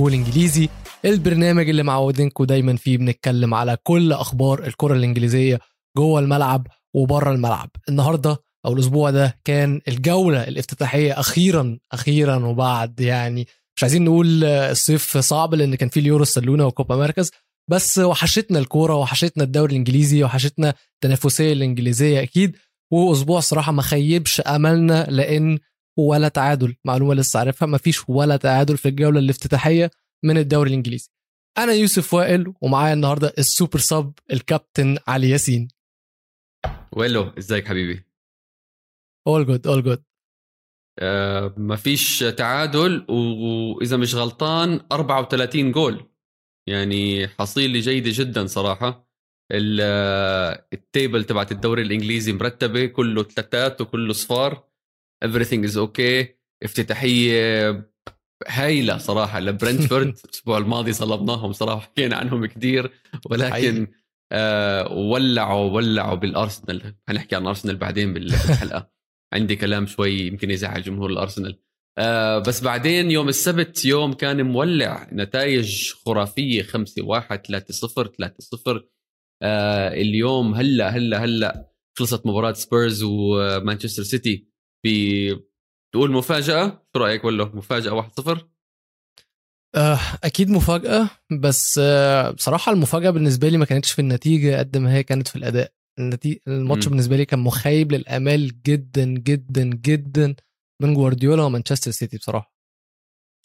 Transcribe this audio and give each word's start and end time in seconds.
برنامج 0.00 0.12
جول 0.12 0.14
انجليزي 0.14 0.68
البرنامج 1.04 1.68
اللي 1.68 1.82
معودينكم 1.82 2.44
دايما 2.44 2.76
فيه 2.76 2.98
بنتكلم 2.98 3.54
على 3.54 3.76
كل 3.82 4.12
أخبار 4.12 4.66
الكرة 4.66 4.94
الإنجليزية 4.94 5.58
جوه 5.96 6.20
الملعب 6.20 6.66
وبره 6.94 7.32
الملعب. 7.32 7.70
النهاردة 7.88 8.38
أو 8.66 8.72
الأسبوع 8.72 9.10
ده 9.10 9.38
كان 9.44 9.80
الجولة 9.88 10.48
الافتتاحية 10.48 11.20
أخيرا 11.20 11.78
أخيرا 11.92 12.36
وبعد 12.36 13.00
يعني 13.00 13.46
مش 13.76 13.82
عايزين 13.82 14.04
نقول 14.04 14.44
الصيف 14.44 15.18
صعب 15.18 15.54
لأن 15.54 15.74
كان 15.74 15.88
في 15.88 16.00
اليورو 16.00 16.22
السلونة 16.22 16.66
وكوبا 16.66 16.96
مركز 16.96 17.30
بس 17.70 17.98
وحشتنا 17.98 18.58
الكورة 18.58 18.94
وحشتنا 18.94 19.44
الدوري 19.44 19.72
الإنجليزي 19.72 20.24
وحشتنا 20.24 20.74
التنافسية 20.94 21.52
الإنجليزية 21.52 22.22
أكيد. 22.22 22.56
وأسبوع 22.92 23.40
صراحة 23.40 23.72
ما 23.72 23.82
خيبش 23.82 24.40
أملنا 24.40 25.06
لأن 25.10 25.58
ولا 25.96 26.28
تعادل. 26.28 26.76
معلومة 26.84 27.14
لسه 27.14 27.38
عارفها. 27.38 27.66
ما 27.66 27.78
فيش 27.78 28.08
ولا 28.08 28.36
تعادل 28.36 28.76
في 28.76 28.88
الجولة 28.88 29.18
الافتتاحية 29.18 29.90
من 30.24 30.38
الدوري 30.38 30.68
الإنجليزي. 30.70 31.10
أنا 31.58 31.72
يوسف 31.72 32.14
وائل 32.14 32.54
ومعايا 32.60 32.92
النهارده 32.92 33.32
ال 33.38 33.45
super 33.45 33.78
sub 33.78 34.12
الكابتن 34.32 34.98
علي 35.08 35.30
ياسين. 35.30 35.68
ويلو 36.92 37.32
إزيك 37.38 37.68
حبيبي؟ 37.68 38.04
all 39.26 39.46
good 39.46 39.66
all 39.66 39.82
good 39.82 40.02
آه 40.98 41.54
مفيش 41.56 42.18
تعادل 42.18 43.06
وإذا 43.10 43.96
مش 43.96 44.14
غلطان 44.14 44.80
34 44.92 45.72
جول. 45.72 46.10
يعني 46.68 47.28
حصيلة 47.28 47.80
جيدة 47.80 48.10
جدا 48.14 48.46
صراحة. 48.46 49.10
ال 50.72 50.81
table 50.81 51.24
تبعت 51.24 51.52
الدوري 51.52 51.82
الإنجليزي 51.82 52.32
مرتبة 52.32 52.86
كله 52.86 53.22
ثلاثات 53.22 53.80
وكله 53.80 54.12
صفار. 54.12 54.69
Everything 55.24 55.64
is 55.64 55.76
okay. 55.76 56.40
افتتاحية 56.62 57.90
هايلة 58.48 58.98
صراحة 58.98 59.40
لبرنتفورد. 59.40 60.06
الأسبوع 60.24 60.58
الماضي 60.58 60.92
صلبناهم 60.92 61.52
صراحة 61.52 61.80
حكينا 61.80 62.16
عنهم 62.16 62.46
كثير 62.46 62.90
ولكن 63.30 63.86
آه 64.32 64.92
ولعوا 64.92 65.70
ولعوا 65.70 66.14
بالأرسنال. 66.14 66.94
حنحكي 67.08 67.36
عن 67.36 67.46
ارسنال 67.46 67.76
بعدين 67.76 68.14
بالحلقة. 68.14 68.90
عندي 69.32 69.56
كلام 69.56 69.86
شوي 69.86 70.20
يمكن 70.20 70.50
يزعل 70.50 70.82
جمهور 70.82 71.10
الأرسنال. 71.10 71.60
آه 71.98 72.38
بس 72.38 72.62
بعدين 72.62 73.10
يوم 73.10 73.28
السبت 73.28 73.84
يوم 73.84 74.12
كان 74.12 74.42
مولع. 74.42 75.08
نتائج 75.12 75.92
خرافية 75.92 76.62
5 76.62 77.02
1 77.02 77.46
3 77.46 77.74
0 77.74 78.06
3 78.06 78.34
0 78.40 78.88
آه 79.42 79.88
اليوم 79.88 80.54
هلا 80.54 80.88
هلا 80.88 81.24
هلا 81.24 81.70
خلصت 81.98 82.26
مباراة 82.26 82.52
سبيرز 82.52 83.02
ومانشستر 83.02 84.02
سيتي. 84.02 84.49
بتقول 84.86 86.12
مفاجأة؟ 86.12 86.86
شو 86.96 87.02
رأيك 87.02 87.24
ولا 87.24 87.44
مفاجأة 87.44 87.92
1 87.92 88.12
0 88.12 88.48
آه 89.76 89.98
أكيد 90.24 90.50
مفاجأة 90.50 91.10
بس 91.40 91.80
آه 91.82 92.30
بصراحة 92.30 92.72
المفاجأة 92.72 93.10
بالنسبة 93.10 93.48
لي 93.48 93.58
ما 93.58 93.64
كانتش 93.64 93.92
في 93.92 93.98
النتيجة 93.98 94.58
قد 94.58 94.76
ما 94.76 94.94
هي 94.94 95.02
كانت 95.02 95.28
في 95.28 95.36
الأداء. 95.36 95.72
النتيجة 95.98 96.40
الماتش 96.48 96.86
م. 96.86 96.90
بالنسبة 96.90 97.16
لي 97.16 97.24
كان 97.24 97.38
مخيب 97.38 97.92
للأمال 97.92 98.62
جدا 98.62 99.04
جدا 99.04 99.64
جدا 99.64 100.36
من 100.82 100.94
جوارديولا 100.94 101.42
ومانشستر 101.42 101.90
سيتي 101.90 102.16
بصراحة. 102.16 102.54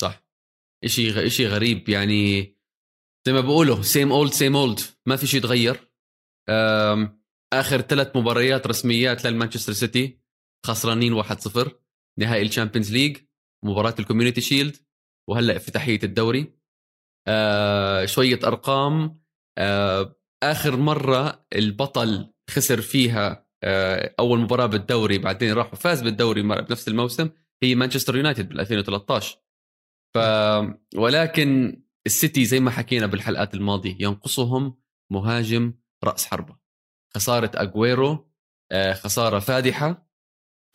صح. 0.01 0.25
شيء 0.85 1.27
شيء 1.27 1.47
غريب 1.47 1.89
يعني 1.89 2.41
زي 3.27 3.33
ما 3.33 3.41
بقولوا 3.41 3.81
same 3.81 4.11
old 4.11 4.31
same 4.31 4.55
old 4.55 4.79
ما 5.05 5.15
في 5.15 5.27
شيء 5.27 5.41
تغير 5.41 5.91
آخر 7.53 7.81
ثلاث 7.81 8.15
مباريات 8.15 8.67
رسميات 8.67 9.25
للمانشستر 9.25 9.73
سيتي. 9.73 10.19
خسرانين 10.65 11.23
1-0 11.23 11.69
نهائي 12.19 12.41
ال 12.45 12.50
Champions 12.50 12.91
League 12.93 13.17
مباراة 13.65 13.95
ال 13.99 14.03
Community 14.03 14.41
Shield 14.41 14.75
وهلأ 15.29 15.55
افتتاحية 15.55 15.99
الدوري. 16.03 16.53
آه 17.27 18.05
شوية 18.05 18.39
أرقام. 18.43 19.21
آه 19.57 20.15
آخر 20.43 20.75
مرة 20.77 21.45
البطل 21.55 22.33
خسر 22.49 22.81
فيها 22.81 23.47
آه 23.63 24.15
أول 24.19 24.39
مباراة 24.39 24.65
بالدوري 24.65 25.17
بعدين 25.17 25.53
راح 25.53 25.73
وفاز 25.73 26.01
بالدوري 26.01 26.41
بنفس 26.41 26.87
الموسم 26.87 27.29
هي 27.63 27.75
مانشستر 27.75 28.15
يونايتد 28.17 28.49
بال 28.49 28.59
2013 28.59 29.37
ف 30.13 30.17
ولكن 30.95 31.81
السيتي 32.05 32.45
زي 32.45 32.59
ما 32.59 32.71
حكينا 32.71 33.05
بالحلقات 33.05 33.53
الماضية 33.53 33.95
ينقصهم 33.99 34.77
مهاجم 35.11 35.73
رأس 36.03 36.25
حربة. 36.25 36.57
خسارة 37.15 37.51
أجويرو 37.55 38.31
آه 38.71 38.93
خسارة 38.93 39.39
فادحة 39.39 40.04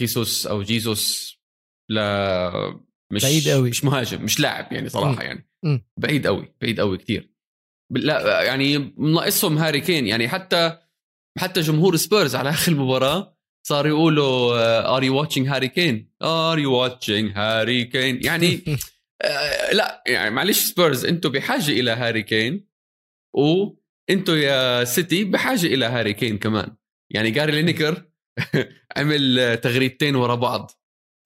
خيسوس 0.00 0.47
أو 0.47 0.62
جيسوس 0.62 1.38
لا 1.91 2.81
مش 3.12 3.22
بعيد 3.22 3.49
قوي 3.49 3.71
مش 3.71 3.84
مهاجم 3.84 4.25
مش 4.25 4.41
لاعب 4.41 4.72
يعني 4.72 4.88
صراحة 4.88 5.22
يعني. 5.22 5.50
م. 5.65 5.78
بعيد 5.97 6.27
قوي 6.27 6.55
بعيد 6.61 6.81
قوي 6.81 6.99
كثير 6.99 7.31
لا 7.91 8.43
يعني 8.43 8.94
ناقصهم 8.99 9.59
هاري 9.59 9.81
كين 9.81 10.06
يعني 10.06 10.28
حتى 10.28 10.78
حتى 11.38 11.61
جمهور 11.61 11.97
سبيرز 11.97 12.34
على 12.37 12.50
آخر 12.50 12.72
المباراة 12.72 13.37
صار 13.66 13.87
يقولوا 13.87 14.97
are 14.97 15.03
you 15.03 15.20
watching 15.20 15.48
هاري 15.49 15.69
كين 15.69 16.12
are 16.22 16.58
you 16.58 16.72
watching 16.72 17.32
هاري 17.34 17.84
كين 17.84 18.25
يعني 18.25 18.61
آه 19.22 19.72
لا 19.72 20.03
يعني 20.06 20.31
معلش 20.31 20.59
سبيرز 20.59 21.05
أنتم 21.05 21.31
بحاجة 21.31 21.69
إلى 21.69 21.91
هاري 21.91 22.22
كين 22.22 22.69
وأنتم 23.34 24.34
يا 24.37 24.84
سيتي 24.84 25.25
بحاجة 25.25 25.67
إلى 25.67 25.87
هاري 25.87 26.12
كين 26.15 26.38
كمان. 26.38 26.77
يعني 27.11 27.31
جاري 27.31 27.53
لينيكر 27.53 28.09
عمل 28.96 29.56
تغريدتين 29.62 30.16
ورا 30.16 30.34
بعض 30.34 30.70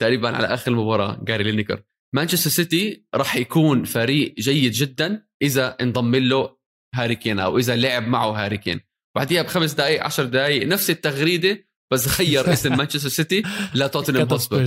تقريبا 0.01 0.37
على 0.37 0.47
آخر 0.47 0.71
المباراة 0.71 1.25
جاري 1.25 1.45
لينيكر. 1.45 1.83
مانشستر 2.15 2.51
سيتي 2.51 3.07
راح 3.15 3.37
يكون 3.37 3.85
فريق 3.85 4.35
جيد 4.39 4.73
جدا 4.73 5.27
إذا 5.43 5.77
انضم 5.81 6.15
له 6.15 6.57
هاري 6.95 7.17
كين 7.17 7.39
أو 7.39 7.59
إذا 7.59 7.77
لعب 7.77 8.09
معه 8.09 8.45
هاري 8.45 8.59
كين. 8.59 8.81
بعديها 9.17 9.43
بخمس 9.43 9.73
دقائق 9.73 10.05
عشر 10.05 10.25
دقائق 10.25 10.67
نفس 10.67 10.91
التغريدة 10.91 11.69
بس 11.93 12.21
غير 12.21 12.53
اسم 12.53 12.77
مانشستر 12.79 13.09
سيتي 13.09 13.43
لتوتنهام 13.75 14.29
هوتسبير 14.29 14.63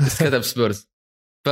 بس 0.00 0.22
كتب 0.22 0.40
سبيرز. 0.40 0.88
ف 1.46 1.48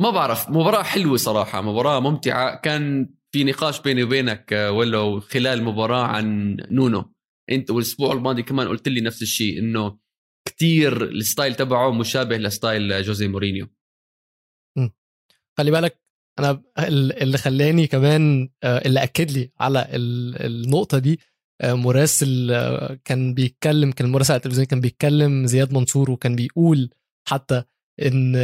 ما 0.00 0.10
بعرف 0.10 0.50
مباراة 0.50 0.82
حلوة 0.82 1.16
صراحة 1.16 1.60
مباراة 1.60 2.00
ممتعة. 2.00 2.60
كان 2.60 3.14
في 3.32 3.44
نقاش 3.44 3.80
بيني 3.80 4.02
وبينك 4.02 4.52
ولو 4.52 5.20
خلال 5.20 5.58
المباراة 5.58 6.06
عن 6.06 6.56
نونو. 6.70 7.14
انت 7.50 7.70
والاسبوع 7.70 8.12
الماضي 8.12 8.42
كمان 8.42 8.68
قلت 8.68 8.88
لي 8.88 9.00
نفس 9.00 9.22
الشيء 9.22 9.58
انه 9.58 9.98
كتير 10.48 11.02
ال 11.04 11.12
style 11.12 11.54
تبعه 11.54 11.90
مشابه 11.90 12.36
ل 12.36 12.47
style 12.47 13.02
جوزي 13.02 13.28
مورينيو. 13.28 13.68
خلي 15.58 15.70
بالك 15.70 16.02
أنا 16.38 16.62
اللي 17.22 17.38
خلاني 17.38 17.86
كمان 17.86 18.48
اللي 18.64 19.02
أكد 19.02 19.30
لي 19.30 19.50
على 19.60 19.88
النقطة 19.92 20.98
دي 20.98 21.20
مراسل 21.64 22.48
كان 23.04 23.34
بيتكلم 23.34 23.92
كان 23.92 24.08
مراسل 24.12 24.32
على 24.32 24.38
التلفزيون 24.38 24.66
كان 24.66 24.80
بيتكلم 24.80 25.46
زياد 25.46 25.72
منصور 25.72 26.10
وكان 26.10 26.36
بيقول 26.36 26.90
حتى 27.28 27.62
إن 28.02 28.36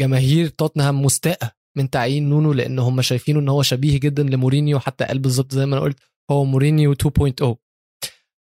جماهير 0.00 0.48
توتنهام 0.48 1.02
مستاءة 1.02 1.52
من 1.76 1.90
تعيين 1.90 2.28
نونو 2.28 2.52
لأن 2.52 2.78
هم 2.78 3.02
شايفينه 3.02 3.40
إن 3.40 3.48
هو 3.48 3.62
شبيه 3.62 4.00
جدا 4.00 4.22
لمورينيو 4.22 4.78
حتى 4.78 5.04
قال 5.04 5.18
بالظبط 5.18 5.52
زي 5.52 5.66
ما 5.66 5.76
أنا 5.76 5.84
قلت 5.84 5.98
هو 6.30 6.44
مورينيو 6.44 6.94
2.0 6.94 7.56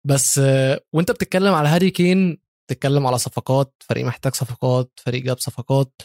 بس 0.06 0.40
وانت 0.92 1.10
بتتكلم 1.10 1.54
على 1.54 1.68
هاري 1.68 1.90
كين 1.90 2.38
بتتكلم 2.68 3.06
على 3.06 3.18
صفقات 3.18 3.74
فريق 3.88 4.04
محتاج 4.06 4.34
صفقات 4.34 5.00
فريق 5.00 5.22
جاب 5.22 5.38
صفقات. 5.38 6.02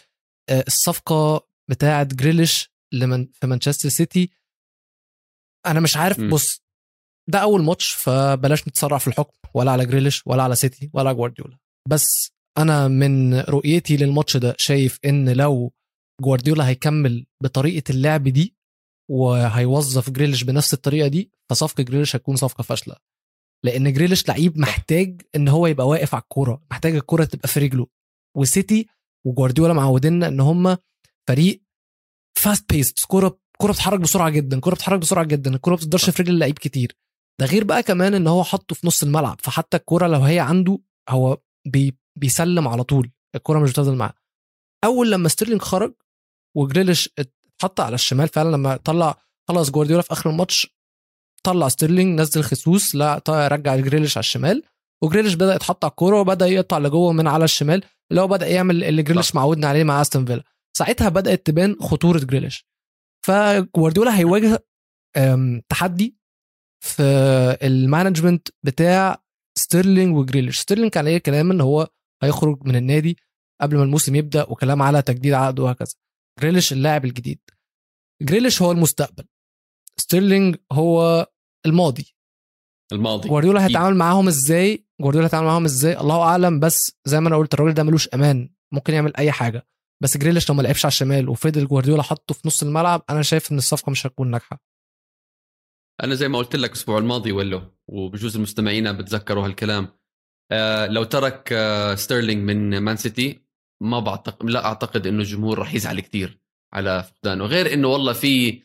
الصفقة 0.67 1.47
بتاعه 1.69 2.03
جريليش 2.03 2.71
لمن 2.93 3.27
في 3.33 3.47
مانشستر 3.47 3.89
سيتي. 3.89 4.29
أنا 5.65 5.79
مش 5.79 5.97
عارف 5.97 6.19
م. 6.19 6.29
بص 6.29 6.61
ده 7.29 7.39
أول 7.39 7.63
ماتش 7.63 7.93
فبلاش 7.93 8.67
نتسرع 8.67 8.97
في 8.97 9.07
الحكم 9.07 9.37
ولا 9.53 9.71
على 9.71 9.85
جريليش 9.85 10.27
ولا 10.27 10.43
على 10.43 10.55
سيتي 10.55 10.89
ولا 10.93 11.09
على 11.09 11.17
جوارديولا. 11.17 11.57
بس 11.89 12.31
أنا 12.57 12.87
من 12.87 13.39
رؤيتي 13.39 13.97
للماتش 13.97 14.37
ده 14.37 14.55
شايف 14.57 14.99
إن 15.05 15.29
لو 15.29 15.73
جوارديولا 16.21 16.67
هيكمل 16.67 17.25
بطريقة 17.43 17.91
اللعب 17.91 18.23
دي 18.23 18.55
وهيوظف 19.11 20.09
جريليش 20.09 20.43
بنفس 20.43 20.73
الطريقة 20.73 21.07
دي 21.07 21.31
فصفقة 21.49 21.83
جريليش 21.83 22.15
هتكون 22.15 22.35
صفقة 22.35 22.61
فاشلة. 22.61 22.95
لأن 23.63 23.93
جريليش 23.93 24.27
لعيب 24.27 24.57
محتاج 24.57 25.21
إن 25.35 25.47
هو 25.47 25.67
يبقى 25.67 25.87
واقف 25.87 26.15
على 26.15 26.21
الكورة. 26.21 26.61
محتاج 26.71 26.95
الكورة 26.95 27.23
تبقى 27.23 27.47
في 27.47 27.59
رجله. 27.59 27.87
وسيتي 28.37 28.87
وجوارديولا 29.25 29.73
معودينا 29.73 30.27
إن 30.27 30.39
هم 30.39 30.77
فريق 31.27 31.61
fast-paced 32.37 33.05
كورة 33.05 33.39
كورة 33.57 33.71
بتتحرك 33.71 33.99
بسرعة 33.99 34.29
جدا. 34.29 34.59
كورة 34.59 34.73
بتتحرك 34.75 34.99
بسرعة 34.99 35.25
جدا. 35.25 35.55
الكورة 35.55 35.73
ما 35.73 35.77
بتقدرش 35.79 36.09
في 36.09 36.23
رجل 36.23 36.33
اللعيب 36.33 36.59
كتير. 36.59 36.95
ده 37.39 37.45
غير 37.45 37.63
بقى 37.63 37.83
كمان 37.83 38.13
إن 38.13 38.27
هو 38.27 38.43
حطه 38.43 38.75
في 38.75 38.87
نص 38.87 39.03
الملعب. 39.03 39.37
فحتى 39.41 39.77
الكورة 39.77 40.07
لو 40.07 40.19
هي 40.21 40.39
عنده 40.39 40.79
هو 41.09 41.37
بي 41.67 41.97
بيسلم 42.19 42.67
على 42.67 42.83
طول. 42.83 43.11
الكورة 43.35 43.59
مش 43.59 43.69
بتفضل 43.71 43.95
معاه. 43.95 44.13
أول 44.83 45.11
لما 45.11 45.29
ستيرلينج 45.29 45.61
خرج 45.61 45.93
وجريليش 46.57 47.09
اتحط 47.19 47.79
على 47.79 47.95
الشمال 47.95 48.27
فعلا 48.27 48.49
لما 48.55 48.77
طلع 48.77 49.17
خلاص 49.47 49.71
جوارديولا 49.71 50.01
في 50.01 50.11
آخر 50.11 50.29
الماتش 50.29 50.74
طلع 51.45 51.67
ستيرلينج 51.67 52.19
نزل 52.19 52.43
خيسوس 52.43 52.95
لا 52.95 53.21
رجع 53.29 53.75
جريليش 53.75 54.17
على 54.17 54.23
الشمال 54.23 54.63
وجريليش 55.03 55.33
بدأ 55.33 55.55
يتحط 55.55 55.85
على 55.85 55.91
الكورة 55.91 56.19
وبدأ 56.19 56.47
يقطع 56.47 56.77
لجوه 56.77 57.11
من 57.11 57.27
على 57.27 57.45
الشمال 57.45 57.83
اللي 58.11 58.21
هو 58.21 58.27
بدأ 58.27 58.47
يعمل 58.47 58.83
اللي 58.83 59.03
جريليش. 59.03 59.35
معودنا 59.35 59.67
عليه 59.67 59.83
مع 59.83 60.01
أستون 60.01 60.25
فيلا. 60.25 60.43
ساعتها 60.77 61.09
بدأت 61.09 61.45
تبان 61.45 61.75
خطورة 61.79 62.19
جريليش. 62.19 62.67
فجوارديولا 63.25 64.17
هيواجه 64.17 64.65
تحدي 65.69 66.17
في 66.83 67.03
ال 67.63 67.71
management 67.71 68.47
بتاع 68.63 69.23
ستيرلينج 69.57 70.17
وجريليش. 70.17 70.59
ستيرلينج 70.59 70.91
كان 70.91 71.05
عليه 71.05 71.17
كلام 71.17 71.51
إن 71.51 71.61
هو 71.61 71.87
هيخرج 72.23 72.67
من 72.67 72.75
النادي 72.75 73.17
قبل 73.61 73.77
ما 73.77 73.83
الموسم 73.83 74.15
يبدأ 74.15 74.43
وكلام 74.49 74.81
على 74.81 75.01
تجديد 75.01 75.33
عقده 75.33 75.63
وهكذا. 75.63 75.93
جريليش 76.41 76.73
اللاعب 76.73 77.05
الجديد. 77.05 77.39
جريليش 78.21 78.61
هو 78.61 78.71
المستقبل. 78.71 79.25
ستيرلينج 79.99 80.55
هو 80.71 81.27
الماضي. 81.65 82.15
الماضي. 82.93 83.29
جوارديولا. 83.29 83.65
هيتعامل 83.65 83.95
معاهم 83.95 84.27
إزاي؟ 84.27 84.87
جوارديولا 85.01 85.27
هيتعامل 85.27 85.47
معاهم 85.47 85.65
إزاي؟ 85.65 85.99
الله 85.99 86.21
أعلم 86.21 86.59
بس 86.59 86.91
زي 87.05 87.19
ما 87.19 87.27
أنا 87.27 87.35
قلت 87.37 87.53
الراجل 87.53 87.73
ده 87.73 87.83
ملوش 87.83 88.09
أمان. 88.13 88.49
ممكن 88.71 88.93
يعمل 88.93 89.15
أي 89.17 89.31
حاجة. 89.31 89.67
بس 90.03 90.17
جريليش 90.17 90.49
لو 90.49 90.55
ما 90.55 90.61
لعبش 90.61 90.85
على 90.85 90.91
الشمال 90.91 91.29
وفضل 91.29 91.67
جوارديولا 91.67 92.03
حطه 92.03 92.33
في 92.33 92.47
نص 92.47 92.63
الملعب 92.63 93.03
أنا 93.09 93.21
شايف 93.21 93.51
إن 93.51 93.57
الصفقة 93.57 93.89
مش 93.89 94.07
هتكون 94.07 94.31
ناجحة. 94.31 94.63
أنا 96.03 96.15
زي 96.15 96.27
ما 96.27 96.37
قلت 96.37 96.55
لك 96.55 96.69
الأسبوع 96.69 96.97
الماضي 96.97 97.31
ولو 97.31 97.61
وبجوز 97.87 98.35
المستمعين 98.35 98.93
بتذكروا 98.93 99.45
هالكلام. 99.45 99.87
آه 100.51 100.87
لو 100.87 101.03
ترك 101.03 101.49
آه 101.53 101.95
ستيرلينج 101.95 102.43
من 102.43 102.77
مان 102.77 102.95
سيتي 102.95 103.41
ما 103.81 103.99
بعتقد 103.99 104.49
لا 104.49 104.65
أعتقد 104.65 105.07
إنه 105.07 105.19
الجمهور 105.19 105.59
راح 105.59 105.73
يزعل 105.73 105.99
كثير 105.99 106.39
على 106.73 107.03
فقدانه. 107.03 107.45
غير 107.45 107.73
إنه 107.73 107.87
والله 107.87 108.13
في 108.13 108.61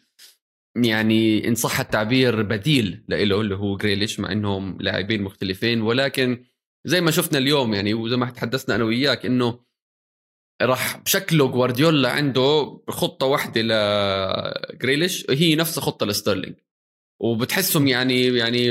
يعني 0.77 1.49
إن 1.49 1.55
صح 1.55 1.81
التعبير 1.81 2.43
بديل 2.43 3.05
له 3.09 3.41
اللي 3.41 3.55
هو 3.57 3.77
جريليش 3.77 4.21
مع 4.21 4.33
إنهم 4.33 4.79
لاعبين 4.81 5.23
مختلفين. 5.23 5.83
ولكن 5.83 6.45
زي 6.85 7.01
ما 7.01 7.11
شفنا 7.11 7.39
اليوم 7.39 7.75
يعني 7.75 7.95
وزي 7.95 8.17
ما 8.17 8.31
تحدثنا 8.31 8.75
أنا 8.75 8.85
وياك 8.85 9.27
إنه 9.27 9.59
راح 10.63 11.03
شكله 11.07 11.49
جوارديولا 11.49 12.11
عنده 12.11 12.81
خطة 12.89 13.27
واحدة 13.27 13.61
لجريليش 13.63 15.27
هي 15.31 15.55
نفس 15.57 15.79
خطة 15.79 16.07
لستيرلينج. 16.07 16.55
وبتحسهم 17.23 17.87
يعني 17.87 18.27
يعني 18.27 18.71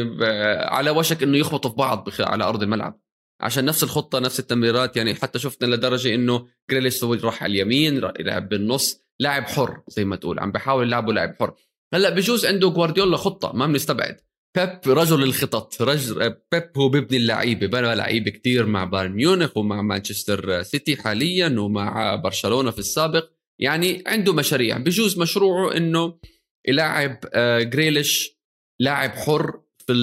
على 0.65 0.89
وشك 0.89 1.23
إنه 1.23 1.37
يخبطوا 1.37 1.69
في 1.71 1.75
بعض 1.77 2.09
على 2.19 2.43
أرض 2.43 2.63
الملعب. 2.63 3.01
عشان 3.41 3.65
نفس 3.65 3.83
الخطة 3.83 4.19
نفس 4.19 4.39
التمريرات 4.39 4.97
يعني 4.97 5.15
حتى 5.15 5.39
شفنا 5.39 5.67
لدرجة 5.75 6.15
إنه 6.15 6.47
جريليش 6.69 7.03
راح 7.03 7.43
على 7.43 7.51
اليمين 7.51 7.99
را- 7.99 8.13
لعب 8.19 8.49
بالنص 8.49 9.01
لاعب 9.19 9.43
حر 9.43 9.81
زي 9.87 10.05
ما 10.05 10.15
تقول 10.15 10.39
عم 10.39 10.51
بحاول 10.51 10.87
يلعبه 10.87 11.13
لاعب 11.13 11.35
حر. 11.39 11.53
هلأ 11.93 12.09
بجوز 12.09 12.45
عنده 12.45 12.69
جوارديولا 12.69 13.17
خطة 13.17 13.51
ما 13.53 13.67
بنستبعد. 13.67 14.17
بيب 14.57 14.79
رجل 14.87 15.23
الخطط 15.23 15.81
رجل 15.81 16.35
بيب 16.51 16.71
هو 16.77 16.89
بيبني 16.89 17.17
اللعيبة 17.17 17.67
بنى 17.67 17.95
لعيبة 17.95 18.31
كتير 18.31 18.65
مع 18.65 18.83
بايرن 18.83 19.11
ميونخ 19.11 19.57
ومع 19.57 19.81
مانشستر 19.81 20.63
سيتي 20.63 20.95
حاليا 20.95 21.59
ومع 21.59 22.15
برشلونة 22.15 22.71
في 22.71 22.79
السابق. 22.79 23.29
يعني 23.61 24.03
عنده 24.07 24.33
مشاريع. 24.33 24.77
بجوز 24.77 25.19
مشروعه 25.19 25.77
إنه 25.77 26.19
يلاعب 26.67 27.19
آه، 27.33 27.59
جريليش 27.59 28.39
لاعب 28.79 29.09
حر 29.11 29.61
في 29.87 29.93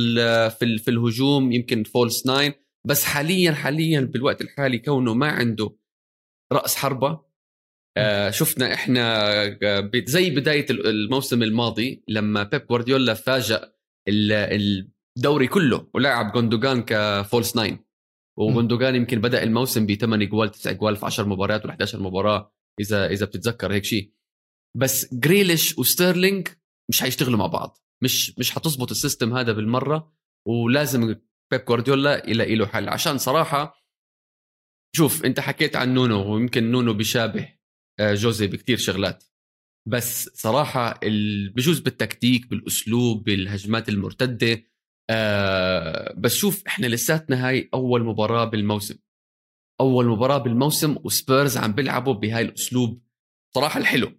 في 0.51 0.79
في 0.79 0.91
الهجوم 0.91 1.53
يمكن 1.53 1.85
false 1.85 2.27
nine 2.27 2.53
بس 2.87 3.05
حاليا 3.05 3.53
حاليا 3.53 4.01
بالوقت 4.01 4.41
الحالي 4.41 4.79
كونه 4.79 5.15
ما 5.15 5.29
عنده 5.29 5.77
رأس 6.53 6.77
حربة 6.77 7.09
آه 7.09 7.26
شفنا 8.31 8.75
إحنا 8.75 9.23
آه، 9.63 9.91
زي 10.07 10.31
بداية 10.31 10.67
ال- 10.71 10.87
الموسم 10.87 11.43
الماضي 11.43 12.05
لما 12.09 12.43
بيب 12.43 12.67
جوارديولا 12.67 13.15
فاجأ 13.15 13.73
ال- 14.09 14.89
الدوري 15.17 15.47
كله 15.47 15.87
ولعب 15.95 16.33
جوندوجان 16.33 16.83
ك 16.87 16.98
false 16.98 17.57
nine. 17.57 17.85
وجوندوجان 18.39 18.95
يمكن 18.95 19.21
بدأ 19.21 19.43
الموسم 19.43 19.87
ب 19.87 19.95
8 19.95 20.27
جوال 20.27 20.51
9 20.51 20.73
جوال 20.73 20.97
في 20.97 21.07
10 21.07 21.25
مباريات 21.25 21.65
ولا 21.65 21.71
11 21.73 22.01
مباراة 22.01 22.53
إذا 22.81 23.07
إذا 23.11 23.27
بتتذكر 23.27 23.73
هيك 23.73 23.85
شيء 23.85 24.13
بس 24.77 25.15
جريليش 25.15 25.79
وستيرلينج 25.79 26.49
مش 26.91 27.01
حيشتغلوا 27.01 27.39
مع 27.39 27.47
بعض. 27.47 27.79
مش 28.03 28.39
مش 28.39 28.51
حتظبط 28.51 28.91
ال 28.91 28.97
system 28.97 29.37
هذا 29.37 29.53
بالمرة 29.53 30.13
ولازم 30.49 31.07
بيب 31.51 31.65
جوارديولا 31.69 32.31
يلاقي 32.31 32.55
له 32.55 32.67
حل. 32.67 32.89
عشان 32.89 33.19
صراحة 33.19 33.87
شوف 34.97 35.25
أنت 35.25 35.41
حكيت 35.41 35.77
عن 35.77 35.95
نونو 35.95 36.35
ويمكن 36.35 36.71
نونو 36.71 36.93
بيشابه 36.95 37.41
آه، 37.43 37.56
جوزي 38.01 38.47
بكتير 38.47 38.77
شغلات. 38.77 39.25
بس 39.89 40.29
صراحة 40.29 41.01
ال- 41.03 41.49
بجوز 41.53 41.81
بالتكتيك 41.81 42.47
بالأسلوب 42.51 43.25
بالهجمات 43.25 43.89
المرتدة 43.89 44.63
آه 45.11 46.15
بس 46.19 46.35
شوف 46.35 46.67
إحنا 46.67 46.87
لساتنا 46.87 47.49
هاي 47.49 47.69
أول 47.75 48.05
مباراة 48.05 48.45
بالموسم. 48.45 48.99
أول 49.81 50.07
مباراة 50.07 50.39
بالموسم 50.39 50.97
وسبيرز 51.05 51.57
عم 51.57 51.73
بيلعبوا 51.73 52.13
بهاي 52.13 52.43
الأسلوب. 52.43 53.03
صراحة 53.55 53.81
الحلو. 53.81 54.13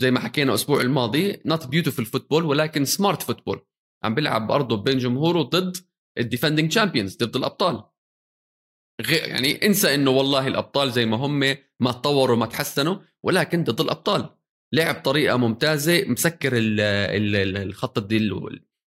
زي 0.00 0.10
ما 0.10 0.20
حكينا 0.20 0.50
الأسبوع 0.50 0.80
الماضي 0.80 1.40
not 1.46 1.66
beautiful 1.66 2.04
football 2.04 2.44
ولكن 2.44 2.84
smart 2.84 3.22
football 3.22 3.66
عم 4.04 4.14
بيلعب 4.14 4.46
برضه 4.46 4.76
بين 4.76 4.98
جمهوره 4.98 5.42
ضد 5.42 5.76
ال 6.18 6.23
defending 6.23 6.70
champions 6.70 7.16
ضد 7.16 7.36
الأبطال. 7.36 7.84
غير 9.00 9.28
يعني 9.28 9.66
انسى 9.66 9.94
انه 9.94 10.10
والله 10.10 10.46
الابطال 10.46 10.92
زي 10.92 11.06
ما 11.06 11.16
هم 11.16 11.38
ما 11.80 11.92
تطوروا 11.92 12.36
ما 12.36 12.46
تحسنوا 12.46 12.96
ولكن 13.22 13.64
ضد 13.64 13.80
الابطال. 13.80 14.30
لعب 14.72 14.94
طريقة 14.94 15.36
ممتازة 15.36 16.04
مسكر 16.08 16.56
ال 16.56 16.80
ال 16.80 17.36
ال- 17.36 17.56
الخط 17.56 17.98
الدي 17.98 18.30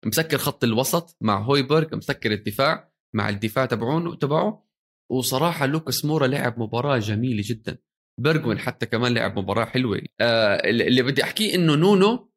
مسكر 0.05 0.37
خط 0.37 0.63
الوسط 0.63 1.17
مع 1.21 1.39
هويبرغ 1.41 1.95
مسكر 1.95 2.31
الدفاع 2.31 2.91
مع 3.15 3.29
الدفاع 3.29 3.65
تبعونه 3.65 4.15
تبعه. 4.15 4.69
وصراحة 5.11 5.65
لوكاس 5.65 6.05
مورا 6.05 6.27
لعب 6.27 6.59
مباراة 6.59 6.97
جميلة 6.97 7.43
جدا. 7.45 7.77
بيرجوين 8.19 8.59
حتى 8.59 8.85
كمان 8.85 9.13
لعب 9.13 9.39
مباراة 9.39 9.65
حلوة. 9.65 10.01
آه 10.21 10.69
اللي 10.69 11.01
بدي 11.01 11.23
أحكيه 11.23 11.55
إنه 11.55 11.75
نونو 11.75 12.31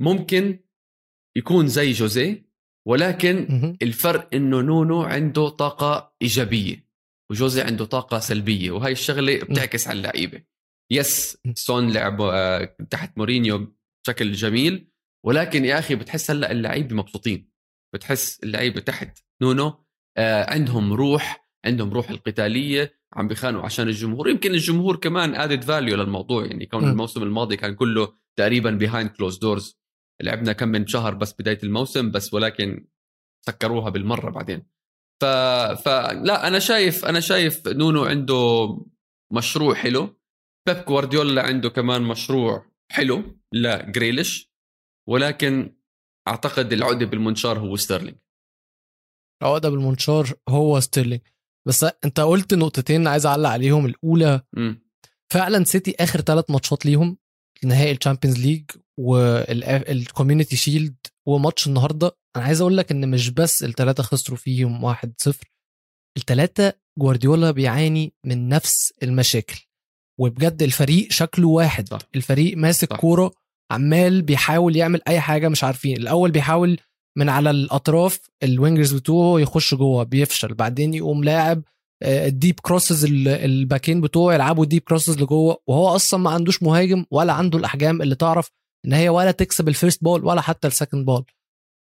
ممكن 0.00 0.64
يكون 1.36 1.66
زي 1.68 1.92
جوزيه. 1.92 2.51
ولكن. 2.88 3.76
الفرق 3.82 4.28
إنه 4.34 4.60
نونو 4.60 5.02
عنده 5.02 5.48
طاقة 5.48 6.14
إيجابية 6.22 6.86
وجوزي 7.30 7.62
عنده 7.62 7.84
طاقة 7.84 8.18
سلبية 8.18 8.70
وهي 8.70 8.92
الشغلة 8.92 9.38
بتعكس 9.38 9.88
على 9.88 9.98
اللعيبة. 9.98 10.42
yes 10.92 11.38
سون 11.54 11.92
لعب 11.92 12.20
آه، 12.20 12.76
تحت 12.90 13.18
مورينيو 13.18 13.74
بشكل 14.04 14.32
جميل 14.32 14.88
ولكن 15.26 15.64
يا 15.64 15.78
أخي 15.78 15.94
بتحس 15.94 16.30
هلأ 16.30 16.50
اللعيبة 16.52 16.96
مبسوطين. 16.96 17.50
بتحس 17.94 18.40
اللعيبة 18.44 18.80
تحت 18.80 19.18
نونو 19.42 19.84
آه، 20.16 20.50
عندهم 20.50 20.92
روح 20.92 21.48
عندهم 21.64 21.92
روح 21.92 22.10
القتالية 22.10 23.02
عم 23.12 23.28
بيتخانقوا 23.28 23.62
عشان 23.62 23.88
الجمهور. 23.88 24.28
يمكن 24.28 24.50
الجمهور 24.50 24.96
كمان 24.96 25.34
added 25.34 25.64
value 25.64 25.96
للموضوع 25.96 26.46
يعني 26.46 26.66
كون. 26.66 26.88
الموسم 26.88 27.22
الماضي 27.22 27.56
كان 27.56 27.74
كله 27.74 28.12
تقريبا 28.38 28.70
behind 28.70 29.10
closed 29.10 29.38
doors 29.38 29.81
لعبنا 30.22 30.52
كم 30.52 30.68
من 30.68 30.86
شهر 30.86 31.14
بس 31.14 31.32
بداية 31.32 31.58
الموسم 31.62 32.10
بس 32.10 32.34
ولكن 32.34 32.86
سكروها 33.46 33.90
بالمرة 33.90 34.30
بعدين. 34.30 34.66
ف... 35.20 35.24
فلا 35.84 36.46
أنا 36.46 36.58
شايف 36.58 37.04
أنا 37.04 37.20
شايف 37.20 37.68
نونو 37.68 38.04
عنده 38.04 38.68
مشروع 39.32 39.74
حلو. 39.74 40.20
بيب 40.68 40.84
جوارديولا 40.84 41.42
عنده 41.42 41.68
كمان 41.70 42.02
مشروع 42.02 42.72
حلو 42.90 43.40
لجريليش 43.52 44.52
ولكن 45.08 45.76
أعتقد 46.28 46.72
العقدة 46.72 47.06
بالمنشار 47.06 47.58
هو 47.58 47.76
ستيرلينج. 47.76 48.16
عقده 49.42 49.70
بالمنشار 49.70 50.32
هو 50.48 50.80
ستيرلينج. 50.80 51.20
بس 51.68 51.84
أنت 52.04 52.20
قلت 52.20 52.54
نقطتين 52.54 53.08
عايز 53.08 53.26
أعلق 53.26 53.48
عليهم. 53.50 53.86
الأولى 53.86 54.42
مم. 54.52 54.82
فعلا 55.32 55.64
سيتي 55.64 55.94
آخر 56.00 56.20
ثلاث 56.20 56.50
ماتشات 56.50 56.86
ليهم 56.86 57.18
نهائي 57.64 57.92
ال 57.92 57.97
Champions 57.97 58.38
League 58.46 58.70
وال 58.98 59.27
Community 59.27 60.56
Shield 60.56 60.94
وماتش 61.28 61.66
النهارده. 61.66 62.16
أنا 62.36 62.44
عايز 62.44 62.60
أقول 62.60 62.76
لك 62.76 62.90
إن 62.90 63.10
مش 63.10 63.30
بس 63.30 63.62
الثلاثه 63.64 64.02
خسروا 64.02 64.38
فيهم 64.38 64.94
1-0 64.94 64.96
الثلاثه 66.16 66.72
جوارديولا 66.98 67.50
بيعاني 67.50 68.12
من 68.26 68.48
نفس 68.48 68.92
المشاكل. 69.02 69.66
وبجد 70.20 70.62
الفريق 70.62 71.12
شكله 71.12 71.48
واحد. 71.48 71.88
صح. 71.88 71.98
الفريق 72.16 72.56
ماسك 72.56 72.90
صح. 72.92 73.00
كورة 73.00 73.32
عمال 73.72 74.22
بيحاول 74.22 74.76
يعمل 74.76 75.00
أي 75.08 75.20
حاجة 75.20 75.48
مش 75.48 75.64
عارفين. 75.64 75.96
الأول 75.96 76.30
بيحاول 76.30 76.78
من 77.18 77.28
على 77.28 77.50
الأطراف 77.50 78.20
ال 78.42 78.48
wingers 78.48 78.92
بتوعه 78.94 79.40
يخش 79.40 79.74
جوه 79.74 80.02
بيفشل. 80.04 80.54
بعدين 80.54 80.94
يقوم 80.94 81.24
لاعب 81.24 81.62
آه، 82.02 82.26
ال 82.26 82.33
deep 82.33 82.60
crosses 82.60 83.04
ال- 83.04 83.28
الباكين 83.28 84.00
بتوعه 84.00 84.34
يلعبوا 84.34 84.64
deep 84.64 84.82
crosses 84.82 85.18
لجوه. 85.22 85.58
وهو 85.66 85.88
أصلا 85.88 86.20
ما 86.20 86.30
عندوش 86.30 86.62
مهاجم 86.62 87.04
ولا 87.10 87.32
عنده 87.32 87.58
الأحجام 87.58 88.02
اللي 88.02 88.14
تعرف 88.14 88.50
إن 88.86 88.92
هي 88.92 89.08
ولا 89.08 89.30
تكسب 89.30 89.68
ال 89.68 89.74
first 89.74 90.04
ball 90.04 90.24
ولا 90.24 90.40
حتى 90.40 90.68
ال 90.68 90.73
second 90.73 91.06
ball 91.06 91.24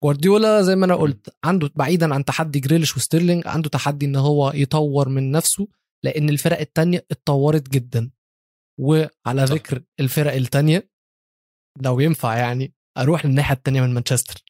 جوارديولا 0.04 0.62
زي 0.62 0.76
ما 0.76 0.86
أنا 0.86 0.94
قلت 0.94 1.36
عنده 1.44 1.70
بعيدا 1.74 2.14
عن 2.14 2.24
تحدي 2.24 2.60
جريليش 2.60 2.96
وستيرلينج 2.96 3.46
عنده 3.46 3.68
تحدي 3.68 4.06
إن 4.06 4.16
هو 4.16 4.52
يطور 4.54 5.08
من 5.08 5.30
نفسه 5.30 5.68
لأن 6.04 6.28
الفرق 6.28 6.58
التانية 6.58 7.06
اتطورت 7.10 7.68
جدا. 7.68 8.10
وعلى 8.80 9.46
صح. 9.46 9.54
ذكر 9.54 9.82
الفرق 10.00 10.32
التانية 10.32 10.90
لو 11.82 12.00
ينفع 12.00 12.36
يعني 12.36 12.74
أروح 12.98 13.26
للناحيه 13.26 13.54
التانية 13.54 13.80
من 13.80 13.94
مانشستر. 13.94 14.44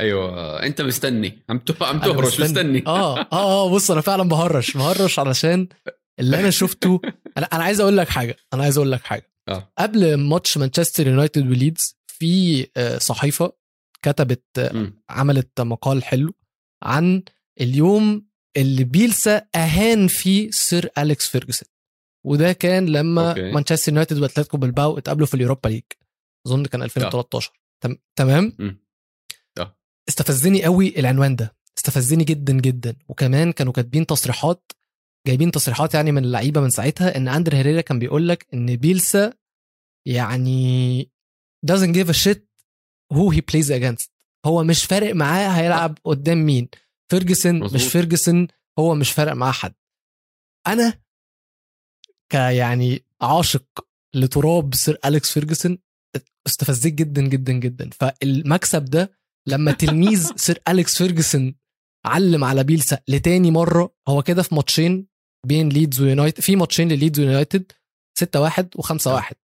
أيوه 0.00 0.62
أنت 0.62 0.80
مستني. 0.80 1.44
عم 1.50 1.60
عم 1.80 2.00
تهرش 2.00 2.40
مستني. 2.40 2.86
آه 2.86 3.18
آه 3.18 3.26
آه 3.32 3.70
بص 3.70 3.90
أنا 3.90 4.00
فعلا 4.00 4.22
بهرش 4.22 4.76
بهرش 4.76 5.18
علشان 5.18 5.68
اللي 6.20 6.40
أنا 6.40 6.50
شفته. 6.50 7.00
أنا 7.36 7.46
أنا 7.46 7.64
عايز 7.64 7.80
أقول 7.80 7.96
لك 7.96 8.08
حاجة 8.08 8.36
أنا 8.54 8.62
عايز 8.62 8.78
أقول 8.78 8.92
لك 8.92 9.02
حاجة. 9.02 9.35
آه 9.48 9.72
قبل 9.78 10.14
ماتش 10.14 10.58
مانشستر 10.58 11.06
يونايتد 11.06 11.46
وليدز 11.46 11.96
في 12.06 12.66
آه، 12.76 12.98
صحيفة 12.98 13.52
كتبت 14.02 14.44
آه، 14.58 14.72
مم. 14.72 15.02
عملت 15.10 15.60
مقال 15.60 16.04
حلو 16.04 16.34
عن 16.82 17.22
اليوم 17.60 18.26
اللي 18.56 18.84
بيلسا 18.84 19.46
أهان 19.54 20.08
فيه 20.08 20.50
سير 20.50 20.90
أليكس 20.98 21.28
فيرجسون 21.28 21.68
وده 22.26 22.52
كان 22.52 22.86
لما. 22.86 23.34
مانشستر 23.52 23.92
يونايتد 23.92 24.18
وأتلتيكو 24.18 24.56
بالباو 24.56 24.98
اتقابلوا 24.98 25.26
في 25.26 25.34
ال 25.34 25.39
Europa 25.39 25.68
League 25.68 25.82
أظن 26.46 26.64
كان 26.66 26.82
2013 26.82 27.52
تم- 27.82 27.96
تمام. 28.16 28.52
آه. 29.58 29.76
استفزني 30.08 30.64
قوي 30.64 30.98
العنوان 31.00 31.36
ده 31.36 31.56
استفزني 31.78 32.24
جدا 32.24 32.52
جدا 32.52 32.96
وكمان 33.08 33.52
كانوا 33.52 33.72
كاتبين 33.72 34.06
تصريحات 34.06 34.72
جايبين 35.26 35.50
تصريحات 35.50 35.94
يعني 35.94 36.12
من 36.12 36.24
اللعيبة 36.24 36.60
من 36.60 36.70
ساعتها 36.70 37.16
إن 37.16 37.28
اندر 37.28 37.54
هيريرا 37.54 37.80
كان 37.80 37.98
بيقول 37.98 38.28
لك 38.28 38.46
إن 38.54 38.76
بيلسا 38.76 39.32
يعني 40.06 41.10
doesn't 41.66 41.94
give 41.94 42.08
a 42.08 42.14
shit 42.14 42.40
who 43.14 43.30
he 43.30 43.40
plays 43.40 43.70
against. 43.70 44.10
هو 44.46 44.64
مش 44.64 44.84
فارق 44.84 45.14
معاه 45.14 45.48
هيلعب 45.48 45.98
قدام 46.04 46.46
مين. 46.46 46.68
فيرجسون. 47.10 47.74
مش 47.74 47.84
فيرجسون 47.84 48.48
هو 48.78 48.94
مش 48.94 49.10
فارق 49.12 49.32
معاه 49.32 49.52
حد. 49.52 49.74
أنا 50.66 51.00
كيعني 52.32 53.04
عاشق 53.22 53.86
لتراب 54.14 54.74
سير 54.74 54.98
أليكس 55.04 55.32
فيرجسون 55.32 55.78
استفزيت 56.46 56.94
جدا 56.94 57.22
جدا 57.22 57.52
جدا. 57.52 57.90
فالمكسب 57.90 58.84
ده 58.84 59.12
لما 59.48 59.72
تلميذ 59.72 60.32
سير 60.36 60.62
أليكس 60.68 60.98
فيرجسون 60.98 61.54
علم 62.06 62.44
على 62.44 62.64
بيلسا 62.64 62.98
لتاني 63.08 63.50
مرة 63.50 63.94
هو 64.08 64.22
كده 64.22 64.42
في 64.42 64.54
ماتشين 64.54 65.06
بين 65.46 65.68
ليدز 65.68 66.00
ويونايتد 66.00 66.40
في 66.40 66.56
ماتشين 66.56 66.88
لليدز 66.88 67.20
ويونايتد 67.20 67.72
6 68.18 68.40
1 68.40 68.74
و5 68.78 69.06
1 69.06 69.36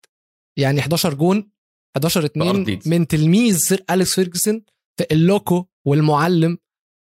يعني 0.59 0.81
11 0.81 1.15
جون 1.15 1.51
11 1.97 2.21
بأرض 2.21 2.31
2 2.31 2.65
ليدز. 2.65 2.89
من 2.89 3.07
تلميذ 3.07 3.57
سير 3.57 3.85
أليكس 3.91 4.15
فيرجسون 4.15 4.63
في 4.99 5.07
اللوكو 5.11 5.67
والمعلم 5.87 6.59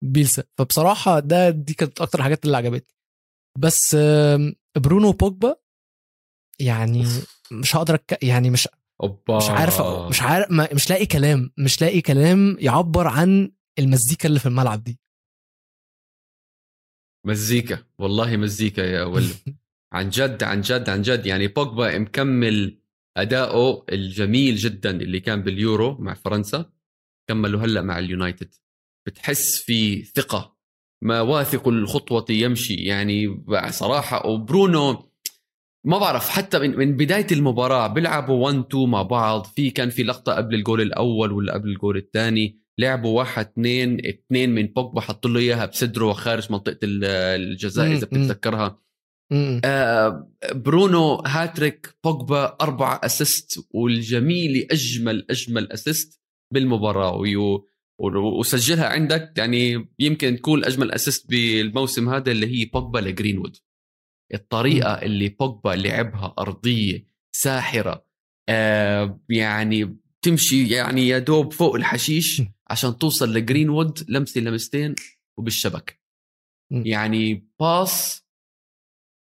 بيلسا. 0.05 0.45
فبصراحة 0.59 1.21
ده 1.21 1.51
دي 1.51 1.75
كانت 1.75 2.01
أكتر 2.01 2.19
الحاجات 2.19 2.45
اللي 2.45 2.57
عجبتني. 2.57 2.97
بس 3.59 3.97
برونو 4.77 5.13
بوجبا 5.13 5.57
يعني 6.61 7.05
مش 7.53 7.77
هقدر 7.77 7.95
أك... 7.95 8.19
يعني 8.23 8.51
مش 8.51 8.69
أوبا. 9.03 9.37
مش 9.37 9.51
عارف 9.51 9.81
مش 9.81 10.23
عارف 10.23 10.51
مش 10.51 10.91
لاقي 10.91 11.07
كلام 11.07 11.53
مش 11.59 11.81
لاقي 11.81 12.01
كلام 12.01 12.57
يعبر 12.61 13.07
عن 13.07 13.53
المزيكا 13.79 14.29
اللي 14.29 14.41
في 14.41 14.47
الملعب 14.47 14.85
دي. 14.85 15.01
مزيكا 17.27 17.85
والله 17.99 18.37
مزيكا 18.37 18.81
يا 18.81 19.05
ولد. 19.05 19.37
عن 19.93 20.09
جد 20.09 20.43
عن 20.43 20.61
جد 20.61 20.89
عن 20.89 21.03
جد. 21.03 21.27
يعني 21.27 21.47
بوجبا 21.47 21.99
مكمل 21.99 22.79
أداؤه 23.17 23.85
الجميل 23.93 24.57
جدا 24.57 24.91
اللي 24.91 25.21
كان 25.21 25.43
باليورو 25.43 25.99
مع 25.99 26.15
فرنسا 26.15 26.73
كمله 27.29 27.65
هلأ 27.65 27.83
مع 27.83 27.99
اليونايتد. 27.99 28.55
بتحس 29.07 29.63
في 29.63 30.05
ثقة. 30.05 30.59
ما 31.03 31.21
واثق 31.21 31.69
الخطوة 31.69 32.25
يمشي. 32.31 32.75
يعني 32.75 33.45
صراحة 33.71 34.27
وبرونو 34.27 35.13
ما 35.87 35.99
بعرف 35.99 36.29
حتى 36.29 36.59
من, 36.59 36.77
من 36.77 36.97
بداية 36.97 37.27
المباراة 37.33 37.87
بيلعبوا 37.87 38.45
1 38.45 38.59
2 38.59 38.89
مع 38.89 39.03
بعض. 39.03 39.45
في 39.45 39.71
كان 39.71 39.91
في 39.91 40.03
لقطة 40.03 40.33
قبل 40.33 40.55
الجول 40.55 40.81
الأول 40.81 41.33
ولا 41.33 41.55
قبل 41.55 41.69
الجول 41.69 41.97
الثاني. 41.97 42.68
لعبوا 42.79 43.19
واحد 43.19 43.47
اثنين 43.47 44.07
اثنين 44.07 44.51
من 44.55 44.67
بوجبا 44.67 45.01
حطوا 45.01 45.31
له 45.31 45.41
إياها 45.41 45.67
بصدره 45.67 46.13
خارج 46.13 46.53
منطقة 46.53 46.79
ال- 46.83 47.05
الجزاء 47.41 47.87
إذا. 47.93 48.07
بتتذكرها. 48.07 48.83
آه، 49.65 50.31
برونو 50.55 51.15
هاتريك 51.15 51.97
بوجبا 52.05 52.57
أربعة 52.61 53.01
assist 53.05 53.67
والجميل 53.71 54.67
أجمل 54.71 55.27
أجمل 55.31 55.73
أسيست 55.73 56.21
بالمباراة. 56.55 57.17
ويو 57.17 57.69
وسجلها 58.01 58.87
عندك 58.87 59.33
يعني 59.37 59.89
يمكن 59.99 60.37
تكون 60.37 60.65
أجمل 60.65 60.93
assist 60.93 61.31
بالموسم 61.31 62.09
هذا 62.09 62.33
اللي 62.33 62.47
هي 62.47 62.65
بوجبا 62.65 62.99
لجرينوود. 62.99 63.57
الطريقة 64.35 64.91
اللي 64.93 65.29
بوجبا 65.29 65.71
لعبها 65.71 66.35
أرضية 66.39 67.07
ساحرة 67.33 68.05
آه 68.49 69.21
يعني 69.29 69.97
تمشي 70.23 70.69
يعني 70.69 71.09
يا 71.09 71.19
دوب 71.19 71.53
فوق 71.53 71.75
الحشيش 71.75 72.43
عشان 72.71 72.99
توصل 72.99 73.35
لجرينوود 73.35 74.11
لمسة 74.11 74.41
لمستين 74.41 74.95
وبالشبك 75.39 76.01
م. 76.73 76.87
يعني 76.87 77.49
pass 77.61 78.25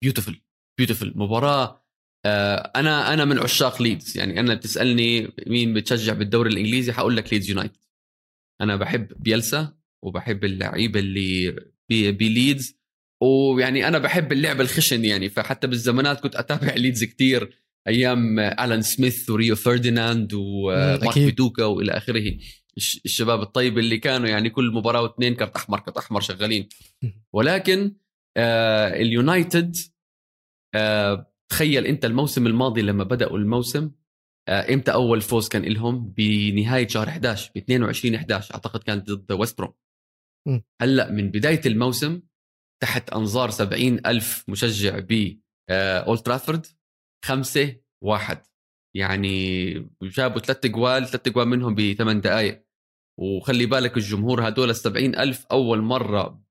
beautiful 0.03 0.41
beautiful 0.79 1.13
مباراة 1.17 1.81
آه، 2.27 2.55
أنا 2.77 3.13
أنا 3.15 3.25
من 3.25 3.39
عشاق 3.39 3.83
ليدز 3.83 4.19
يعني 4.19 4.41
أنا 4.41 4.55
بتسألني 4.55 5.33
مين 5.47 5.75
بتشجع 5.75 6.13
بالدوري 6.13 6.51
الإنجليزي 6.51 6.93
حقول 6.93 7.17
لك 7.17 7.33
ليدز 7.33 7.51
يونايتد 7.51 7.77
أنا 8.61 8.77
بحب 8.77 9.09
بيلسا 9.23 9.77
وبحب 10.05 10.45
اللعيبة 10.45 11.01
اللي 11.01 11.57
بي- 11.89 12.13
بليدز 12.13 12.77
ويعني 13.23 13.89
أنا 13.89 13.99
بحب 13.99 14.33
اللعب 14.33 14.61
الخشن 14.61 15.05
يعني. 15.05 15.29
فحتى 15.29 15.67
بالزمانات 15.67 16.21
كنت 16.21 16.37
أتابع 16.37 16.75
ليدز 16.75 17.05
كتير. 17.05 17.59
أيام 17.89 18.39
الان 18.39 18.83
سميث 18.83 19.31
وريو 19.31 19.57
فرديناند 19.57 20.33
ومارك 20.35 21.03
أكيد. 21.05 21.25
فيدوكا 21.25 21.65
وإلى 21.65 21.93
آخره. 21.93 22.39
الشباب 22.77 23.41
الطيب 23.41 23.79
اللي 23.79 23.99
كانوا 23.99 24.29
يعني 24.29 24.51
كل 24.51 24.73
مباراة 24.73 25.03
واثنين 25.03 25.35
كرت 25.35 25.57
أحمر 25.57 25.81
كرت 25.81 25.97
أحمر 25.97 26.21
شغالين. 26.21 26.69
ولكن 27.37 27.95
آه 28.37 28.89
اليونايتد 28.89 29.77
آه 30.75 31.33
تخيل 31.49 31.87
أنت 31.87 32.05
الموسم 32.05 32.47
الماضي 32.47 32.83
لما 32.83 33.05
بدأوا 33.05 33.39
الموسم 33.39 33.91
آه 34.49 34.75
إمتى 34.75 34.93
أول 34.93 35.21
فوز 35.21 35.49
كان 35.49 35.63
لهم 35.63 36.09
بنهاية 36.17 36.89
شهر 36.89 37.09
11 37.09 37.51
ب 37.55 37.59
22 37.59 38.15
11 38.15 38.55
أعتقد 38.55 38.83
كانت 38.83 39.11
ضد 39.11 39.33
ويست 39.33 39.59
بروم. 39.59 39.75
هلأ 40.81 41.11
من 41.11 41.31
بداية 41.31 41.61
الموسم 41.67 42.21
تحت 42.83 43.11
أنظار 43.11 43.51
70 43.51 44.07
ألف 44.07 44.45
مشجع 44.49 44.99
ب 44.99 45.39
اولد 45.71 46.21
ترافورد 46.21 46.67
خمسة 47.25 47.77
واحد. 48.03 48.43
يعني 48.97 49.73
جابوا 50.03 50.41
ثلاث 50.41 50.67
جوال 50.67 51.07
ثلاث 51.09 51.29
جوال 51.29 51.49
منهم 51.49 51.75
بثمان 51.75 52.21
دقائق 52.21 52.65
وخلي 53.21 53.67
بالك 53.67 53.97
الجمهور 53.97 54.49
هدول 54.49 54.71
السبعين 54.71 55.19
ألف 55.19 55.47
أول 55.53 55.81
مرة 55.83 56.43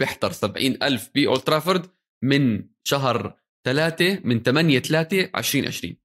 بيحضر 0.00 0.32
سبعين 0.32 0.82
ألف 0.82 1.10
بأولد 1.14 1.40
ترافورد 1.40 1.86
من 2.24 2.64
شهر 2.84 3.36
ثلاثة 3.66 4.20
من 4.24 4.42
8 4.42 4.78
3 4.78 5.30
2020 5.36 5.96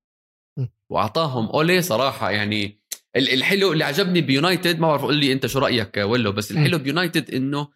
م. 0.59 0.65
وأعطاهم 0.91 1.45
أولي 1.45 1.81
صراحة 1.81 2.31
يعني 2.31 2.83
ال- 3.15 3.33
الحلو 3.33 3.73
اللي 3.73 3.83
عجبني 3.83 4.21
بيونايتد 4.21 4.79
ما 4.79 4.87
بعرف 4.87 5.01
قول 5.01 5.15
لي 5.17 5.33
أنت 5.33 5.45
شو 5.45 5.59
رأيك 5.59 5.97
ولو 5.97 6.31
بس 6.31 6.51
الحلو 6.51 6.77
بيونايتد 6.77 7.33
إنه 7.33 7.67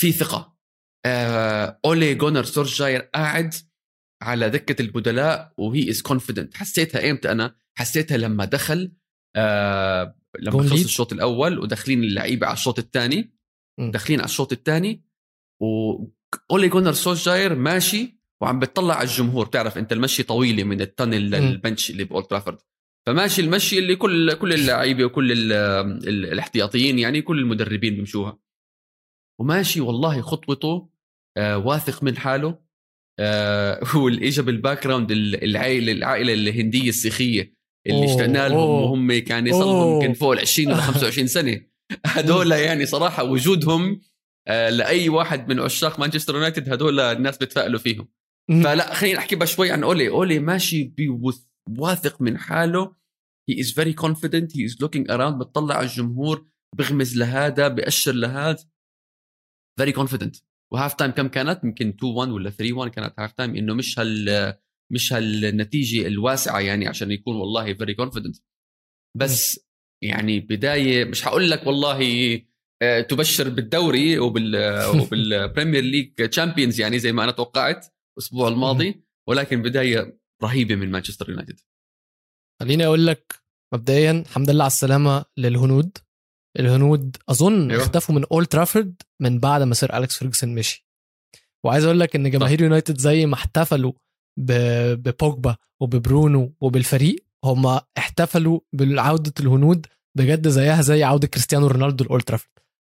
في 0.00 0.12
ثقة. 0.12 0.56
آه 1.06 1.80
أولي 1.84 2.14
جونر 2.14 2.44
سولجاير 2.44 3.00
قاعد 3.00 3.54
على 4.22 4.50
دكة 4.50 4.82
البدلاء 4.82 5.52
و 5.56 5.90
he 5.90 5.96
is 5.96 6.02
confident 6.02 6.56
حسيتها 6.56 7.10
إمتى 7.10 7.32
أنا؟ 7.32 7.56
حسيتها 7.78 8.16
لما 8.16 8.44
دخل 8.44 8.92
آه 9.36 10.16
لما 10.40 10.62
خلص. 10.62 10.84
الشوط 10.84 11.12
الأول 11.12 11.58
وداخلين 11.58 12.04
اللعيبة 12.04 12.46
على 12.46 12.54
الشوط 12.54 12.78
الثاني. 12.78 13.34
داخلين 13.78 14.20
على 14.20 14.26
الشوط 14.26 14.52
الثاني 14.52 15.04
واولي 15.62 16.68
جونر 16.68 16.92
سولجاير 16.92 17.54
ماشي 17.54 18.18
وعم 18.40 18.58
بتطلع 18.58 18.94
على 18.94 19.08
الجمهور. 19.08 19.46
تعرف 19.46 19.78
أنت 19.78 19.92
المشي 19.92 20.22
طويلة 20.22 20.64
من 20.64 20.80
ال 20.80 20.87
tunnel 20.87 21.30
لل 21.30 21.47
bench 21.47 21.90
اللي 21.90 22.04
بأولد 22.04 22.26
ترافورد. 22.26 22.58
فماشي 23.06 23.42
المشي 23.42 23.78
اللي 23.78 23.96
كل 23.96 24.34
كل 24.34 24.52
اللعيبة 24.52 25.04
وكل 25.04 25.32
ال 25.32 25.52
ال 25.52 26.32
الاحتياطيين 26.32 26.98
يعني 26.98 27.22
كل 27.22 27.38
المدربين 27.38 27.94
بيمشوها 27.94 28.38
وماشي 29.40 29.80
والله 29.80 30.20
خطوته 30.20 30.90
آه 31.36 31.58
واثق 31.58 32.02
من 32.02 32.16
حاله. 32.16 32.61
آه 33.22 33.96
والاجا 33.96 34.42
بال 34.42 34.84
background 34.84 35.10
ال- 35.10 35.44
العائلة 35.44 35.92
العائلة 35.92 36.32
الهندية 36.34 36.88
السيخية 36.88 37.54
اللي 37.86 38.04
اشتقنا 38.04 38.48
لهم. 38.48 38.58
وهم 38.58 39.18
كان 39.18 39.46
يصل 39.46 39.58
لهم. 39.60 40.02
يمكن 40.02 40.14
فوق 40.14 40.32
ال 40.32 40.38
20 40.38 40.68
ولا 40.72 40.80
25 40.80 41.26
سنة. 41.26 41.60
هدول 42.06 42.52
يعني 42.52 42.86
صراحة 42.86 43.24
وجودهم 43.24 44.00
آه، 44.48 44.70
لأي 44.70 45.08
واحد 45.08 45.48
من 45.48 45.60
عشاق 45.60 46.00
مانشستر 46.00 46.34
يونايتد 46.34 46.72
هدول 46.72 47.00
الناس 47.00 47.38
بتفائلوا 47.38 47.78
فيهم. 47.78 48.08
فلا 48.64 48.94
خلينا 48.94 49.18
نحكي 49.18 49.36
بقى 49.36 49.46
شوي 49.46 49.70
عن 49.70 49.82
أولي. 49.82 50.08
أولي 50.08 50.38
ماشي 50.38 50.84
بوث- 50.84 51.46
واثق 51.78 52.22
من 52.22 52.38
حاله. 52.38 52.94
he 53.48 53.60
is 53.60 53.72
very 53.72 53.92
confident 53.92 54.56
he 54.56 54.64
is 54.64 54.76
looking 54.80 55.10
around 55.10 55.38
بتطلع 55.42 55.74
على 55.74 55.86
الجمهور 55.86 56.46
بغمز 56.78 57.16
لهذا 57.18 57.68
بأشر 57.68 58.12
لهذا. 58.12 58.64
very 59.78 59.92
confident 59.92 60.36
و 60.72 60.76
half 60.76 60.94
time 60.94 61.10
كم 61.10 61.28
كانت؟ 61.28 61.64
يمكن 61.64 61.88
2 61.88 62.12
1 62.14 62.30
ولا 62.30 62.50
3 62.50 62.72
1 62.72 62.90
كانت 62.90 63.14
half 63.20 63.32
time 63.32 63.56
إنه 63.56 63.74
مش 63.74 63.98
هال 63.98 64.54
مش 64.92 65.12
هالنتيجة 65.12 66.06
الواسعة 66.06 66.60
يعني 66.60 66.88
عشان 66.88 67.10
يكون 67.10 67.36
والله 67.36 67.74
very 67.74 67.94
confident 67.94 68.36
بس 69.16 69.60
يعني 70.02 70.40
بداية 70.40 71.04
مش 71.04 71.26
هقول 71.26 71.50
لك 71.50 71.66
والله 71.66 72.00
آه، 72.82 73.00
تبشر 73.00 73.48
بالدوري 73.48 74.18
وبال 74.18 74.56
وبال 75.02 75.26
Premier 75.26 75.82
League 75.82 76.14
champions 76.14 76.80
يعني 76.80 76.98
زي 76.98 77.12
ما 77.12 77.24
أنا 77.24 77.32
توقعت 77.32 77.86
الأسبوع 78.18 78.48
الماضي 78.48 79.04
ولكن 79.28 79.62
بداية 79.62 80.18
رهيبة 80.42 80.74
من 80.74 80.90
مانشستر 80.90 81.30
يونايتد 81.30 81.60
خليني 82.62 82.86
أقول 82.86 83.06
لك 83.06 83.34
مبدئيا 83.74 84.10
الحمد 84.10 84.50
لله 84.50 84.64
على 84.64 84.70
السلامة 84.70 85.24
للهنود. 85.36 85.98
الهنود 86.58 87.16
أظن 87.28 87.70
أيوة. 87.70 87.82
اختفوا 87.82 88.14
من 88.14 88.24
اولد 88.32 88.46
ترافورد 88.46 89.02
من 89.20 89.38
بعد 89.38 89.62
ما 89.62 89.74
سير 89.74 89.96
اليكس 89.98 90.16
فيرجسون 90.18 90.54
مشي. 90.54 90.86
وعايز 91.64 91.84
أقول 91.84 92.00
لك 92.00 92.16
إن 92.16 92.30
جماهير 92.30 92.62
يونايتد 92.62 92.98
زي 92.98 93.26
ما 93.26 93.34
احتفلوا 93.34 93.92
ببوجبا 94.38 95.56
وببرونو 95.80 96.52
وبالفريق 96.60 97.24
هم 97.44 97.78
احتفلوا 97.98 98.60
بعوده 98.72 99.32
الهنود 99.40 99.86
بجد 100.18 100.48
زيها 100.48 100.82
زي 100.82 101.02
عودة 101.04 101.26
كريستيانو 101.28 101.66
رونالدو 101.66 102.04
لاولد 102.04 102.22
ترافورد 102.24 102.52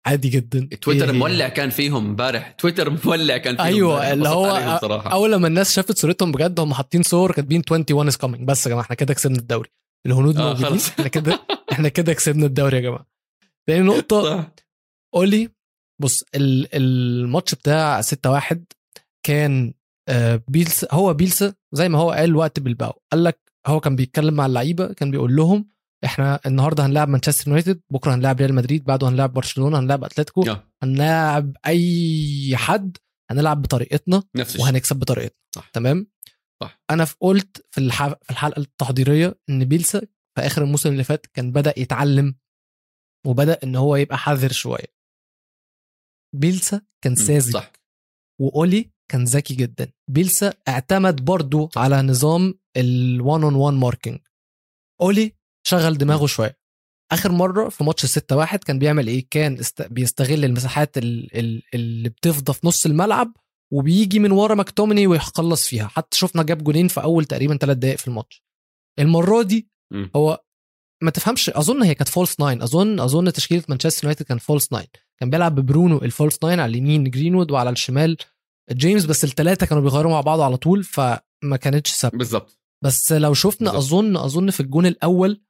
عادي 0.06 0.28
جدا. 0.28 0.68
تويتر 0.80 1.08
إيه- 1.08 1.14
مولع 1.14 1.48
كان 1.48 1.70
فيهم 1.70 2.06
امبارح. 2.06 2.50
تويتر 2.58 2.90
مولع 3.06 3.36
كان 3.36 3.56
فيهم 3.56 3.90
امبارح. 3.90 4.06
اللي 4.08 4.28
هو 4.28 4.56
أول 5.12 5.32
لما 5.32 5.46
الناس 5.48 5.72
شافت 5.72 5.98
صورتهم 5.98 6.32
بجد 6.32 6.60
هم 6.60 6.74
حاطين 6.74 7.02
صور 7.02 7.32
كاتبين 7.32 7.62
21 7.70 8.06
is 8.08 8.16
coming 8.16 8.48
بس 8.48 8.66
يا 8.66 8.70
جماعة 8.70 8.82
إحنا 8.84 8.96
كده 8.96 9.14
كسبنا 9.14 9.38
الدوري. 9.38 9.68
الهنود 10.06 10.36
آه، 10.36 10.48
موجودين. 10.54 10.78
إحنا 10.98 11.08
كده 11.08 11.40
إحنا 11.72 11.88
كده 11.88 12.12
كسبنا 12.12 12.46
الدوري 12.46 12.76
يا 12.76 12.82
جماعة. 12.82 13.11
تاني 13.68 13.82
نقطة. 13.82 14.52
قولي 15.14 15.48
بص 16.02 16.24
ال- 16.34 16.68
الماتش 16.74 17.54
بتاع 17.54 18.00
6 18.00 18.30
1 18.30 18.64
كان 19.26 19.74
آه، 20.08 20.42
بيلسا 20.48 20.88
هو 20.92 21.14
بيلسا 21.14 21.54
زي 21.74 21.88
ما 21.88 21.98
هو 21.98 22.10
قال 22.10 22.36
وقت 22.36 22.60
بالباو 22.60 22.92
قال 23.12 23.24
لك 23.24 23.40
هو 23.66 23.80
كان 23.80 23.96
بيتكلم 23.96 24.34
مع 24.34 24.46
اللعيبة 24.46 24.92
كان 24.92 25.10
بيقول 25.10 25.36
لهم 25.36 25.68
إحنا 26.04 26.40
النهارده 26.46 26.86
هنلاعب 26.86 27.08
مانشستر 27.08 27.48
يونايتد 27.48 27.80
بكرة 27.92 28.14
هنلاعب 28.14 28.38
ريال 28.40 28.54
مدريد 28.54 28.84
بعده 28.84 29.08
هنلاعب 29.08 29.32
برشلونة 29.32 29.78
هنلاعب 29.78 30.04
أتلتيكو 30.04 30.42
هنلاعب 30.82 31.56
أي 31.66 32.52
حد 32.56 32.96
هنلعب 33.30 33.62
بطريقتنا 33.62 34.22
نفس 34.36 34.60
وهنكسب 34.60 34.96
بطريقتنا 34.96 35.36
صح. 35.56 35.68
تمام 35.72 36.06
صح. 36.62 36.82
أنا 36.90 37.04
في 37.04 37.14
قلت 37.20 37.66
في 37.70 37.78
الح... 37.80 38.08
في 38.08 38.30
الحلقة 38.30 38.60
التحضيرية 38.60 39.38
إن 39.50 39.64
بيلسا 39.64 40.00
في 40.34 40.46
آخر 40.46 40.62
الموسم 40.62 40.88
اللي 40.92 41.04
فات 41.04 41.26
كان 41.26 41.52
بدأ 41.52 41.74
يتعلم 41.76 42.34
وبدأ 43.26 43.58
إن 43.64 43.76
هو 43.76 43.96
يبقى 43.96 44.18
حذر 44.18 44.52
شوية. 44.52 44.92
بيلسا 46.34 46.80
كان 47.04 47.14
ساذج 47.14 47.56
وأولي 48.40 48.90
كان 49.10 49.24
ذكي 49.24 49.54
جدا. 49.54 49.92
بيلسا 50.10 50.54
اعتمد 50.68 51.24
برضو 51.24 51.70
على 51.76 52.02
نظام 52.02 52.54
ال 52.76 52.93
one 52.93 53.42
on 53.42 53.54
one 53.54 53.74
marking 53.74 54.18
أولي 55.00 55.32
شغل 55.66 55.98
دماغه 55.98 56.26
شوية. 56.26 56.58
آخر 57.12 57.32
مرة 57.32 57.68
في 57.68 57.84
ماتش 57.84 58.06
6 58.06 58.36
1 58.36 58.64
كان 58.64 58.78
بيعمل 58.78 59.06
إيه؟ 59.06 59.26
كان 59.30 59.58
است... 59.58 59.82
بيستغل 59.82 60.44
المساحات 60.44 60.98
ال... 60.98 61.36
ال... 61.38 61.62
اللي 61.74 62.08
بتفضى 62.08 62.52
في 62.52 62.66
نص 62.66 62.86
الملعب 62.86 63.36
وبيجي 63.72 64.18
من 64.18 64.30
ورا 64.30 64.54
ماكتوميني 64.54 65.06
ويخلص 65.06 65.66
فيها. 65.68 65.86
حتى 65.86 66.18
شفنا 66.18 66.42
جاب 66.42 66.64
جولين 66.64 66.88
في 66.88 67.02
أول 67.02 67.24
تقريبا 67.24 67.56
3 67.56 67.72
دقائق 67.80 67.98
في 67.98 68.08
الماتش. 68.08 68.44
المرة 68.98 69.42
دي. 69.42 69.68
هو 70.16 70.44
ما 71.02 71.10
تفهمش 71.10 71.50
أظن 71.50 71.82
هي 71.82 71.94
كانت 71.94 72.08
false 72.08 72.40
nine 72.40 72.62
أظن 72.62 73.00
أظن 73.00 73.32
تشكيلة 73.32 73.62
مانشستر 73.68 74.04
يونايتد 74.04 74.26
كان 74.26 74.38
false 74.38 74.72
nine 74.72 74.86
كان 75.20 75.30
بيلعب 75.30 75.54
ببرونو 75.54 75.98
ال 75.98 76.05
false 76.05 76.38
nine 76.44 76.60
على 76.60 76.70
اليمين 76.70 77.10
جرينوود 77.10 77.50
وعلى 77.50 77.70
الشمال 77.70 78.16
جيمس 78.72 79.04
بس 79.04 79.24
الثلاثه 79.24 79.66
كانوا 79.66 79.82
بيغيروا 79.82 80.12
مع 80.12 80.20
بعض 80.20 80.40
على 80.40 80.56
طول 80.56 80.84
فما 80.84 81.56
كانتش 81.60 81.92
ثابتة. 81.94 82.18
بالضبط 82.18 82.58
بس 82.84 83.12
لو 83.12 83.34
شفنا 83.34 83.72
بالظبط. 83.72 83.92
أظن 83.94 84.16
أظن 84.16 84.50
في 84.50 84.60
الجون 84.60 84.86
الأول 84.86 85.42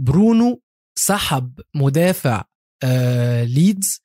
برونو 0.00 0.62
سحب 0.98 1.60
مدافع 1.74 2.44
آه 2.84 3.44
ليدز 3.44 4.00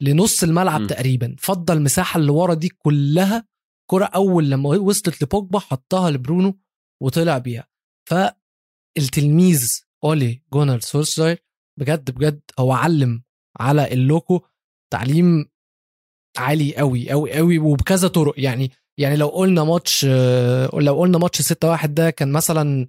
لنص 0.00 0.42
الملعب 0.42 0.80
مم. 0.80 0.86
تقريبا. 0.86 1.36
فضل 1.38 1.76
المساحه 1.76 2.20
اللي 2.20 2.32
ورا 2.32 2.54
دي 2.54 2.68
كلها. 2.68 3.46
كرة 3.90 4.04
أول 4.04 4.50
لما 4.50 4.68
وصلت 4.68 5.22
لبوجبا 5.22 5.58
حطها 5.58 6.10
لبرونو 6.10 6.58
وطلع 7.02 7.38
بيها. 7.38 7.68
فالتلميذ 8.08 9.80
اولي 10.04 10.42
جونر 10.52 10.80
سولشاير 10.80 11.42
بجد 11.80 12.10
بجد 12.10 12.40
هو 12.58 12.72
علم 12.72 13.22
على 13.60 13.92
اللوكو 13.92 14.40
تعليم 14.92 15.46
عالي 16.38 16.76
قوي 16.76 17.10
قوي 17.10 17.32
قوي 17.32 17.58
وبكذا 17.58 18.08
طرق 18.08 18.34
يعني 18.36 18.70
يعني 18.98 19.16
لو 19.16 19.28
قلنا 19.28 19.64
ماتش 19.64 20.06
آه، 20.08 20.70
لو 20.74 21.00
قلنا 21.00 21.18
ماتش 21.18 21.42
6 21.42 21.68
1 21.68 21.94
ده 21.94 22.10
كان 22.10 22.32
مثلا 22.32 22.86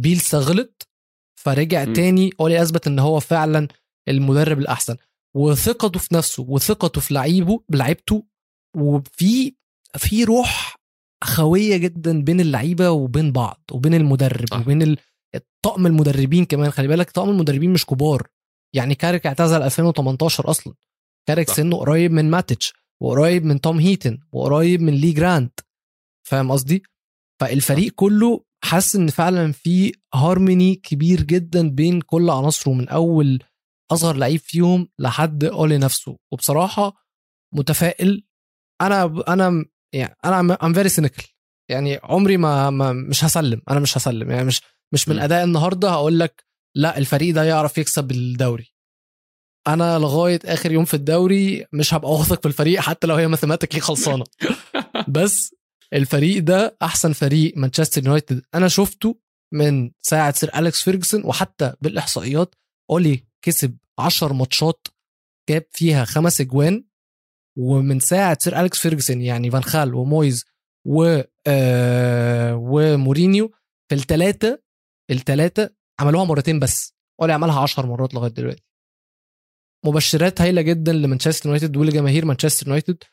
بيلسا 0.00 0.38
غلط 0.38 0.88
فرجع 1.40 1.84
مم. 1.84 1.92
تاني 1.92 2.30
اولي 2.40 2.62
أثبت 2.62 2.86
إن 2.86 2.98
هو 2.98 3.20
فعلا 3.20 3.68
المدرب 4.08 4.58
الأحسن 4.58 4.96
وثقته 5.36 5.98
في 6.00 6.14
نفسه 6.14 6.42
وثقته 6.48 7.00
في 7.00 7.14
لعيبه 7.14 7.62
بلعيبته 7.68 8.26
وفي 8.76 9.54
في 9.98 10.24
روح 10.24 10.76
اخويه 11.22 11.76
جدا 11.76 12.22
بين 12.22 12.40
اللعيبة 12.40 12.90
وبين 12.90 13.32
بعض 13.32 13.60
وبين 13.72 13.94
المدرب 13.94 14.48
صح. 14.48 14.60
وبين 14.60 14.82
ال- 14.82 14.98
طقم 15.62 15.86
المدربين 15.86 16.44
كمان 16.44 16.70
خلي 16.70 16.88
بالك 16.88 17.10
طقم 17.10 17.28
المدربين 17.28 17.72
مش 17.72 17.86
كبار. 17.86 18.28
يعني 18.74 18.94
كاريك 18.94 19.26
اعتزل 19.26 19.62
2018 19.62 20.50
أصلا. 20.50 20.74
كاريك 21.28 21.48
صح. 21.48 21.54
سنه 21.54 21.76
قريب 21.76 22.12
من 22.12 22.30
ماتيتش 22.30 22.74
وقريب 23.00 23.44
من 23.44 23.60
توم 23.60 23.78
هيتن 23.78 24.18
وقريب 24.32 24.82
من 24.82 24.92
لي 24.94 25.12
جرانت. 25.12 25.60
فاهم 26.26 26.50
قصدي؟ 26.52 26.82
فالفريق 27.40 27.92
كله 27.94 28.44
حاسس 28.64 28.96
إن 28.96 29.08
فعلا 29.08 29.52
في 29.52 29.92
هارموني 30.14 30.74
كبير 30.74 31.22
جدا 31.22 31.70
بين 31.70 32.00
كل 32.00 32.30
عناصره 32.30 32.72
من 32.72 32.88
أول 32.88 33.42
أصغر 33.92 34.16
لعيب 34.16 34.40
فيهم 34.40 34.88
لحد 34.98 35.44
أولي 35.44 35.78
نفسه. 35.78 36.18
وبصراحة 36.32 36.94
متفائل. 37.54 38.24
أنا 38.80 39.22
أنا 39.28 39.64
يعني 39.92 40.16
أنا 40.24 40.40
I'm 40.66 40.72
very 40.72 40.88
cynical 40.88 41.24
يعني 41.70 42.00
عمري 42.02 42.36
ما, 42.36 42.70
ما 42.70 42.92
مش 42.92 43.24
هسلم. 43.24 43.62
أنا 43.70 43.80
مش 43.80 43.98
هسلم. 43.98 44.30
يعني 44.30 44.44
مش 44.44 44.62
مش 44.92 45.08
من 45.08 45.16
م. 45.16 45.18
أداء 45.18 45.44
النهارده 45.44 45.90
هقول 45.90 46.18
لك 46.20 46.44
لا 46.76 46.98
الفريق 46.98 47.34
ده 47.34 47.44
يعرف 47.44 47.78
يكسب 47.78 48.10
الدوري. 48.10 48.72
أنا 49.66 49.98
لغاية 49.98 50.40
آخر 50.44 50.72
يوم 50.72 50.84
في 50.84 50.94
الدوري 50.94 51.66
مش 51.72 51.94
هبقى 51.94 52.10
واثق 52.10 52.42
في 52.42 52.48
الفريق 52.48 52.80
حتى 52.80 53.06
لو 53.06 53.14
هي 53.14 53.28
mathematically 53.28 53.80
خلصانة. 53.80 54.24
بس 55.08 55.54
الفريق 55.92 56.42
ده 56.42 56.76
أحسن 56.82 57.12
فريق 57.12 57.52
مانشستر 57.56 58.04
يونايتد 58.04 58.42
أنا 58.54 58.68
شفته 58.68 59.18
من 59.52 59.90
ساعة 60.02 60.32
سير 60.32 60.58
اليكس 60.58 60.82
فيرجسون 60.82 61.24
وحتى 61.24 61.74
بالإحصائيات 61.80 62.54
أولي 62.90 63.24
كسب 63.42 63.76
10 63.98 64.32
ماتشات 64.32 64.88
جاب 65.50 65.64
فيها 65.70 66.04
خمس 66.04 66.40
أجوان. 66.40 66.84
ومن 67.58 68.00
ساعة 68.00 68.38
سير 68.40 68.60
اليكس 68.60 68.78
فيرجسون 68.78 69.22
يعني 69.22 69.50
فان 69.50 69.62
خال 69.62 69.94
ومويز 69.94 70.44
و 70.86 71.20
آه 71.46 72.56
ومورينيو 72.56 73.52
في 73.88 73.94
الثلاثه 73.94 74.62
الثلاثه 75.10 75.74
عملوها 76.00 76.24
مرتين 76.24 76.60
بس 76.60 76.94
اولي 77.20 77.32
عملها 77.32 77.60
10 77.60 77.86
مرات 77.86 78.14
لغاية 78.14 78.30
دلوقتي. 78.30 78.62
مبشرات 79.86 80.40
هايلة 80.40 80.62
جدا 80.62 80.92
لمانشستر 80.92 81.46
يونايتد 81.48 81.76
ولجماهير 81.76 82.24
مانشستر 82.24 82.66
يونايتد 82.66 83.04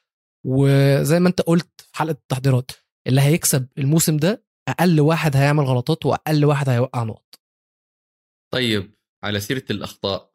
وزي 0.45 1.19
ما 1.19 1.29
انت 1.29 1.41
قلت 1.41 1.81
في 1.81 1.97
حلقة 1.97 2.11
التحضيرات 2.11 2.71
اللي 3.07 3.21
هيكسب 3.21 3.67
الموسم 3.77 4.17
ده 4.17 4.45
أقل 4.69 5.01
واحد 5.01 5.35
هيعمل 5.35 5.63
غلطات 5.63 6.05
وأقل 6.05 6.45
واحد 6.45 6.69
هيوقع 6.69 7.03
نقط. 7.03 7.35
طيب 8.53 8.95
على 9.23 9.39
سيرة 9.39 9.65
الأخطاء 9.71 10.33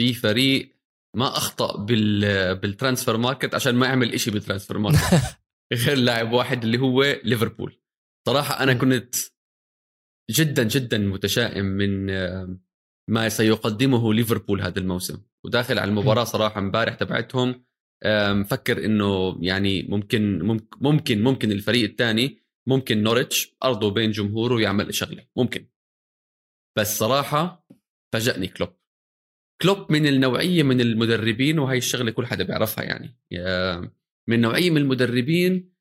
في 0.00 0.14
فريق 0.14 0.76
ما 1.16 1.36
أخطأ 1.36 1.76
بال 1.76 2.54
بال 2.54 2.66
transfer 2.66 3.16
market 3.16 3.54
عشان 3.54 3.74
ما 3.74 3.86
يعمل 3.86 4.12
إشي 4.14 4.30
بال 4.30 4.40
transfer 4.40 4.78
market 4.78 5.38
غير 5.86 5.96
لاعب 5.96 6.32
واحد 6.32 6.64
اللي 6.64 6.78
هو 6.78 7.02
ليفربول. 7.02 7.80
صراحة 8.28 8.62
أنا. 8.62 8.74
كنت 8.74 9.14
جدا 10.32 10.62
جدا 10.62 10.98
متشائم 10.98 11.64
من 11.64 12.10
آه، 12.10 12.58
ما 13.10 13.28
سيقدمه 13.28 14.14
ليفربول 14.14 14.60
هذا 14.62 14.78
الموسم. 14.78 15.18
وداخل 15.44 15.78
على 15.78 15.88
المباراة 15.88 16.24
صراحة 16.24 16.58
امبارح 16.60 16.94
تبعتهم 16.94 17.64
آه، 18.02 18.32
مفكر 18.32 18.84
إنه 18.84 19.38
يعني 19.40 19.82
ممكن 19.82 20.42
ممكن 20.80 21.22
ممكن, 21.22 21.52
الفريق 21.52 21.90
الثاني 21.90 22.38
ممكن 22.68 23.02
نوريتش 23.02 23.56
أرضه 23.64 23.90
بين 23.90 24.10
جمهوره 24.10 24.60
يعمل 24.60 24.94
شغلة. 24.94 25.26
ممكن. 25.36 25.68
بس 26.78 26.98
صراحة 26.98 27.66
فاجأني 28.12 28.46
كلوب. 28.46 28.68
كلوب 29.62 29.92
من 29.92 30.06
النوعية 30.06 30.62
من 30.62 30.80
المدربين 30.80 31.58
وهي 31.58 31.78
الشغلة 31.78 32.10
كل 32.10 32.26
حدا 32.26 32.44
بيعرفها 32.44 32.84
يعني 32.84 33.18
يا- 33.30 33.90
من 34.28 34.40
نوعية 34.40 34.70
من 34.70 34.76
المدربين 34.76 35.72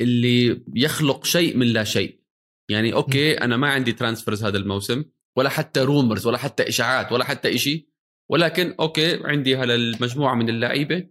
اللي 0.00 0.64
يخلق 0.74 1.24
شيء 1.24 1.56
من 1.56 1.66
لا 1.66 1.84
شيء. 1.84 2.20
يعني 2.70 2.92
okay 2.92 3.40
أنا 3.40 3.56
ما 3.56 3.68
عندي 3.68 3.92
transfers 3.92 4.44
هذا 4.44 4.58
الموسم 4.58 5.04
ولا 5.38 5.48
حتى 5.48 5.80
rumors 5.80 6.26
ولا 6.26 6.38
حتى 6.38 6.68
إشاعات 6.68 7.12
ولا 7.12 7.24
حتى 7.24 7.54
إشي 7.54 7.88
ولكن 8.30 8.74
okay 8.80 9.20
عندي 9.24 9.56
هالمجموعه 9.56 10.34
من 10.34 10.48
اللعيبة 10.48 11.08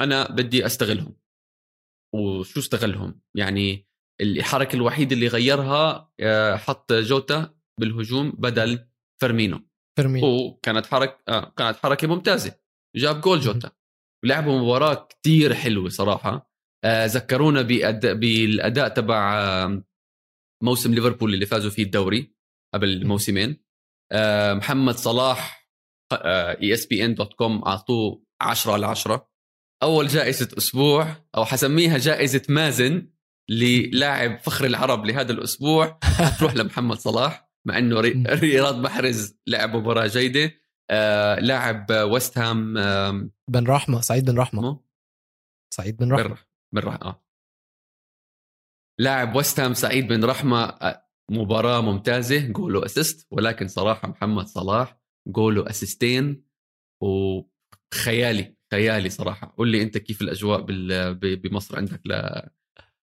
أنا 0.00 0.30
بدي 0.30 0.66
أستغلهم. 0.66 1.16
وشو 2.14 2.60
استغلهم؟ 2.60 3.20
يعني 3.36 3.88
الحركة 4.20 4.76
الوحيدة 4.76 5.14
اللي 5.14 5.28
غيرها 5.28 6.12
آه، 6.20 6.56
حط 6.56 6.92
جوتا 6.92 7.54
بالهجوم 7.80 8.30
بدل 8.30 8.88
فيرمينو. 9.20 9.68
فيرمين 9.98 10.24
وكانت 10.24 10.86
حركه 10.86 11.18
آه 11.28 11.52
كانت 11.56 11.76
حركة 11.76 12.06
ممتازة. 12.08 12.54
جاب 12.96 13.20
جول 13.20 13.40
جوتا. 13.40 13.70
ولعبوا 14.24 14.58
مباراة 14.58 14.94
كتير 14.94 15.54
حلوة 15.54 15.88
صراحة. 15.88 16.50
آه، 16.84 17.06
ذكرونا 17.06 17.62
بأد... 17.62 18.06
بالأداء 18.06 18.88
تبع 18.88 19.38
آه، 19.38 19.84
موسم 20.62 20.94
ليفربول 20.94 21.34
اللي 21.34 21.46
فازوا 21.46 21.70
فيه 21.70 21.82
الدوري 21.82 22.34
قبل 22.74 23.06
موسمين. 23.06 23.64
آه، 24.12 24.54
محمد 24.54 24.94
صلاح 24.94 25.68
اي 26.12 26.74
اس 26.74 26.86
بي 26.86 27.04
ان 27.04 27.14
دوت 27.14 27.34
كوم 27.34 27.64
أعطوه 27.64 28.24
10 28.40 28.72
على 28.72 28.86
10 28.86 29.28
أول 29.82 30.06
جائزة 30.06 30.48
أسبوع 30.58 31.16
أو 31.36 31.44
حسميها 31.44 31.98
جائزة 31.98 32.42
مازن 32.48 33.10
للاعب 33.50 34.38
فخر 34.38 34.64
العرب 34.64 35.06
لهذا 35.06 35.32
الأسبوع. 35.32 35.98
تروح 36.38 36.54
لمحمد 36.54 36.96
صلاح 36.98 37.48
مع 37.66 37.78
إنه 37.78 38.00
ري- 38.00 38.22
رياض 38.28 38.78
محرز 38.78 39.38
لعب 39.46 39.76
مباراة 39.76 40.06
جيدة. 40.06 40.52
آه 40.90 41.34
لاعب 41.40 41.86
ويست 41.90 42.38
هام 42.38 42.74
بن 43.50 43.66
رحمة 43.66 44.00
سعيد 44.00 44.30
بن 44.30 44.38
رحمة؟ 44.38 44.80
سعيد 45.74 45.96
بن 45.96 46.12
رحمة. 46.12 46.28
بن 46.28 46.36
بن 46.72 46.88
رح... 46.88 46.94
آه. 47.02 47.24
لاعب 49.00 49.36
ويست 49.36 49.60
هام 49.60 49.74
سعيد 49.74 50.08
بن 50.08 50.24
رحمة 50.24 50.78
مباراة 51.30 51.80
ممتازة 51.80 52.46
جول 52.46 52.80
و 52.80 52.87
assist 52.87 53.26
ولكن 53.30 53.68
صراحة 53.68 54.08
محمد 54.08 54.46
صلاح 54.46 54.98
جول 55.28 55.62
و 55.62 55.71
assist 55.71 56.26
ين 56.26 56.44
وخيالي 57.02 58.56
خيالي 58.72 59.10
صراحة. 59.10 59.54
قول 59.58 59.68
لي 59.68 59.82
أنت 59.82 59.98
كيف 59.98 60.22
الأجواء 60.22 60.66
بمصر 61.34 61.76
عندك 61.76 62.00
ل... 62.06 62.12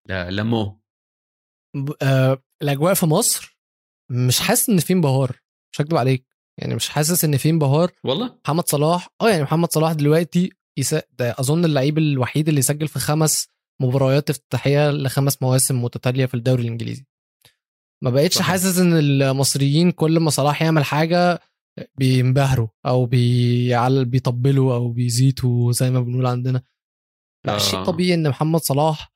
ل... 0.09 0.35
لمو؟ 0.35 0.81
آه، 2.01 2.43
الأجواء 2.61 2.93
في 2.93 3.05
مصر 3.05 3.57
مش 4.11 4.39
حاسس 4.39 4.69
إن 4.69 4.79
في 4.79 4.93
انبهار 4.93 5.39
مش 5.73 5.81
هكدب 5.81 5.97
عليك. 5.97 6.25
يعني 6.57 6.75
مش 6.75 6.89
حاسس 6.89 7.25
إن 7.25 7.37
في 7.37 7.49
انبهار. 7.49 7.91
والله؟ 8.03 8.39
محمد 8.45 8.67
صلاح 8.67 9.09
آه 9.21 9.29
يعني 9.29 9.43
محمد 9.43 9.71
صلاح 9.71 9.91
دلوقتي 9.91 10.49
يس... 10.77 10.93
ده 10.93 11.35
أظن 11.39 11.65
اللعيب 11.65 11.97
الوحيد 11.97 12.49
اللي 12.49 12.61
سجل 12.61 12.87
في 12.87 12.99
خمس 12.99 13.47
مباريات 13.81 14.29
افتتاحية 14.29 14.91
لخمس 14.91 15.41
مواسم 15.41 15.83
متتالية 15.83 16.25
في 16.25 16.33
الدوري 16.33 16.61
الإنجليزي. 16.61 17.05
ما 18.03 18.09
بقتش. 18.09 18.41
حاسس 18.41 18.79
إن 18.79 18.93
المصريين 18.93 19.91
كل 19.91 20.19
ما 20.19 20.29
صلاح 20.29 20.61
يعمل 20.61 20.83
حاجة 20.83 21.39
بينبهروا 21.95 22.67
أو 22.85 23.05
بيعل 23.05 24.05
بيطبلوا 24.05 24.73
أو 24.75 24.91
بيزيتوا 24.91 25.71
زي 25.71 25.91
ما 25.91 26.01
بنقول 26.01 26.25
عندنا. 26.25 26.63
لا 27.45 27.55
آه. 27.55 27.57
شيء 27.57 27.83
طبيعي 27.83 28.13
إن 28.13 28.29
محمد 28.29 28.59
صلاح 28.59 29.13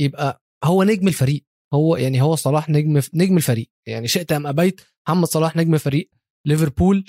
يبقى 0.00 0.42
هو 0.64 0.82
نجم 0.82 1.08
الفريق. 1.08 1.44
هو 1.74 1.96
يعني 1.96 2.22
هو 2.22 2.34
صلاح 2.34 2.68
نجم 2.68 3.00
نجم 3.14 3.36
الفريق. 3.36 3.70
يعني 3.86 4.08
شئت 4.08 4.32
أم 4.32 4.46
أبيت 4.46 4.80
محمد 5.08 5.28
صلاح 5.28 5.56
نجم 5.56 5.78
فريق 5.78 6.10
ليفربول. 6.46 7.04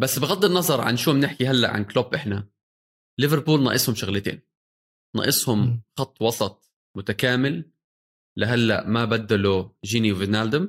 بس 0.00 0.18
بغض 0.18 0.44
النظر 0.44 0.80
عن 0.80 0.96
شو 0.96 1.12
بنحكي 1.12 1.46
هلأ 1.46 1.70
عن 1.70 1.84
كلوب 1.84 2.14
إحنا 2.14 2.48
ليفربول 3.20 3.62
ناقصهم 3.62 3.94
شغلتين. 3.94 4.45
ناقصهم. 5.16 5.82
خط 5.98 6.22
وسط 6.22 6.72
متكامل 6.96 7.64
لهلا 8.38 8.86
ما 8.86 9.04
بدلوا 9.04 9.68
جيني 9.84 10.12
فينالدم. 10.12 10.68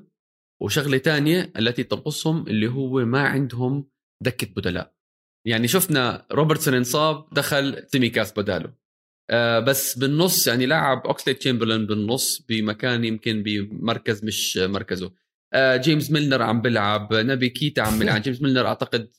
وشغلة 0.62 0.98
تانية 0.98 1.54
التي 1.60 1.84
تنقصهم 1.84 2.48
اللي 2.48 2.68
هو 2.68 3.06
ما 3.06 3.22
عندهم 3.28 3.90
دكة 4.24 4.48
بدلاء. 4.56 4.94
يعني 5.48 5.68
شفنا 5.68 6.26
روبرتسون 6.32 6.74
انصاب 6.74 7.26
دخل 7.32 7.82
تسيميكاس 7.92 8.32
بداله. 8.34 8.74
آه 9.30 9.60
بس 9.60 9.98
بالنص 9.98 10.48
يعني 10.48 10.66
لاعب 10.66 11.08
اوكسلي 11.08 11.34
تشامبرلين 11.34 11.86
بالنص 11.86 12.46
بمكان 12.50 13.06
يمكن 13.06 13.44
بمركز 13.44 14.26
مش 14.26 14.58
مركزه. 14.58 15.12
آه 15.54 15.78
جيمس 15.78 16.12
ميلنر 16.12 16.42
عم 16.42 16.62
بيلعب 16.62 17.14
نبي 17.14 17.50
كيتا 17.50 17.82
عم 17.82 18.00
بيلعب. 18.00 18.22
جيمس 18.22 18.42
ميلنر 18.42 18.68
أعتقد 18.68 19.12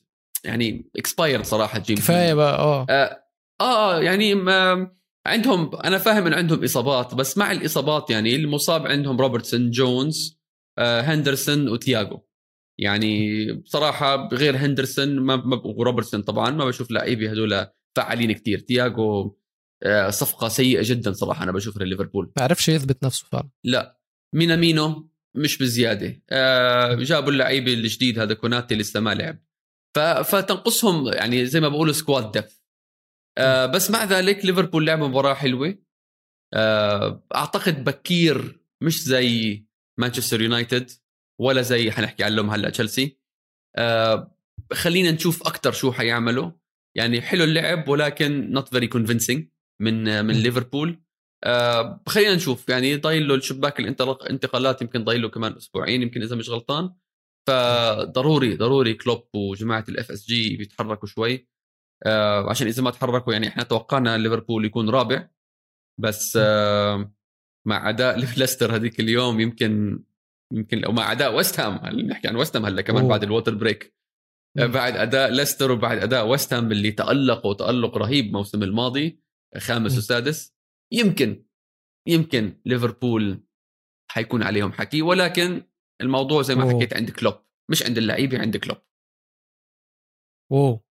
يعني 0.43 0.91
expired 0.97 1.43
صراحة 1.43 1.79
جيمس 1.79 1.99
كفاية. 1.99 2.33
بقى 2.33 2.59
آه. 2.59 2.85
آه 2.89 3.23
آه، 3.61 3.99
يعني 4.01 4.35
ما 4.35 4.91
عندهم 5.25 5.75
أنا 5.75 5.97
فاهم 5.97 6.27
إن 6.27 6.33
عندهم 6.33 6.63
إصابات 6.63 7.15
بس 7.15 7.37
مع 7.37 7.51
الإصابات 7.51 8.09
يعني 8.09 8.35
المصاب 8.35 8.87
عندهم 8.87 9.21
روبرتسون 9.21 9.71
جونز 9.71 10.39
آه 10.77 11.01
هندرسون 11.01 11.69
وتياغو. 11.69 12.25
يعني 12.79 13.45
بصراحة 13.53 14.27
غير 14.33 14.57
هندرسون 14.57 15.19
ما 15.19 15.35
ما- 15.35 15.61
وروبرتسون 15.65 16.21
طبعا 16.21 16.49
ما 16.49 16.65
بشوف 16.65 16.91
لعيبة 16.91 17.31
هذول 17.31 17.67
فعالين 17.95 18.31
كتير. 18.31 18.59
تياغو 18.59 19.39
آه 19.83 20.09
صفقة 20.09 20.47
سيئة 20.47 20.81
جدا 20.83 21.13
صراحة 21.13 21.43
أنا 21.43 21.51
بشوفها 21.51 21.83
لليفربول. 21.83 22.31
ما 22.37 22.43
عرفش 22.43 22.69
يثبت 22.69 23.03
نفسه 23.03 23.25
فعلا. 23.31 23.49
لا. 23.63 23.99
مينامينو 24.35 25.09
مش 25.35 25.57
بزيادة. 25.57 26.21
آه 26.29 26.93
جابوا 26.93 27.31
اللعيبة 27.31 27.73
الجديد 27.73 28.19
هذا 28.19 28.33
كوناتي 28.33 28.75
لسه 28.75 28.99
ما 28.99 29.13
لعب. 29.13 29.39
فتنقصهم 30.23 31.07
يعني 31.07 31.45
زي 31.45 31.59
ما 31.59 31.69
بقولوا 31.69 31.93
squad 31.93 32.31
depth 32.31 32.58
آه 33.39 33.65
بس 33.65 33.91
مع 33.91 34.03
ذلك 34.03 34.45
ليفربول 34.45 34.87
لعبوا 34.87 35.07
مباراة 35.07 35.33
حلوة. 35.33 35.77
آه 36.53 37.23
أعتقد 37.35 37.83
بكير 37.83 38.59
مش 38.83 39.03
زي 39.03 39.65
مانشستر 39.99 40.41
يونايتد 40.41 40.91
ولا 41.41 41.61
زي 41.61 41.91
حنحكي 41.91 42.23
عنهم 42.23 42.49
هلأ 42.49 42.69
تشيلسي. 42.69 43.19
آه 43.75 44.35
خلينا 44.73 45.11
نشوف 45.11 45.47
أكثر 45.47 45.71
شو 45.71 45.91
حيعملوا. 45.91 46.51
يعني 46.97 47.21
حلو 47.21 47.43
اللعب 47.43 47.89
ولكن 47.89 48.51
not 48.51 48.67
very 48.67 48.87
convincing 48.87 49.49
من 49.81 50.25
من. 50.25 50.33
ليفربول. 50.33 51.01
آه 51.43 52.03
خلينا 52.07 52.35
نشوف. 52.35 52.69
يعني 52.69 52.95
ضايل 52.95 53.27
له 53.27 53.35
الشباك 53.35 53.79
الانطلاق 53.79 54.25
انتقالات 54.25 54.81
يمكن 54.81 55.03
ضايل 55.03 55.21
له 55.21 55.29
كمان 55.29 55.53
أسبوعين 55.53 56.01
يمكن 56.01 56.21
إذا 56.21 56.35
مش 56.35 56.49
غلطان. 56.49 56.93
فضروري 57.47 58.55
ضروري 58.55 58.93
كلوب 58.93 59.27
وجماعة 59.35 59.85
ال 59.89 60.11
FSG 60.11 60.57
بيتحركوا 60.57 61.07
شوي. 61.07 61.47
آه 62.05 62.49
عشان 62.49 62.67
إذا 62.67 62.83
ما 62.83 62.91
تحركوا 62.91 63.33
يعني 63.33 63.47
إحنا 63.47 63.63
توقعنا 63.63 64.17
ليفربول 64.17 64.65
يكون 64.65 64.89
رابع 64.89 65.29
بس 65.99 66.37
آه 66.41 67.13
مع 67.67 67.89
أداء 67.89 68.19
ليستر 68.19 68.75
هذيك 68.75 68.99
اليوم 68.99 69.39
يمكن 69.39 70.03
يمكن 70.53 70.81
مع 70.93 71.11
أداء 71.11 71.35
ويست 71.35 71.59
هام 71.59 71.99
نحكي 71.99 72.27
عن 72.27 72.35
ويست 72.35 72.55
هام 72.55 72.65
هلا 72.65 72.81
كمان 72.81 73.01
أوه. 73.01 73.09
بعد 73.09 73.23
ال 73.23 73.28
water 73.28 73.55
break 73.55 73.95
آه،. 74.57 74.65
بعد 74.65 74.97
أداء 74.97 75.31
ليستر 75.31 75.71
وبعد 75.71 75.97
أداء 75.97 76.27
ويست 76.27 76.53
هام 76.53 76.71
اللي 76.71 76.91
تألقوا 76.91 77.53
تألق 77.53 77.97
رهيب 77.97 78.25
الموسم 78.25 78.63
الماضي 78.63 79.19
خامس. 79.57 79.97
وسادس 79.97 80.55
يمكن 80.93 81.45
يمكن 82.07 82.61
ليفربول 82.65 83.43
حيكون 84.11 84.43
عليهم 84.43 84.71
حكي 84.71 85.01
ولكن 85.01 85.63
الموضوع 86.01 86.41
زي 86.41 86.55
ما 86.55 86.63
أوه. 86.63 86.75
حكيت 86.75 86.93
عند 86.93 87.09
كلوب 87.09 87.33
مش 87.71 87.83
عند 87.83 87.97
اللعيبة 87.97 88.39
عند 88.39 88.57
كلوب 88.57 88.77
أوه 90.51 90.88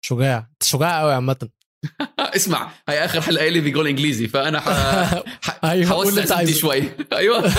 شجاع. 0.00 0.50
شجاع 0.62 1.00
قوي 1.00 1.12
عامة. 1.12 1.48
اسمع 2.18 2.72
هاي 2.88 3.04
آخر 3.04 3.20
حلقة 3.20 3.48
لي 3.48 3.60
بجول 3.60 3.86
إنجليزي 3.86 4.28
فأنا 4.28 4.60
ح... 4.60 4.68
ح... 5.46 5.66
حوسع 5.84 6.36
عايزه. 6.36 6.60
شوي 6.60 6.82
أيوه. 7.12 7.52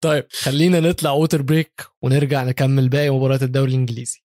طيب 0.00 0.26
خلينا 0.32 0.80
نطلع 0.80 1.10
water 1.10 1.42
break 1.42 1.86
ونرجع 2.02 2.44
نكمل 2.44 2.88
باقي 2.88 3.10
مباريات 3.10 3.42
الدوري 3.42 3.70
الإنجليزي. 3.70 4.22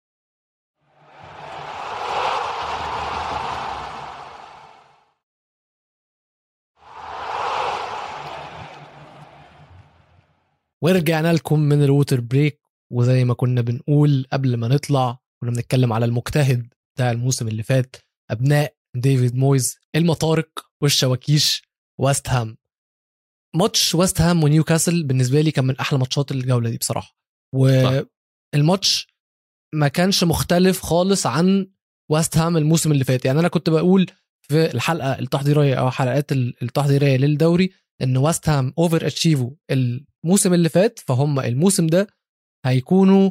ورجعنا 10.82 11.32
لكم 11.32 11.60
من 11.60 11.84
ال 11.84 11.90
water 11.90 12.20
break 12.20 12.60
وزي 12.92 13.24
ما 13.24 13.34
كنا 13.34 13.60
بنقول 13.60 14.26
قبل 14.32 14.56
ما 14.56 14.68
نطلع 14.68 15.18
كنا 15.40 15.50
بنتكلم 15.50 15.92
على 15.92 16.04
المجتهد 16.04 16.74
بتاع 16.94 17.10
الموسم 17.10 17.48
اللي 17.48 17.62
فات 17.62 17.96
أبناء 18.30 18.74
ديفيد 18.96 19.34
مويز 19.36 19.78
المطارق 19.96 20.50
والشواكيش 20.82 21.62
ويست 22.00 22.28
هام. 22.28 22.56
ماتش 23.56 23.94
ويست 23.94 24.20
هام 24.20 24.44
ونيوكاسل 24.44 25.04
بالنسبة 25.04 25.40
لي 25.40 25.50
كان 25.50 25.64
من 25.64 25.76
أحلى 25.76 25.98
ماتشات 25.98 26.30
الجولة 26.32 26.70
دي 26.70 26.76
بصراحة. 26.78 27.16
والماتش 28.54 29.06
ما 29.74 29.88
كانش 29.88 30.24
مختلف 30.24 30.80
خالص 30.80 31.26
عن 31.26 31.70
ويست 32.10 32.36
هام 32.36 32.56
الموسم 32.56 32.92
اللي 32.92 33.04
فات. 33.04 33.24
يعني 33.24 33.40
أنا 33.40 33.48
كنت 33.48 33.70
بقول 33.70 34.06
في 34.48 34.70
الحلقة 34.74 35.18
التحضيرية 35.18 35.74
أو 35.74 35.90
حلقات 35.90 36.32
التحضيرية 36.32 37.16
للدوري 37.16 37.72
إن 38.02 38.16
ويست 38.16 38.48
هام 38.48 38.74
over 38.78 39.06
achieve 39.06 39.45
وا 39.45 39.50
الموسم 39.70 40.54
اللي 40.54 40.68
فات 40.68 40.98
فهم 40.98 41.40
الموسم 41.40 41.86
ده 41.86 42.06
هيكونوا 42.66 43.30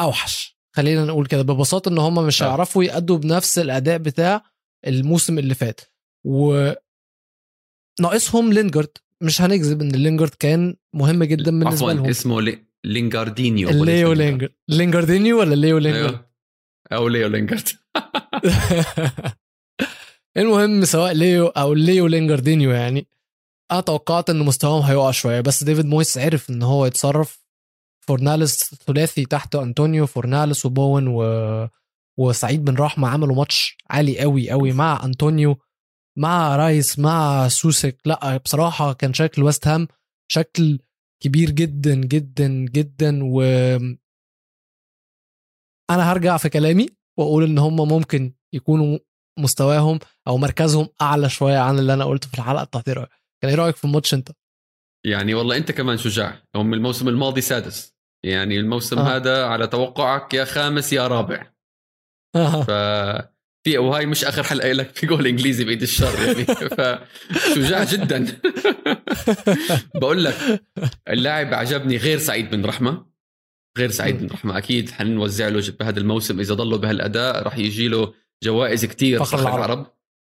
أوحش. 0.00 0.58
خلينا 0.76 1.04
نقول 1.04 1.26
كده 1.26 1.42
ببساطة 1.42 1.88
إن 1.88 1.98
هم 1.98 2.26
مش 2.26 2.42
آه. 2.42 2.46
هيعرفوا 2.46 2.84
يأدوا 2.84 3.18
بنفس 3.18 3.58
الأداء 3.58 3.98
بتاع 3.98 4.42
الموسم 4.86 5.38
اللي 5.38 5.54
فات. 5.54 5.80
و 6.26 6.72
ناقصهم 8.00 8.52
لينجارد. 8.52 8.98
مش 9.20 9.42
هنكذب 9.42 9.82
إن 9.82 9.88
لينجارد 9.88 10.30
كان 10.30 10.76
مهم 10.94 11.24
جدا 11.24 11.58
بالنسبة 11.58 11.92
لهم. 11.92 12.06
اسمه 12.06 12.42
لي... 12.42 12.58
لينجاردينيو 12.84 13.84
ليو 13.84 14.12
لينجارد 14.12 14.52
لينجاردينيو 14.68 15.40
ولا 15.40 15.54
ليو 15.54 15.78
لينجارد. 15.78 16.20
أو 16.92 17.08
ليو 17.08 17.28
لينجارد. 17.28 17.68
المهم 20.36 20.84
سواء 20.84 21.12
ليو 21.12 21.46
أو 21.46 21.74
ليو 21.74 22.06
لينجاردينيو 22.06 22.70
يعني 22.70 23.06
أنا 23.72 23.80
توقعت 23.80 24.30
إن 24.30 24.38
مستواهم 24.38 24.82
هيقع 24.82 25.10
شوية 25.10 25.40
بس 25.40 25.64
ديفيد 25.64 25.86
مويس 25.86 26.18
عرف 26.18 26.50
إن 26.50 26.62
هو 26.62 26.86
يتصرف 26.86 27.41
فورناليس 28.08 28.74
ثلاثي 28.74 29.24
تحت 29.24 29.54
أنطونيو 29.54 30.06
فورناليس 30.06 30.66
وبوين 30.66 31.08
و... 31.08 31.22
وسعيد 32.18 32.64
بن 32.64 32.74
رحمة 32.76 33.08
عملوا 33.08 33.36
ماتش 33.36 33.76
عالي 33.90 34.20
قوي 34.20 34.50
قوي 34.50 34.72
مع 34.72 35.04
أنطونيو 35.04 35.56
مع 36.18 36.56
رايس 36.56 36.98
مع 36.98 37.48
سوتشيك 37.48 37.96
لا 38.04 38.36
بصراحة 38.36 38.92
كان 38.92 39.14
شكل 39.14 39.42
ويست 39.42 39.68
هام 39.68 39.88
شكل 40.28 40.78
كبير 41.22 41.50
جدا 41.50 41.94
جدا 41.94 42.48
جدا. 42.48 43.20
و 43.22 43.42
أنا 45.90 46.12
هرجع 46.12 46.36
في 46.36 46.48
كلامي 46.48 46.86
وأقول 47.18 47.44
إن 47.44 47.58
هم 47.58 47.88
ممكن 47.88 48.32
يكونوا 48.52 48.98
مستواهم 49.38 49.98
أو 50.28 50.38
مركزهم 50.38 50.88
أعلى 51.02 51.28
شوية 51.28 51.58
عن 51.58 51.78
اللي 51.78 51.94
أنا 51.94 52.04
قلته 52.04 52.28
في 52.28 52.34
الحلقة 52.34 52.64
بتاعت 52.64 52.84
كان 53.42 53.50
إيه 53.50 53.54
رأيك 53.54 53.76
في 53.76 53.84
الماتش 53.84 54.14
أنت؟ 54.14 54.30
يعني 55.06 55.34
والله 55.34 55.56
أنت 55.56 55.72
كمان 55.72 55.98
شجاع. 55.98 56.42
هم 56.54 56.74
الموسم 56.74 57.08
الماضي 57.08 57.40
سادس. 57.40 57.91
يعني 58.24 58.56
الموسم 58.60 58.98
آه. 58.98 59.16
هذا 59.16 59.44
على 59.44 59.66
توقعك 59.66 60.34
يا 60.34 60.44
خامس 60.44 60.92
يا 60.92 61.06
رابع. 61.06 61.52
آه. 62.36 62.62
ف 62.62 62.70
في 63.64 63.78
وهاي 63.78 64.06
مش 64.06 64.24
آخر 64.24 64.42
حلقة 64.42 64.72
لك 64.72 64.96
في 64.96 65.06
جول 65.06 65.26
إنجليزي 65.26 65.64
بايد 65.64 65.82
الشر 65.82 66.14
يعني. 66.26 66.44
فشجاع 66.44 67.84
جدا. 67.92 68.26
بقول 69.94 70.24
لك 70.24 70.62
اللاعب 71.08 71.54
عجبني 71.54 71.96
غير 71.96 72.18
سعيد 72.18 72.50
بن 72.50 72.64
رحمة. 72.64 73.06
غير 73.78 73.90
سعيد 73.90 74.18
بن 74.18 74.26
رحمة 74.26 74.58
أكيد 74.58 74.90
حنوزع 74.90 75.48
له 75.48 75.72
بهذا 75.80 76.00
الموسم. 76.00 76.40
إذا 76.40 76.54
ضلوا 76.54 76.78
بهالأداء 76.78 77.42
راح 77.42 77.58
يجي 77.58 77.88
له 77.88 78.14
جوائز 78.44 78.84
كثير 78.84 79.18
فخر, 79.18 79.36
فخر 79.38 79.48
العرب. 79.48 79.64
العرب. 79.64 79.86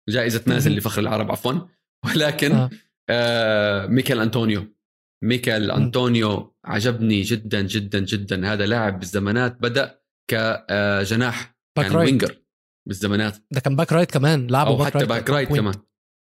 جائزة 0.09 0.43
نازل 0.47 0.77
لفخر 0.77 1.01
العرب 1.03 1.31
عفوا. 1.31 1.53
ولكن 2.07 2.53
آه. 2.53 2.71
آه 3.11 3.87
ميكال 3.87 4.21
أنطونيو. 4.21 4.67
ميكال 5.25 5.71
أنطونيو 5.71 6.57
عجبني 6.65 7.23
جدا 7.23 7.61
جدا 7.61 8.01
جدا. 8.01 8.53
هذا 8.53 8.67
لاعب 8.67 8.99
بالزمانات 8.99 9.61
بدأ 9.61 10.01
كجناح 10.31 11.57
آه، 11.79 11.83
يعني 11.83 11.97
winger 11.97 12.43
بالزمانات. 12.89 13.39
ده 13.51 13.61
كان 13.61 13.77
back 13.77 13.93
right 13.93 14.11
كمان 14.11 14.47
لعبه 14.47 14.77
back 14.77 14.87
حتى 14.87 14.99
right 14.99 15.09
back 15.09 15.31
right 15.31 15.49
كمان. 15.49 15.75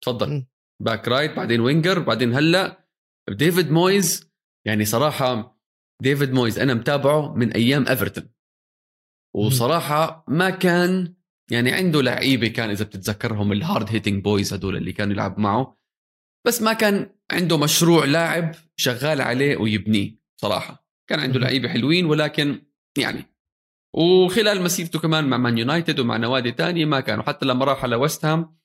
تفضل. 0.04 0.46
back 0.82 1.08
right 1.08 1.36
بعدين 1.36 1.60
winger 1.60 1.98
بعدين 1.98 2.34
هلأ 2.34 2.88
ديفيد 3.30 3.70
مويز. 3.70 4.30
يعني 4.66 4.84
صراحة 4.84 5.60
ديفيد 6.02 6.32
مويز 6.32 6.58
أنا 6.58 6.74
متابعه 6.74 7.34
من 7.34 7.52
أيام 7.52 7.88
إيفرتون. 7.88 8.34
وصراحة 9.36 10.24
ما 10.28 10.50
كان 10.50 11.14
يعني 11.50 11.72
عنده 11.72 12.02
لعيبة 12.02 12.48
كان 12.48 12.70
إذا 12.70 12.84
بتتذكرهم 12.84 13.52
ال 13.52 13.59
hard 13.59 13.88
hitting 13.90 14.24
boys 14.24 14.52
هدول 14.52 14.76
اللي 14.76 14.92
كانوا 14.92 15.12
يلعب 15.12 15.38
معه. 15.38 15.78
بس 16.46 16.62
ما 16.62 16.72
كان 16.72 17.13
عنده 17.32 17.58
مشروع 17.58 18.04
لاعب 18.04 18.54
شغال 18.76 19.20
عليه 19.20 19.56
ويبنيه 19.56 20.18
صراحة. 20.40 20.86
كان 21.10 21.20
عنده 21.20 21.40
لعيبة 21.40 21.68
حلوين 21.68 22.06
ولكن 22.06 22.66
يعني 22.98 23.24
وخلال 23.96 24.62
مسيرته 24.62 24.98
كمان 24.98 25.28
مع 25.28 25.36
مان 25.36 25.58
يونايتد 25.58 26.00
ومع 26.00 26.16
نوادي 26.16 26.52
تانية 26.52 26.84
ما 26.84 27.00
كانوا 27.00 27.24
حتى 27.24 27.46
لما 27.46 27.64
راح 27.64 27.82
على 27.84 27.96
ويست 27.96 28.24
هام 28.24 28.58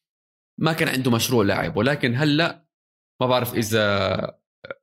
ما 0.60 0.74
كان 0.74 0.90
عنده 0.90 1.12
مشروع 1.12 1.44
لاعب. 1.44 1.78
ولكن 1.78 2.16
هلأ 2.16 2.66
ما 3.22 3.28
بعرف 3.28 3.54
إذا 3.54 4.16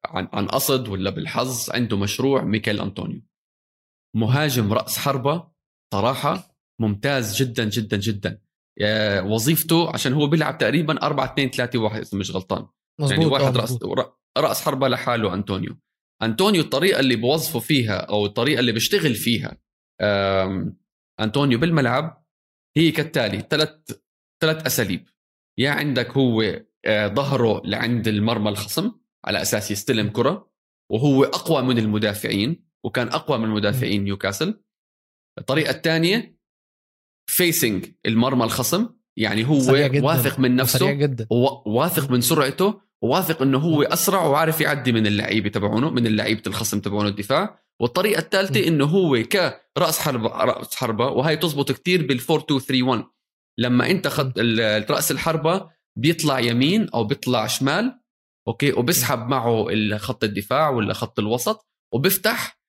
عن 0.05 0.29
عن 0.33 0.47
قصد 0.47 0.89
ولا 0.89 1.11
بالحظ 1.11 1.71
عنده 1.71 1.97
مشروع 1.97 2.45
ميكيل 2.45 2.81
أنطونيو. 2.81 3.23
مهاجم 4.17 4.73
رأس 4.73 4.99
حربة 4.99 5.49
صراحة 5.95 6.57
ممتاز 6.81 7.43
جدا 7.43 7.65
جدا 7.65 7.97
جدا. 7.97 8.41
وظيفته 9.25 9.91
عشان 9.95 10.12
هو 10.12 10.27
بيلعب 10.27 10.59
تقريبا 10.59 11.03
4 11.03 11.33
2 11.33 11.51
3 11.51 11.79
1 11.79 12.01
إذا 12.01 12.19
مش 12.19 12.31
غلطان. 12.31 12.67
مزبوط 13.00 13.18
يعني 13.18 13.26
واحد 13.26 13.56
رأس 13.56 13.78
رأس 14.38 14.62
حربة 14.62 14.88
لحاله 14.88 15.35
أنطونيو. 15.35 15.76
أنطونيو 16.22 16.62
الطريقة 16.62 17.00
اللي 17.00 17.16
بوظفه 17.16 17.59
فيها 17.59 17.96
أو 17.96 18.26
الطريقة 18.26 18.61
اللي 18.61 18.72
بيشتغل 18.72 19.14
فيها 19.14 19.59
أنطونيو 21.20 21.59
بالملعب 21.59 22.24
هي 22.76 22.90
كالتالي 22.90 23.46
ثلاث 23.50 23.70
ثلاث 24.42 24.66
أساليب. 24.66 25.09
يا 25.59 25.70
عندك 25.70 26.11
هو 26.11 26.62
آه، 26.85 27.09
ظهره 27.09 27.62
لعند 27.64 28.09
المرمى 28.09 28.48
الخصم 28.48 28.92
على 29.24 29.42
أساس 29.42 29.70
يستلم 29.70 30.09
كرة 30.09 30.50
وهو 30.92 31.24
أقوى 31.24 31.62
من 31.62 31.78
المدافعين 31.78 32.66
وكان 32.85 33.09
أقوى 33.09 33.38
من 33.38 33.48
مدافعين 33.48 34.04
نيوكاسل. 34.04 34.62
الطريقة 35.38 35.70
الثانية 35.70 36.38
فيسنج 37.30 37.87
المرمى 38.06 38.44
الخصم 38.44 38.88
يعني 39.18 39.48
هو 39.48 39.56
واثق 40.06 40.38
من 40.38 40.56
نفسه 40.56 40.92
جدا. 40.92 41.26
واثق 41.66 42.11
من 42.11 42.20
سرعته 42.20 42.86
وواثق 43.02 43.42
إنه 43.42 43.59
هو 43.59 43.82
أسرع 43.82 44.24
وعارف 44.24 44.61
يعدي 44.61 44.92
من 44.92 45.06
اللعيبه 45.06 45.48
تبعونه 45.48 45.90
من 45.90 46.06
اللعيبة 46.06 46.42
الخصم 46.46 46.80
تبعونه 46.80 47.09
الدفاع. 47.09 47.66
والطريقة 47.80 48.18
الثالثة 48.18 48.68
إنه 48.68 48.85
هو 48.85 49.22
كرأس 49.76 49.98
حربة 49.98 50.28
رأس 50.28 50.74
حربة 50.74 51.06
وهي 51.06 51.37
تزبط 51.37 51.72
كثير 51.72 52.06
بال 52.06 52.20
4 52.30 52.44
2 52.44 52.61
3 52.61 52.82
1 52.82 53.04
لما 53.59 53.90
أنت 53.90 54.09
خط 54.09 54.38
رأس 54.90 55.11
الحربة 55.11 55.70
بيطلع 55.98 56.40
يمين 56.40 56.90
أو 56.90 57.04
بيطلع 57.04 57.46
شمال 57.46 58.00
أوكي؟ 58.48 58.72
وبسحب 58.72 59.18
معه 59.18 59.66
خط 59.96 60.24
الدفاع 60.24 60.70
ولا 60.70 60.94
خط 60.94 61.18
الوسط 61.18 61.68
وبيفتح 61.94 62.61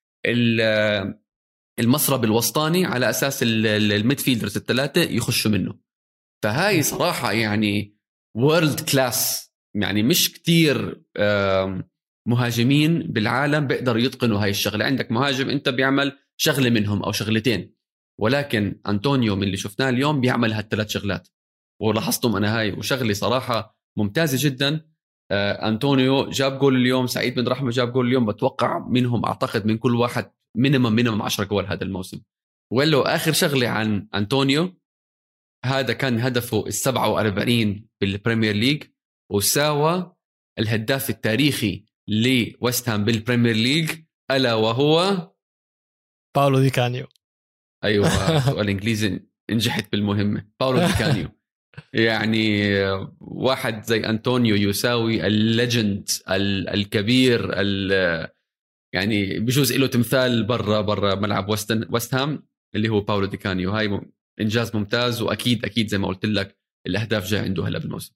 المسرب 1.79 2.23
الوسطاني 2.23 2.85
على 2.85 3.09
أساس 3.09 3.39
ال 3.43 3.53
midfielders 3.53 4.57
الثلاثة 4.57 5.01
يخشوا 5.01 5.51
منه. 5.51 5.79
فهاي 6.43 6.83
صراحة 6.83 7.31
يعني 7.31 7.97
world 8.37 8.79
class 8.79 9.46
يعني 9.75 10.03
مش 10.03 10.31
كتير 10.33 11.01
مهاجمين 12.27 12.99
بالعالم 12.99 13.67
بيقدروا 13.67 14.01
يتقنوا 14.01 14.43
هاي 14.43 14.49
الشغلة. 14.49 14.85
عندك 14.85 15.11
مهاجم 15.11 15.49
انت 15.49 15.69
بيعمل 15.69 16.17
شغلة 16.39 16.69
منهم 16.69 17.03
أو 17.03 17.11
شغلتين 17.11 17.73
ولكن 18.19 18.79
أنطونيو 18.87 19.35
من 19.35 19.43
اللي 19.43 19.57
شفناه 19.57 19.89
اليوم 19.89 20.21
بيعمل 20.21 20.53
هالثلاث 20.53 20.89
شغلات 20.89 21.27
ولاحظتم 21.81 22.35
أنا 22.35 22.59
هاي 22.59 22.71
وشغلة 22.71 23.13
صراحة 23.13 23.77
ممتازة 23.97 24.49
جدا. 24.49 24.87
آه 25.31 25.67
أنطونيو 25.67 26.29
جاب 26.29 26.59
جول 26.59 26.75
اليوم 26.75 27.07
سعيد 27.07 27.35
بن 27.35 27.47
رحمة 27.47 27.69
جاب 27.69 27.93
جول 27.93 28.07
اليوم 28.07 28.25
بتوقع 28.25 28.87
منهم 28.87 29.25
أعتقد 29.25 29.65
من 29.65 29.77
كل 29.77 29.95
واحد 29.95 30.31
minimum 30.57 30.95
minimum 30.95 31.21
10 31.21 31.43
جول 31.43 31.65
هذا 31.65 31.83
الموسم. 31.83 32.21
ولو 32.73 33.01
آخر 33.01 33.31
شغلة 33.33 33.67
عن 33.67 34.07
أنطونيو 34.15 34.77
هذا 35.65 35.93
كان 35.93 36.19
هدفه 36.19 36.67
ال 36.67 36.73
47 36.73 37.87
بالبريمير 38.01 38.55
ليج 38.55 38.83
وساوى 39.31 40.15
الهداف 40.59 41.09
التاريخي 41.09 41.85
لويست 42.07 42.89
هام 42.89 43.05
بالبريمير 43.05 43.55
ليج 43.55 43.91
ألا 44.31 44.53
وهو؟ 44.53 45.31
باولو 46.35 46.59
دي 46.59 46.69
كانيو. 46.69 47.07
أيوه 47.83 48.39
سؤال 48.51 48.69
انجليزي 48.69 49.19
نجحت 49.51 49.91
بالمهمة. 49.91 50.47
باولو 50.59 50.79
دي 50.79 50.93
كانيو. 50.93 51.29
يعني 51.93 52.73
واحد 53.19 53.83
زي 53.83 53.99
أنطونيو 53.99 54.55
يساوي 54.55 55.27
ال 55.27 55.39
legend 55.39 56.09
الكبير 56.29 57.51
يعني 58.93 59.39
بجوز 59.39 59.73
له 59.73 59.87
تمثال 59.87 60.43
برا 60.43 60.81
برا 60.81 61.15
ملعب 61.15 61.49
ويست 61.49 62.13
هام 62.13 62.47
اللي 62.75 62.89
هو 62.89 63.01
باولو 63.01 63.25
دي 63.25 63.37
كانيو. 63.37 63.71
هاي 63.71 64.01
إنجاز 64.41 64.75
ممتاز 64.75 65.21
وأكيد 65.21 65.65
أكيد 65.65 65.87
زي 65.87 65.97
ما 65.97 66.07
قلت 66.07 66.25
لك 66.25 66.57
الأهداف 66.87 67.25
جاي 67.25 67.39
عنده 67.39 67.67
هلا 67.67 67.79
بالموسم. 67.79 68.13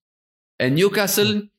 نيوكاسل 0.69 1.49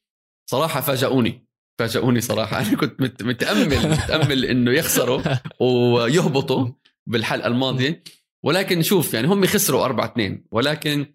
صراحة 0.50 0.80
فاجئوني 0.80 1.46
فاجئوني 1.78 2.20
صراحة. 2.20 2.58
أنا 2.60 2.76
كنت 2.76 3.22
متأمل 3.22 3.90
متأمل 3.90 4.44
إنه 4.44 4.70
يخسروا 4.70 5.22
ويهبطوا 5.60 6.68
بالحلقة 7.06 7.46
الماضية. 7.46 8.02
ولكن 8.44 8.82
شوف 8.82 9.14
يعني 9.14 9.26
هم 9.26 9.46
خسروا 9.46 9.84
4 9.84 10.06
2 10.06 10.44
ولكن 10.50 11.14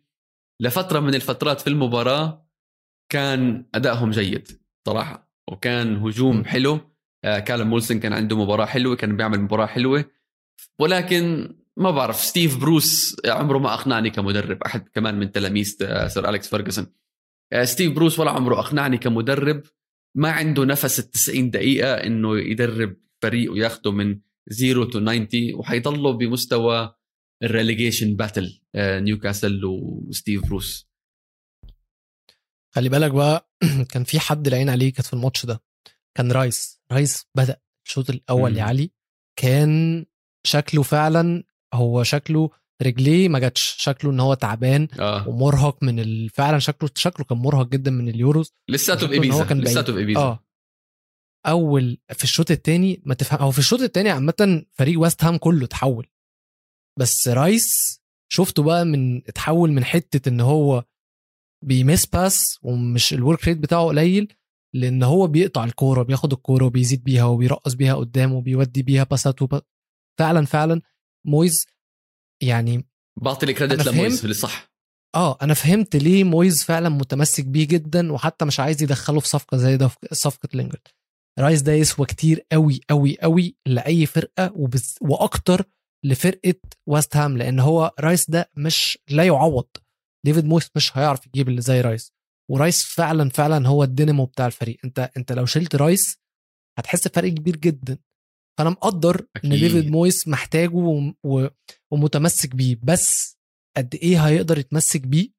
لفترة 0.61 0.99
من 0.99 1.15
الفترات 1.15 1.61
في 1.61 1.67
المباراة 1.67 2.47
كان 3.11 3.65
أدائهم 3.75 4.11
جيد 4.11 4.47
صراحة. 4.87 5.31
وكان 5.51 5.95
هجوم 5.97 6.45
حلو. 6.45 6.79
آه 7.23 7.39
كالم 7.39 7.69
مولسن 7.69 7.99
كان 7.99 8.13
عنده 8.13 8.37
مباراة 8.37 8.65
حلوة 8.65 8.95
كان 8.95 9.17
بيعمل 9.17 9.41
مباراة 9.41 9.65
حلوة. 9.65 10.05
ولكن 10.79 11.55
ما 11.77 11.91
بعرف 11.91 12.15
ستيف 12.15 12.57
بروس 12.57 13.15
عمره 13.25 13.57
ما 13.57 13.73
أقنعني 13.73 14.09
كمدرب. 14.09 14.63
أحد 14.63 14.89
كمان 14.89 15.19
من 15.19 15.31
تلاميذ 15.31 15.77
آه، 15.81 16.07
سير 16.07 16.29
أليكس 16.29 16.49
فيرجسون 16.49 16.87
ستيف 17.63 17.93
بروس 17.93 18.19
ولا 18.19 18.31
عمره 18.31 18.59
أقنعني 18.59 18.97
كمدرب. 18.97 19.63
ما 20.15 20.31
عنده 20.31 20.65
نفس 20.65 20.99
ال 20.99 21.11
90 21.11 21.49
دقيقة 21.49 21.93
إنه 21.93 22.39
يدرب 22.39 22.95
فريق 23.21 23.51
وياخده 23.51 23.91
من 23.91 24.19
0 24.51 24.85
to 24.85 24.99
90 24.99 25.27
وحيضلوا 25.53 26.11
بمستوى 26.11 26.95
ال 27.43 27.50
relegation 27.50 28.15
battle 28.15 28.61
نيوكاسل 28.75 29.65
وستيف 29.65 30.45
بروس. 30.47 30.89
خلي 32.75 32.89
بالك 32.89 33.11
بقى 33.11 33.51
كان 33.91 34.03
في 34.03 34.19
حد 34.19 34.47
العين 34.47 34.69
عليه 34.69 34.93
كانت 34.93 35.07
في 35.07 35.13
الماتش 35.13 35.45
ده. 35.45 35.63
كان 36.17 36.31
رايس. 36.31 36.81
رايس 36.91 37.25
بدأ 37.35 37.61
الشوط 37.87 38.09
الأول 38.09 38.57
يا 38.57 38.63
علي. 38.63 38.91
كان 39.39 40.05
شكله 40.47 40.83
فعلا 40.83 41.43
هو 41.73 42.03
شكله 42.03 42.49
رجليه 42.81 43.29
ما 43.29 43.39
جاتش. 43.39 43.75
شكله 43.79 44.11
إن 44.11 44.19
هو 44.19 44.33
تعبان 44.33 44.87
آه. 44.99 45.29
ومرهق 45.29 45.83
من 45.83 45.99
ال... 45.99 46.29
فعلا 46.29 46.59
شكله 46.59 46.89
شكله 46.95 47.25
كان 47.25 47.37
مرهق 47.37 47.67
جدا 47.67 47.91
من 47.91 48.09
اليوروز. 48.09 48.51
لساته 48.69 49.07
بايبيزا 49.07 49.43
لساته 49.43 49.93
بايبيزا 49.93 50.19
آه. 50.19 50.43
أول 51.47 51.97
في 52.13 52.23
الشوط 52.23 52.51
الثاني 52.51 53.01
ما 53.05 53.13
تفهم 53.13 53.39
هو 53.41 53.51
في 53.51 53.59
الشوط 53.59 53.81
الثاني 53.81 54.09
عامة 54.09 54.65
فريق 54.71 54.99
ويست 54.99 55.23
هام 55.23 55.37
كله 55.37 55.65
تحول 55.65 56.07
بس 56.99 57.27
رايس 57.27 58.01
شفته 58.31 58.63
بقى 58.63 58.85
من 58.85 59.17
اتحول 59.17 59.71
من 59.71 59.83
حتة 59.83 60.29
إن 60.29 60.41
هو 60.41 60.83
بي 61.65 61.79
miss 61.79 62.05
pass 62.05 62.59
ومش 62.61 63.13
ال 63.13 63.20
work 63.20 63.47
rate 63.47 63.57
بتاعه 63.57 63.85
قليل 63.85 64.33
لإن 64.75 65.03
هو 65.03 65.27
بيقطع 65.27 65.63
الكورة 65.63 66.03
بياخد 66.03 66.33
الكورة 66.33 66.65
وبيزيد 66.65 67.03
بيها 67.03 67.23
وبيرقص 67.25 67.73
بيها 67.73 67.95
قدام 67.95 68.33
وبيودي 68.33 68.83
بيها 68.83 69.03
باسات 69.03 69.41
وب... 69.41 69.61
فعلا 70.19 70.45
فعلا. 70.45 70.81
مويز 71.27 71.65
يعني 72.43 72.85
بعطي 73.21 73.45
ال 73.45 73.50
credit. 73.51 73.87
لمويز 73.87 74.21
اللي 74.21 74.33
صح. 74.33 74.71
آه 75.15 75.37
أنا 75.41 75.53
فهمت 75.53 75.95
ليه 75.95 76.23
مويز 76.23 76.63
فعلا 76.63 76.89
متمسك 76.89 77.45
بيه 77.45 77.67
جدا 77.67 78.11
وحتى 78.11 78.45
مش 78.45 78.59
عايز 78.59 78.83
يدخله 78.83 79.19
في 79.19 79.27
صفقة 79.27 79.57
زي 79.57 79.77
ده 79.77 79.89
صفقة 80.11 80.49
لينجرد. 80.53 80.87
رايس 81.39 81.61
ده 81.61 81.73
يسوى 81.73 82.05
كتير 82.05 82.45
قوي 82.51 82.81
قوي 82.89 83.17
قوي 83.21 83.55
لأي 83.65 84.05
فرقة 84.05 84.51
وبز... 84.55 84.95
وأكتر 85.01 85.65
لفرقة 86.05 86.55
ويست 86.89 87.17
هام 87.17 87.37
لأن 87.37 87.59
هو 87.59 87.93
رايس 87.99 88.29
ده 88.29 88.49
مش 88.57 88.99
لا 89.09 89.23
يعوض. 89.23 89.67
ديفيد 90.25 90.45
مويس 90.45 90.69
مش 90.75 90.97
هيعرف 90.97 91.27
يجيب 91.27 91.49
اللي 91.49 91.61
زي 91.61 91.81
رايس. 91.81 92.13
ورايس 92.51 92.83
فعلا 92.83 93.29
فعلا 93.29 93.67
هو 93.67 93.83
الدينامو 93.83 94.25
بتاع 94.25 94.45
الفريق. 94.45 94.77
أنت 94.85 95.11
أنت 95.17 95.31
لو 95.31 95.45
شلت 95.45 95.75
رايس 95.75 96.17
هتحس 96.79 97.07
بفرق 97.07 97.29
كبير 97.29 97.55
جدا. 97.55 97.97
فأنا 98.57 98.69
مقدر 98.69 99.19
إن 99.19 99.51
أكيد. 99.51 99.51
ديفيد 99.51 99.91
مويس 99.91 100.27
محتاجه 100.27 100.73
و... 100.73 101.13
و... 101.23 101.47
ومتمسك 101.93 102.55
بيه. 102.55 102.77
بس 102.83 103.37
قد 103.77 103.95
إيه 103.95 104.27
هيقدر 104.27 104.57
يتمسك 104.57 105.01
بيه؟ 105.01 105.29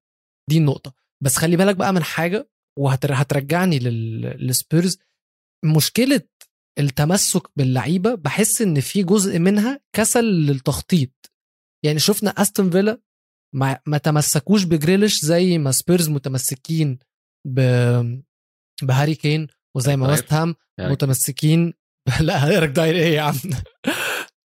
دي 0.51 0.59
النقطة. 0.59 0.95
بس 1.25 1.37
خلي 1.37 1.57
بالك 1.57 1.77
بقى 1.77 1.93
من 1.93 2.03
حاجة 2.03 2.51
وهترجعني 2.79 3.79
لل... 3.79 4.21
للسبيرز. 4.21 4.99
مشكلة 5.65 6.23
التمسك 6.79 7.43
باللعيبة 7.57 8.15
بحس 8.15 8.63
إن 8.63 8.81
في 8.81 9.03
جزء 9.03 9.39
منها 9.39 9.81
كسل 9.93 10.25
للتخطيط. 10.25 11.33
يعني 11.85 11.99
شفنا 11.99 12.31
أستون 12.31 12.71
فيلا 12.71 13.01
ما, 13.55 13.81
ما 13.87 13.99
تمسكوش 13.99 14.65
بجريليش 14.65 15.25
زي 15.25 15.59
ما 15.59 15.71
سبيرز 15.71 16.09
متمسكين 16.09 16.99
ب... 17.47 17.61
بهاري 18.83 19.15
كين 19.15 19.47
وزي 19.77 19.97
ما 19.97 20.07
طيب. 20.07 20.11
ويست 20.17 20.33
هام 20.33 20.55
يعني. 20.79 20.93
متمسكين 20.93 21.75
لا 22.21 22.47
هيرك 22.47 22.69
داير 22.69 22.95
إيه 22.95 23.15
يا 23.15 23.21
عم؟ 23.21 23.35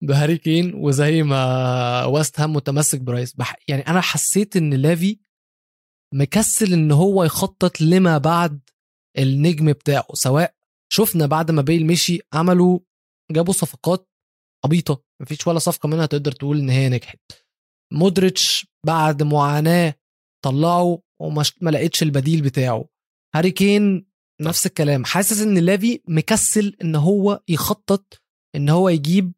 بهاري 0.03 0.39
كين 0.39 0.75
وزي 0.75 1.23
ما 1.23 2.05
ويست 2.05 2.41
هام 2.41 2.53
متمسك 2.53 3.01
برايس. 3.01 3.35
بح... 3.35 3.57
يعني 3.69 3.83
أنا 3.83 4.01
حسيت 4.01 4.57
إن 4.57 4.75
لافي 4.75 5.19
مكسل 6.15 6.73
إن 6.73 6.93
هو 6.93 7.25
يخطط 7.25 7.81
لما 7.81 8.19
بعد 8.19 8.61
النجم 9.19 9.73
بتاعه. 9.73 10.07
سواء 10.15 10.55
شفنا 10.93 11.27
بعد 11.27 11.51
ما 11.51 11.63
بيل 11.63 11.87
مشي 11.87 12.21
عملوا 12.33 12.79
جابوا 13.31 13.53
صفقات 13.53 14.11
عبيطة. 14.65 15.03
مفيش 15.23 15.47
ولا 15.47 15.59
صفقة 15.59 15.89
منها 15.89 16.07
تقدر 16.07 16.33
تقول 16.33 16.59
إن 16.59 16.71
هي 16.71 16.89
نجحت. 16.89 17.21
مودريتش 17.93 18.67
بعد 18.87 19.23
معاناة 19.23 19.95
طلعه 20.45 21.03
وما 21.21 21.45
ما 21.61 21.71
لقيتش 21.71 22.03
البديل 22.03 22.43
بتاعه. 22.43 22.89
هاري 23.35 23.51
كين 23.51 24.07
نفس 24.41 24.67
الكلام. 24.67 25.05
حاسس 25.05 25.43
إن 25.43 25.59
ليفي 25.59 26.03
مكسل 26.09 26.77
إن 26.83 26.97
هو 26.97 27.43
يخطط 27.49 28.23
إن 28.57 28.69
هو 28.69 28.89
يجيب 28.89 29.33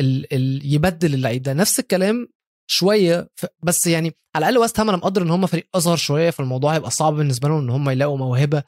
ال 0.00 0.34
ال 0.34 0.74
يبدل 0.74 1.14
اللعيب 1.14 1.42
ده. 1.42 1.52
نفس 1.52 1.80
الكلام 1.80 2.28
شوية 2.70 3.30
بس 3.62 3.86
يعني 3.86 4.12
على 4.36 4.48
الأقل 4.48 4.58
ويست 4.58 4.80
هام 4.80 4.88
أنا 4.88 4.98
مقدر 4.98 5.22
إن 5.22 5.30
هم 5.30 5.46
فريق 5.46 5.68
أصغر 5.74 5.96
شوية 5.96 6.30
فالموضوع 6.30 6.74
هيبقى 6.74 6.90
صعب 6.90 7.12
بالنسبة 7.14 7.48
لهم 7.48 7.58
إن 7.58 7.70
هم 7.70 7.90
يلاقوا 7.90 8.18
موهبة 8.18 8.62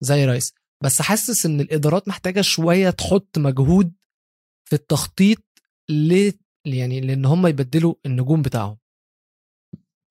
زي 0.00 0.24
رايس. 0.24 0.52
بس 0.84 1.02
حاسس 1.02 1.46
إن 1.46 1.60
الإدارات 1.60 2.08
محتاجة 2.08 2.40
شوية 2.40 2.90
تحط 2.90 3.38
مجهود 3.38 3.92
في 4.68 4.72
التخطيط 4.72 5.42
ل 5.90 6.32
يعني 6.66 7.00
لإن 7.00 7.24
هم 7.24 7.46
يبدلوا 7.46 7.94
النجوم 8.06 8.42
بتاعهم. 8.42 8.78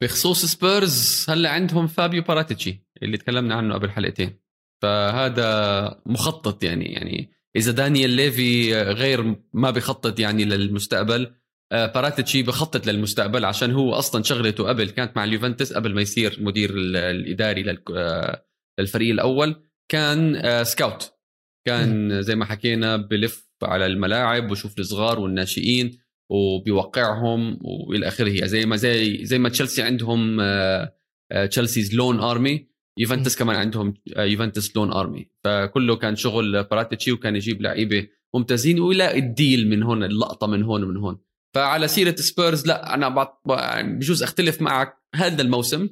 بخصوص 0.03 0.45
سبيرز 0.45 1.25
هلا 1.29 1.49
عندهم 1.49 1.87
فابيو 1.87 2.23
باراتيتشي 2.23 2.87
اللي 3.03 3.17
تكلمنا 3.17 3.55
عنه 3.55 3.73
قبل 3.73 3.91
حلقتين؟ 3.91 4.39
فهذا 4.81 6.01
مخطط 6.05 6.63
يعني 6.63 6.85
يعني 6.85 7.29
إذا 7.55 7.71
دانيال 7.71 8.09
ليفي 8.09 8.73
غير 8.81 9.35
ما 9.53 9.71
بخطط 9.71 10.19
يعني 10.19 10.45
للمستقبل 10.45 11.31
آه، 11.71 11.85
باراتيتشي 11.85 12.43
بخطط 12.43 12.87
للمستقبل 12.87 13.45
عشان 13.45 13.71
هو 13.71 13.93
أصلا 13.93 14.23
شغلته 14.23 14.63
قبل 14.67 14.89
كانت 14.89 15.17
مع 15.17 15.23
اليوفنتوس 15.23 15.73
قبل 15.73 15.93
ما 15.95 16.01
يصير 16.01 16.37
مدير 16.41 16.69
ال- 16.69 16.95
الإداري 16.97 17.77
آه، 17.95 18.45
للفريق 18.79 19.09
الأول 19.11 19.55
كان 19.91 20.35
آه، 20.35 20.63
scout. 20.63 21.13
كان 21.67 22.21
زي 22.21 22.35
ما 22.35 22.45
حكينا 22.45 22.97
بلف 22.97 23.49
على 23.63 23.85
الملاعب 23.85 24.51
وشوف 24.51 24.79
الصغار 24.79 25.19
والناشئين 25.19 25.99
وبيوقعهم 26.31 27.59
وإلى 27.61 28.07
آخره. 28.07 28.29
يعني 28.29 28.47
زي 28.47 28.65
ما 28.65 28.75
زي 28.75 29.25
زي 29.25 29.39
ما 29.39 29.49
تشيلسي 29.49 29.81
عندهم 29.81 30.39
آه، 30.39 30.95
آه، 31.31 31.45
Chelsea's 31.45 31.95
loan 31.95 32.19
army 32.19 32.67
يوفنتوس 32.97 33.35
كمان 33.35 33.55
عندهم 33.55 33.93
آه، 34.15 34.23
يوفنتوس 34.23 34.75
loan 34.75 34.91
army. 34.91 35.31
فكله 35.43 35.95
كان 35.95 36.15
شغل 36.15 36.63
باراتيتشي 36.63 37.11
وكان 37.11 37.35
يجيب 37.35 37.61
لعيبة 37.61 38.07
ممتازين 38.35 38.79
ويلاقي 38.79 39.19
ال 39.19 39.29
deal 39.29 39.69
من 39.69 39.83
هون 39.83 40.03
اللقطة 40.03 40.47
من 40.47 40.63
هون 40.63 40.83
ومن 40.83 40.97
هون. 40.97 41.21
فعلى 41.55 41.87
سيرة 41.87 42.15
سبيرز 42.15 42.67
لا 42.67 42.93
أنا 42.93 43.33
يعني 43.47 43.97
بجوز 43.97 44.23
أختلف 44.23 44.61
معك 44.61 44.97
هذا 45.15 45.41
الموسم. 45.41 45.89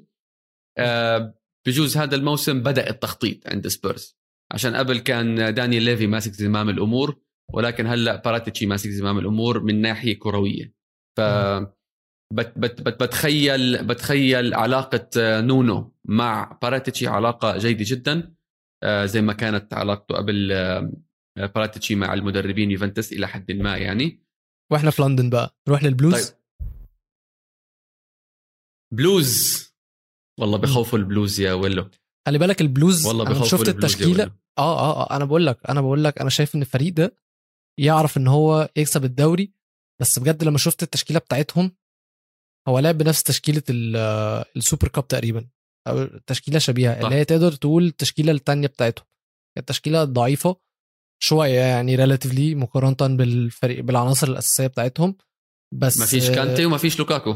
آه، 0.78 1.34
بجوز 1.68 1.98
هذا 1.98 2.16
الموسم 2.16 2.64
بدأ 2.64 2.90
التخطيط 2.90 3.48
عند 3.48 3.68
سبيرز. 3.68 4.18
عشان 4.52 4.76
قبل 4.76 5.00
كان 5.00 5.54
دانيال 5.54 5.84
ليفي 5.84 6.08
ماسك 6.08 6.32
زمام 6.32 6.70
الأمور 6.70 7.22
ولكن 7.54 7.88
هلأ 7.88 8.16
باراتيتشي 8.16 8.66
ماسك 8.66 8.90
زمام 8.90 9.18
الأمور 9.18 9.64
من 9.64 9.82
ناحية 9.82 10.20
كروية. 10.20 10.74
ف 11.18 11.22
بت 12.34 12.54
بت 12.58 12.82
بت 12.82 13.04
بتخيل 13.04 13.88
بتخيل 13.88 14.54
علاقة 14.54 15.10
آه، 15.18 15.42
نونو 15.42 15.94
مع 16.06 16.60
باراتيتشي 16.62 17.08
علاقة 17.08 17.58
جيدة 17.58 17.86
جدا 17.88 18.36
آه، 18.84 19.06
زي 19.06 19.22
ما 19.22 19.34
كانت 19.34 19.74
علاقته 19.74 20.16
قبل 20.16 20.52
آه، 20.52 20.92
باراتيتشي 21.38 21.96
مع 21.96 22.13
المدربين 22.13 22.72
يوفنتوس 22.72 23.13
إلى 23.13 23.28
حد 23.28 23.52
ما 23.52 23.78
يعني. 23.78 24.24
وإحنا 24.72 24.92
في 24.92 25.02
لندن 25.02 25.30
بقى. 25.30 25.56
نروح 25.68 25.84
للبلوز؟ 25.84 26.30
طيب. 26.30 26.38
بلوز. 28.94 29.68
والله 30.40 30.58
بخوفوا 30.58 31.00
البلوز 31.00 31.40
يا 31.40 31.54
ولو 31.54 31.90
خلي 32.28 32.38
بالك 32.38 32.62
البلوز 32.62 33.06
والله 33.06 33.28
أنا 33.28 33.44
شفت 33.46 33.68
التشكيلة. 33.70 34.24
آه 34.58 34.80
آه 34.80 35.12
آه 35.12 35.16
أنا 35.16 35.26
بقول 35.26 35.46
لك 35.46 35.70
أنا 35.70 35.82
بقول 35.82 36.04
لك 36.04 36.22
أنا 36.22 36.30
شايف 36.30 36.56
إن 36.56 36.62
الفريق 36.62 36.94
ده 36.94 37.16
يعرف 37.80 38.18
إن 38.18 38.28
هو 38.28 38.70
يكسب 38.76 39.04
الدوري 39.06 39.54
بس 40.02 40.20
بجد 40.20 40.44
لما 40.44 40.58
شفت 40.58 40.84
التشكيلة 40.84 41.20
بتاعتهم 41.20 41.72
هو 42.68 42.80
لعب 42.80 42.98
بنفس 42.98 43.24
تشكيلة 43.24 43.64
آه، 43.96 44.46
ال 44.56 44.61
Super 44.61 44.88
Cup 44.88 45.08
تقريبا 45.08 45.48
أو 45.88 46.06
تشكيلة 46.06 46.60
شبيهة 46.60 47.00
صح. 47.00 47.06
اللي 47.06 47.16
هي 47.16 47.26
تقدر 47.26 47.52
تقول 47.52 47.86
التشكيلة 47.86 48.32
الثانية 48.32 48.68
بتاعتهم 48.68 49.06
كانت 49.56 49.70
تشكيله 49.70 50.04
ضعيفة 50.04 50.56
شوية 51.24 51.60
يعني 51.60 51.96
relatively 51.96 52.56
مقارنة 52.56 53.18
بالفريق 53.18 53.84
بالعناصر 53.84 54.28
الأساسية 54.28 54.68
بتاعتهم 54.68 55.16
بس 55.74 56.00
ما 56.00 56.06
فيش 56.06 56.30
آه، 56.30 56.36
كانتي 56.36 56.66
وما 56.66 56.78
فيش 56.78 57.00
لوكاكو 57.00 57.36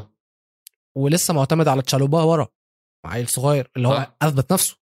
ولسه 0.98 1.34
معتمد 1.34 1.68
على 1.68 1.82
تشالوبا 1.82 2.24
ورا 2.24 2.48
عيل 3.06 3.28
صغير 3.28 3.72
اللي 3.78 3.88
هو 3.88 3.96
صح. 3.96 4.16
أثبت 4.22 4.54
نفسه 4.54 4.78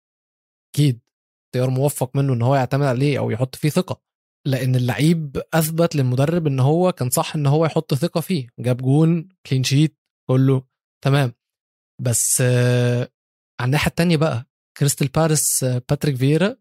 أكيد 0.76 1.00
اختيار 1.48 1.70
موفق 1.70 2.16
منه 2.16 2.34
إن 2.34 2.42
هو 2.42 2.56
يعتمد 2.56 2.86
عليه 2.86 3.20
أو 3.20 3.32
يحط 3.32 3.56
فيه 3.56 3.70
ثقة 3.70 4.02
لأن 4.48 4.76
اللعيب 4.76 5.42
أثبت 5.54 5.96
للمدرب 5.96 6.48
إن 6.48 6.60
هو 6.60 6.92
كان 6.92 7.10
صح 7.10 7.36
إن 7.36 7.46
هو 7.46 7.66
يحط 7.66 7.94
ثقة 7.94 8.22
فيه 8.22 8.48
جاب 8.60 8.78
جون 8.78 9.30
clean 9.46 9.64
sheet 9.64 9.99
كله 10.30 10.64
تمام. 11.06 11.34
بس 12.02 12.42
آه، 12.42 13.10
على 13.62 13.66
الناحية 13.68 13.90
التانية 13.90 14.18
بقى 14.18 14.46
كريستال 14.78 15.08
بالاس 15.08 15.64
آه، 15.64 15.82
باتريك 15.90 16.16
فييرا 16.16 16.56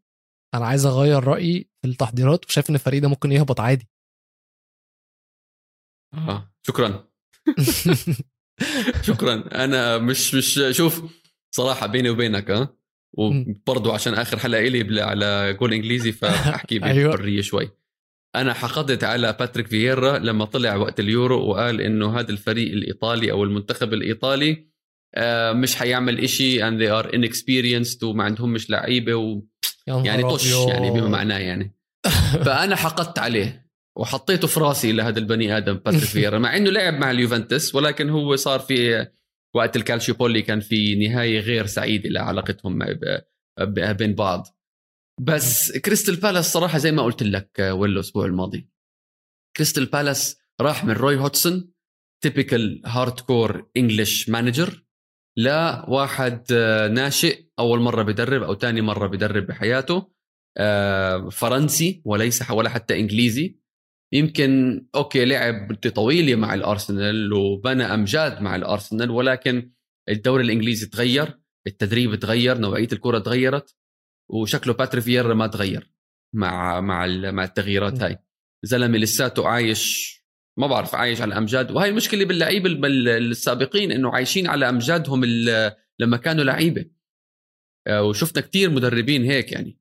أنا 0.55 0.67
عايز 0.67 0.87
أغير 0.87 1.25
رأيي 1.25 1.71
في 1.83 1.89
التحضيرات 1.89 2.45
وشايف 2.47 2.71
إن 2.71 2.75
الفريق 2.75 3.03
ده 3.03 3.09
ممكن 3.09 3.33
يهبط 3.33 3.61
عادي. 3.61 3.89
آه. 6.15 6.53
شكرا. 6.67 7.09
شكرا. 9.09 9.65
أنا 9.65 9.99
مش 9.99 10.35
مش 10.35 10.61
شوف 10.71 11.03
صراحة 11.55 11.87
بيني 11.87 12.11
وبينك 12.11 12.51
ها 12.51 12.75
وبرضه 13.13 13.95
عشان 13.95 14.15
آخر 14.15 14.39
حلقة 14.39 14.61
إلي 14.61 15.03
على 15.03 15.55
جول 15.55 15.73
إنجليزي 15.73 16.13
فأحكي 16.13 16.75
أيوة. 16.85 17.15
بحريه 17.17 17.41
شوي. 17.43 17.71
أنا 18.37 18.55
حقدت 18.55 19.05
على 19.05 19.37
باتريك 19.41 19.67
فييرا 19.67 20.19
لما 20.19 20.45
طلع 20.45 20.77
وقت 20.77 21.01
اليورو 21.01 21.51
وقال 21.51 21.81
إنه 21.81 22.21
هذا 22.21 22.31
الفريق 22.31 22.73
الإيطالي 22.73 23.31
أو 23.31 23.45
المنتخب 23.45 23.93
الإيطالي 23.93 24.69
آه، 25.15 25.53
مش 25.53 25.77
حيعمل 25.77 26.19
إشي 26.21 26.61
and 26.61 26.81
they 26.81 27.03
are 27.03 27.11
inexperienced 27.11 28.03
وما 28.03 28.25
عندهم 28.25 28.53
مش 28.53 28.71
لعيبة 28.71 29.15
و... 29.15 29.43
يعني 29.87 30.23
طش. 30.23 30.53
يعني 30.53 30.91
بما 30.91 31.09
معناه 31.09 31.39
يعني 31.39 31.75
فأنا 32.45 32.77
حقدت 32.77 33.19
عليه 33.19 33.69
وحطيته 33.97 34.49
في 34.49 34.61
راسي 34.61 34.93
لهذا 34.93 35.19
البني 35.19 35.57
آدم 35.57 35.75
باتريك 35.75 36.05
فييرا 36.05 36.39
مع 36.39 36.57
إنه 36.57 36.71
لعب 36.71 36.95
مع 36.95 37.11
اليوفنتوس 37.11 37.75
ولكن 37.75 38.11
هو 38.11 38.37
صار 38.37 38.61
في 38.61 39.07
وقت 39.55 39.77
الكالشيوبولي 39.77 40.43
كان 40.43 40.61
في 40.61 40.95
نهاية 40.95 41.41
غير 41.41 41.67
سعيدة 41.67 42.11
لعلاقتهم 42.11 42.79
بين 43.99 44.15
بعض 44.15 44.58
بس 45.21 45.79
كريستال 45.79 46.17
بالاس 46.17 46.53
صراحة 46.53 46.79
زي 46.79 46.93
ما 46.93 47.03
قلت 47.03 47.23
لك 47.23 47.59
ولو 47.59 47.85
الأسبوع 47.85 48.27
الماضي. 48.27 48.71
كريستال 49.57 49.87
بالاس 49.87 50.39
راح 50.61 50.85
من 50.85 50.93
روي 50.93 51.17
هودسون 51.17 51.73
typical 52.25 52.83
hardcore 52.87 53.71
English 53.77 54.29
manager 54.29 54.85
لواحد 55.39 56.45
آه، 56.53 56.89
ناشئ 56.89 57.45
أول 57.59 57.81
مرة 57.81 58.03
بدرب 58.03 58.43
أو 58.43 58.55
ثاني 58.55 58.81
مرة 58.81 59.07
بدرب 59.07 59.47
بحياته 59.47 60.13
آه، 60.57 61.29
فرنسي 61.29 62.03
وليس 62.05 62.51
ولا 62.51 62.69
حتى 62.69 63.01
إنجليزي. 63.01 63.59
يمكن 64.15 64.83
okay 64.95 65.25
لعب 65.25 65.75
طويلة 65.75 66.35
مع 66.37 66.55
الأرسنال 66.55 67.33
وبنى 67.33 67.83
أمجاد 67.83 68.43
مع 68.43 68.57
الأرسنال 68.57 69.11
ولكن 69.11 69.73
الدوري 70.09 70.45
الإنجليزي 70.45 70.87
تغير 70.87 71.41
التدريب 71.67 72.15
تغير 72.15 72.59
نوعية 72.59 72.89
الكرة 72.93 73.19
تغيرت. 73.19 73.78
وشكله 74.31 74.75
باتري 74.75 75.01
فييرا 75.01 75.35
ما 75.35 75.47
تغير 75.47 75.93
مع 76.35 76.81
مع 76.81 77.07
مع 77.07 77.45
التغييرات 77.45 78.03
هاي. 78.03 78.19
زلمة 78.65 78.99
لساته 78.99 79.49
عايش 79.49 80.19
ما 80.59 80.67
بعرف 80.67 80.95
عايش 80.95 81.21
على 81.21 81.39
أمجاد. 81.39 81.71
وهي 81.71 81.89
المشكلة 81.89 82.25
باللعيبه 82.25 82.71
السابقين 83.19 83.93
إنه 83.93 84.11
عايشين 84.11 84.47
على 84.47 84.69
أمجادهم 84.69 85.25
لما 86.01 86.17
كانوا 86.17 86.45
لعيبة. 86.45 86.91
آه، 87.87 88.03
وشفنا 88.03 88.43
كتير 88.43 88.71
مدربين 88.71 89.25
هيك 89.25 89.53
يعني. 89.53 89.79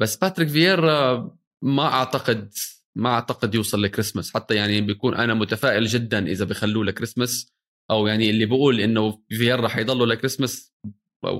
بس 0.00 0.16
باتريك 0.16 0.48
فييرا 0.48 1.30
ما 1.62 1.82
أعتقد 1.82 2.52
ما 2.96 3.10
أعتقد 3.10 3.54
يوصل 3.54 3.82
لكريسماس. 3.82 4.34
حتى 4.34 4.54
يعني 4.54 4.80
بيكون 4.80 5.14
أنا 5.14 5.34
متفائل 5.34 5.86
جدا 5.86 6.26
إذا 6.26 6.44
بخلوه 6.44 6.84
لكريسماس 6.84 7.52
أو 7.90 8.06
يعني 8.06 8.30
اللي 8.30 8.46
بقول 8.46 8.80
إنه 8.80 9.22
فييرا 9.28 9.68
حيضله 9.68 10.06
لكريسماس 10.06 10.74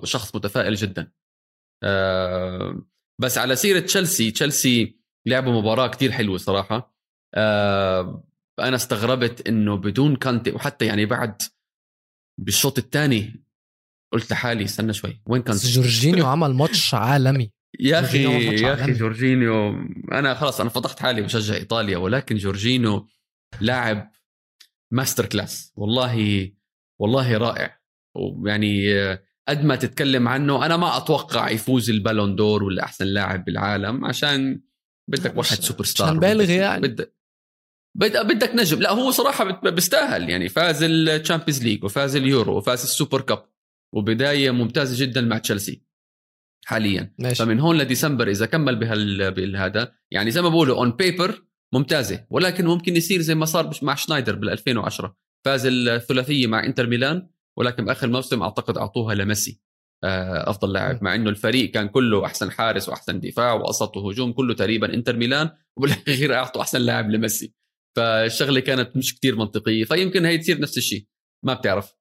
شخص 0.04 0.34
متفائل 0.34 0.74
جدا. 0.74 1.12
آه، 1.82 2.86
بس 3.20 3.38
على 3.38 3.56
سيرة 3.56 3.80
تشيلسي 3.80 4.30
تشيلسي 4.30 5.00
لعبوا 5.26 5.60
مباراة 5.60 5.88
كتير 5.88 6.12
حلوة 6.12 6.38
صراحة. 6.38 6.94
آه، 7.34 8.24
فانا 8.58 8.76
استغربت 8.76 9.48
إنه 9.48 9.76
بدون 9.76 10.16
كانتي 10.16 10.50
وحتى 10.50 10.86
يعني 10.86 11.06
بعد 11.06 11.42
بالشوط 12.40 12.78
الثاني 12.78 13.44
قلت 14.12 14.30
لحالي 14.30 14.64
استنى 14.64 14.92
شوي 14.92 15.22
وين 15.26 15.42
كانتي؟ 15.42 15.68
جورجينيو 15.68 16.26
عمل 16.26 16.54
ماتش 16.54 16.94
عالمي. 16.94 17.50
يا 17.80 18.00
أخي 18.00 18.22
يا 18.62 18.74
أخي 18.74 18.92
جورجينيو 18.92 19.70
أنا 20.12 20.34
خلاص 20.34 20.60
أنا 20.60 20.70
فضحت 20.70 21.00
حالي 21.00 21.22
بشجع 21.22 21.54
إيطاليا 21.54 21.98
ولكن 21.98 22.36
جورجينيو 22.36 23.06
لاعب 23.60 24.10
masterclass 24.92 25.72
والله 25.76 26.52
والله 27.00 27.38
رائع. 27.38 27.80
ويعني 28.16 28.94
قد 29.50 29.64
ما 29.64 29.76
تتكلم 29.76 30.28
عنه 30.28 30.66
أنا 30.66 30.76
ما 30.76 30.96
أتوقع 30.96 31.50
يفوز 31.50 31.90
ال 31.90 31.95
fr: 31.95 32.09
Ballon 32.09 32.36
d'Or 32.36 32.64
ولا 32.64 32.84
أحسن 32.84 33.04
لاعب 33.04 33.44
بالعالم 33.44 34.04
عشان 34.04 34.60
بدك 35.10 35.36
واحد 35.36 35.56
سوبر 35.56 35.84
ستار 35.84 36.06
عشان 36.06 36.20
بالغ 36.20 36.50
يعني. 36.50 36.88
بدك 36.88 37.14
بدك 37.96 38.54
نجم. 38.54 38.80
لا 38.80 38.92
هو 38.92 39.10
صراحة 39.10 39.70
بيستاهل 39.70 40.30
يعني. 40.30 40.48
فاز 40.48 40.82
ال 40.82 40.90
Champions 40.90 41.62
League 41.62 41.84
وفاز 41.84 42.16
اليورو 42.16 42.56
وفاز 42.56 42.82
ال 42.82 42.89
Super 42.89 43.20
Cup 43.20 43.44
وبداية 43.94 44.50
ممتازة 44.50 45.06
جدا 45.06 45.20
مع 45.20 45.38
تشيلسي 45.38 45.82
حاليا. 46.64 47.14
ماشي. 47.18 47.44
فمن 47.44 47.60
هون 47.60 47.78
لديسمبر 47.78 48.28
إذا 48.28 48.46
كمل 48.46 48.76
بهال 48.76 49.30
بهذا 49.30 49.92
يعني 50.10 50.30
زي 50.30 50.42
ما 50.42 50.48
بقولوا 50.48 50.76
on 50.76 50.90
paper 50.90 51.42
ممتازة 51.74 52.26
ولكن 52.30 52.66
ممكن 52.66 52.96
يصير 52.96 53.20
زي 53.20 53.34
ما 53.34 53.44
صار 53.44 53.70
مع 53.82 53.94
شنايدر 53.94 54.34
بال 54.34 54.50
2010 54.50 55.16
فاز 55.44 55.66
الثلاثية 55.66 56.46
مع 56.46 56.64
إنتر 56.66 56.86
ميلان 56.86 57.28
ولكن 57.60 57.84
بآخر 57.84 58.08
موسم 58.08 58.42
أعتقد 58.42 58.78
أعطوها 58.78 59.14
لميسي 59.14 59.60
آه، 60.04 60.50
أفضل 60.50 60.72
لاعب 60.72 61.04
مع 61.04 61.14
إنه 61.14 61.30
الفريق 61.30 61.70
كان 61.70 61.88
كله 61.88 62.26
أحسن 62.26 62.50
حارس 62.50 62.88
وأحسن 62.88 63.20
دفاع 63.20 63.54
وسط 63.54 63.96
وهجوم 63.96 64.32
كله 64.32 64.54
تقريبا 64.54 64.94
إنتر 64.94 65.16
ميلان 65.16 65.50
وبالأخير 65.76 66.34
أعطوا 66.34 66.62
أحسن 66.62 66.78
لاعب 66.78 67.10
لميسي. 67.10 67.54
فالشغلة 67.96 68.60
كانت 68.60 68.96
مش 68.96 69.14
كتير 69.14 69.36
منطقية 69.36 69.84
فيمكن 69.84 70.24
هي 70.24 70.38
تصير 70.38 70.60
نفس 70.60 70.78
الشيء 70.78 71.06
ما 71.44 71.54
بتعرف. 71.54 71.94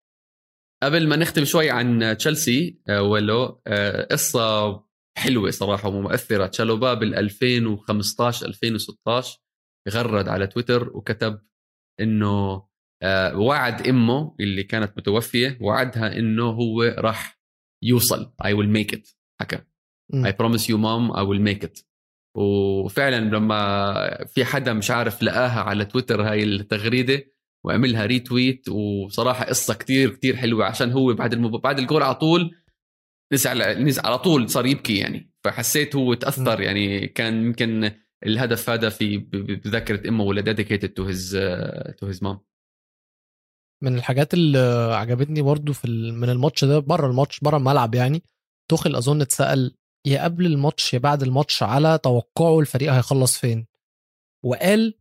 قبل 0.83 1.07
ما 1.07 1.15
نختم 1.15 1.45
شوي 1.45 1.69
عن 1.69 2.17
تشيلسي 2.17 2.79
آه، 2.89 3.01
ولو 3.01 3.61
آه، 3.67 4.07
قصة 4.11 4.83
حلوة 5.17 5.51
صراحة 5.51 5.89
ومؤثرة. 5.89 6.47
تشالوبا 6.47 6.93
بال 6.93 7.15
2015 7.15 8.45
2016 8.45 9.39
غرد 9.89 10.27
على 10.27 10.47
تويتر 10.47 10.89
وكتب 10.97 11.41
إنه 11.99 12.68
وعد 13.33 13.87
إمه 13.87 14.35
اللي 14.39 14.63
كانت 14.63 14.97
متوفية 14.97 15.57
وعدها 15.61 16.17
إنه 16.17 16.43
هو 16.43 16.83
راح 16.83 17.39
يوصل. 17.83 18.31
I 18.43 18.47
will 18.47 18.77
make 18.77 18.95
it. 18.95 19.15
حكى. 19.41 19.57
I 20.13 20.31
promise 20.31 20.63
you 20.69 20.77
mom 20.77 21.11
I 21.15 21.23
will 21.23 21.41
make 21.49 21.67
it. 21.67 21.83
وفعلا 22.37 23.19
لما 23.35 24.25
في 24.25 24.45
حدا 24.45 24.73
مش 24.73 24.91
عارف 24.91 25.23
لقاها 25.23 25.61
على 25.61 25.85
تويتر 25.85 26.21
هاي 26.21 26.43
التغريدة 26.43 27.25
وعملها 27.65 28.05
retweet 28.05 28.69
وصراحة 28.69 29.45
قصة 29.45 29.73
كتير 29.73 30.09
كتير 30.09 30.35
حلوة 30.35 30.65
عشان 30.65 30.91
هو 30.91 31.13
بعد 31.13 31.33
المب... 31.33 31.61
بعد 31.61 31.79
الجول 31.79 32.03
على 32.03 32.15
طول 32.15 32.55
نزل 33.33 33.83
نزل 33.83 34.01
على 34.05 34.17
طول 34.19 34.49
صار 34.49 34.65
يبكي 34.65 34.97
يعني. 34.97 35.31
فحسيت 35.43 35.95
هو 35.95 36.13
تأثر 36.13 36.61
يعني 36.61 37.07
كان 37.07 37.45
يمكن 37.45 37.91
الهدف 38.25 38.69
هذا 38.69 38.89
في 38.89 39.17
بذاكرة 39.17 40.09
إمه 40.09 40.23
ولا 40.23 40.41
dedicated 40.41 40.89
to 40.89 41.03
his 41.03 41.37
to 41.97 42.07
his 42.07 42.23
mom 42.23 42.39
من 43.83 43.95
الحاجات 43.95 44.33
اللي 44.33 44.57
عجبتني 44.95 45.41
برضو 45.41 45.73
في 45.73 45.87
من 46.11 46.29
الماتش 46.29 46.65
ده 46.65 46.79
بره 46.79 47.07
الماتش 47.07 47.39
بره 47.39 47.57
الملعب 47.57 47.95
يعني 47.95 48.23
توخل 48.71 48.95
أظن 48.95 49.21
اتسأل 49.21 49.75
يا 50.07 50.23
قبل 50.23 50.45
الماتش 50.45 50.93
يا 50.93 50.99
بعد 50.99 51.23
الماتش 51.23 51.63
على 51.63 51.97
توقعه 52.03 52.59
الفريق 52.59 52.93
هيخلص 52.93 53.37
فين؟ 53.37 53.67
وقال 54.45 54.93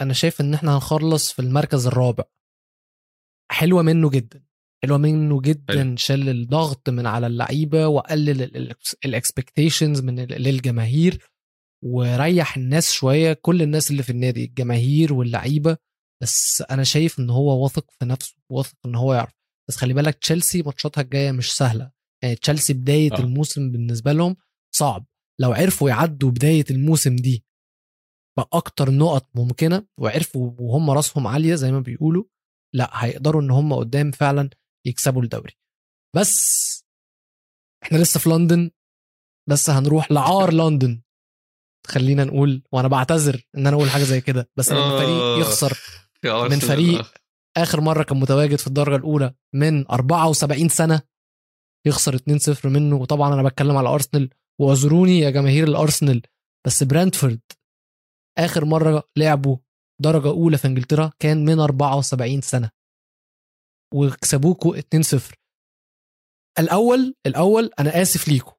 أنا 0.00 0.12
شايف 0.12 0.40
إن 0.40 0.54
إحنا 0.54 0.74
هنخلص 0.76 1.32
في 1.32 1.38
المركز 1.42 1.86
الرابع. 1.86 2.24
حلوة 3.50 3.82
منه 3.82 4.10
جدا 4.10 4.42
حلوة 4.84 4.98
منه 4.98 5.40
جدا 5.40 5.96
شال 5.96 6.28
الضغط 6.28 6.88
من 6.90 7.06
على 7.06 7.26
اللعيبة 7.26 7.86
وقلل 7.88 8.72
الاكسبكتيشنز 9.04 10.00
من 10.00 10.20
للجماهير 10.20 11.30
وريح 11.84 12.56
الناس 12.56 12.92
شوية 12.92 13.32
كل 13.32 13.62
الناس 13.62 13.90
اللي 13.90 14.02
في 14.02 14.10
النادي 14.10 14.44
الجماهير 14.44 15.12
واللعيبة. 15.14 15.76
بس 16.22 16.62
أنا 16.70 16.84
شايف 16.84 17.18
إن 17.18 17.30
هو 17.30 17.62
واثق 17.62 17.90
في 17.90 18.04
نفسه 18.04 18.36
واثق 18.50 18.76
إن 18.86 18.94
هو 18.94 19.14
يعرف. 19.14 19.32
بس 19.68 19.76
خلي 19.76 19.94
بالك 19.94 20.14
تشيلسي 20.14 20.62
ماتشاتها 20.62 21.02
الجاية 21.02 21.32
مش 21.32 21.56
سهلة. 21.56 21.90
يعني 22.22 22.36
تشيلسي 22.36 22.72
بداية 22.72 23.12
آه. 23.12 23.18
الموسم 23.18 23.72
بالنسبة 23.72 24.12
لهم 24.12 24.36
صعب. 24.74 25.06
لو 25.40 25.52
عرفوا 25.52 25.90
يعدوا 25.90 26.30
بداية 26.30 26.64
الموسم 26.70 27.16
دي 27.16 27.44
بأكتر 28.38 28.90
نقط 28.90 29.30
ممكنة 29.34 29.86
وعرفوا 30.00 30.52
وهم 30.58 30.90
راسهم 30.90 31.26
عالية 31.26 31.54
زي 31.54 31.72
ما 31.72 31.80
بيقولوا 31.80 32.24
لا 32.74 33.04
هيقدروا 33.04 33.42
إن 33.42 33.50
هم 33.50 33.72
قدام 33.72 34.10
فعلا 34.10 34.50
يكسبوا 34.86 35.22
الدوري. 35.22 35.52
بس 36.16 36.36
إحنا 37.82 37.98
لسه 37.98 38.20
في 38.20 38.28
لندن 38.28 38.70
بس 39.48 39.70
هنروح 39.70 40.12
لعار 40.12 40.52
لندن. 40.52 41.02
خلينا 41.86 42.24
نقول 42.24 42.62
وأنا 42.72 42.88
بعتذر 42.88 43.46
إن 43.56 43.66
أنا 43.66 43.76
أقول 43.76 43.90
حاجة 43.90 44.02
زي 44.02 44.20
كده 44.20 44.50
بس 44.56 44.72
لما 44.72 44.98
فريق 44.98 45.22
آه. 45.22 45.38
يخسر 45.40 45.78
من 46.50 46.58
فريق 46.58 47.12
آخر 47.56 47.80
مرة 47.80 48.02
كان 48.02 48.20
متواجد 48.20 48.58
في 48.58 48.66
الدرجة 48.66 48.96
الأولى 48.96 49.34
من 49.54 49.90
74 49.90 50.68
سنة 50.68 51.02
يخسر 51.86 52.16
2-0 52.18 52.66
منه. 52.66 52.96
وطبعا 52.96 53.34
أنا 53.34 53.42
بتكلم 53.42 53.76
على 53.76 53.88
أرسنال 53.88 54.30
واعذروني 54.60 55.18
يا 55.18 55.30
جماهير 55.30 55.64
الأرسنال 55.68 56.22
بس 56.66 56.82
برانتفورد 56.82 57.40
آخر 58.38 58.64
مرة 58.64 59.02
لعبوا 59.16 59.56
درجة 60.02 60.28
أولى 60.28 60.58
في 60.58 60.66
إنجلترا 60.66 61.12
كان 61.18 61.44
من 61.44 61.60
74 61.60 62.40
سنة. 62.40 62.70
وكسبوكوا 63.94 64.76
2-0 64.76 65.32
الأول 66.58 67.14
الأول 67.26 67.70
أنا 67.78 68.02
آسف 68.02 68.28
ليكم 68.28 68.52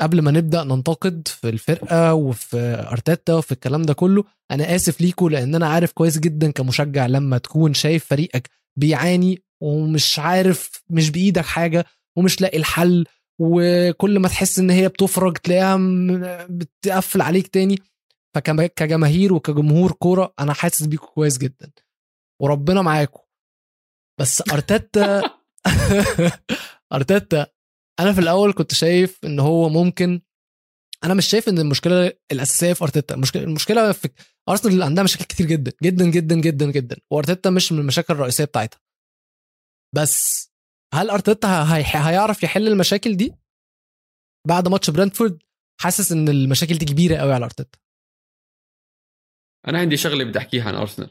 قبل 0.00 0.22
ما 0.22 0.30
نبدأ 0.30 0.64
ننتقد 0.64 1.28
في 1.28 1.48
الفرقة 1.48 2.14
وفي 2.14 2.86
أرتيتا 2.92 3.34
وفي 3.34 3.52
الكلام 3.52 3.82
ده 3.82 3.94
كله 3.94 4.24
أنا 4.50 4.74
آسف 4.74 5.00
ليكم 5.00 5.28
لأن 5.28 5.54
أنا 5.54 5.68
عارف 5.68 5.92
كويس 5.92 6.18
جدا 6.18 6.50
كمشجع 6.50 7.06
لما 7.06 7.38
تكون 7.38 7.74
شايف 7.74 8.04
فريقك 8.04 8.50
بيعاني 8.78 9.42
ومش 9.62 10.18
عارف 10.18 10.82
مش 10.90 11.10
بإيدك 11.10 11.44
حاجة 11.44 11.84
ومش 12.16 12.40
لاقي 12.40 12.58
الحل 12.58 13.06
وكل 13.40 14.18
ما 14.18 14.28
تحس 14.28 14.58
إن 14.58 14.70
هي 14.70 14.88
بتفرج 14.88 15.36
تلاقيها 15.36 15.76
بتقفل 16.50 17.22
عليك 17.22 17.46
تاني. 17.48 17.78
فكجماهير 18.34 19.32
وكجمهور 19.32 19.92
كورة 19.92 20.34
أنا 20.40 20.52
حاسس 20.52 20.82
بيكم 20.86 21.06
كويس 21.06 21.38
جدا 21.38 21.70
وربنا 22.42 22.82
معاكم 22.82 23.20
بس 24.20 24.42
أرتيتا 24.52 25.22
أرتيتا 26.92 27.46
أنا 28.00 28.12
في 28.12 28.20
الأول 28.20 28.52
كنت 28.52 28.74
شايف 28.74 29.24
إن 29.24 29.40
هو 29.40 29.68
ممكن 29.68 30.20
أنا 31.04 31.14
مش 31.14 31.26
شايف 31.26 31.48
إن 31.48 31.58
المشكلة 31.58 32.12
الأساسية 32.32 32.72
في 32.72 32.84
أرتيتا. 32.84 33.14
المشكلة 33.14 33.42
المشكلة 33.42 33.92
في 33.92 34.08
أرسنال 34.48 34.82
عندها 34.82 35.04
مشاكل 35.04 35.24
كتير 35.24 35.46
جدا 35.46 35.72
جدا 35.82 36.10
جدا 36.10 36.40
جدا 36.40 36.70
جدا 36.70 36.96
وأرتيتا 37.10 37.50
مش 37.50 37.72
من 37.72 37.78
المشاكل 37.78 38.14
الرئيسية 38.14 38.44
بتاعتها. 38.44 38.80
بس 39.96 40.46
هل 40.94 41.10
أرتيتا 41.10 41.48
هي... 41.48 41.84
هيعرف 41.86 42.42
يحل 42.42 42.68
المشاكل 42.68 43.16
دي؟ 43.16 43.34
بعد 44.48 44.68
ماتش 44.68 44.90
برنتفورد 44.90 45.42
حاسس 45.80 46.12
إن 46.12 46.28
المشاكل 46.28 46.74
دي 46.74 46.84
كبيرة 46.84 47.16
قوي 47.16 47.32
على 47.32 47.44
أرتيتا. 47.44 47.78
أنا 49.68 49.78
عندي 49.78 49.96
شغلة 49.96 50.24
بدي 50.24 50.38
أحكيها 50.38 50.64
عن 50.64 50.74
أرسنال. 50.74 51.10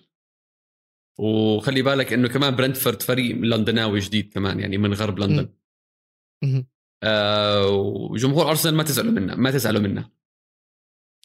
وخلي 1.20 1.82
بالك 1.82 2.14
إنه 2.14 2.28
كمان 2.28 2.56
برنتفورد 2.56 3.02
فريق 3.02 3.36
لندناوي 3.36 4.00
جديد 4.00 4.34
كمان 4.34 4.60
يعني 4.60 4.78
من 4.78 4.94
غرب 4.94 5.20
لندن. 5.20 5.54
مهم. 6.44 6.68
آه 7.04 7.68
وجمهور 8.12 8.50
أرسنال 8.50 8.76
ما 8.76 8.84
تزعلوا 8.84 9.12
منا 9.12 9.36
ما 9.36 9.52
تزعلوا 9.52 9.82
منا 9.82 10.12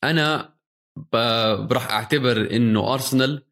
أنا 0.04 0.54
راح 1.72 1.90
أعتبر 1.90 2.50
إنه 2.56 2.92
أرسنال 2.94 3.46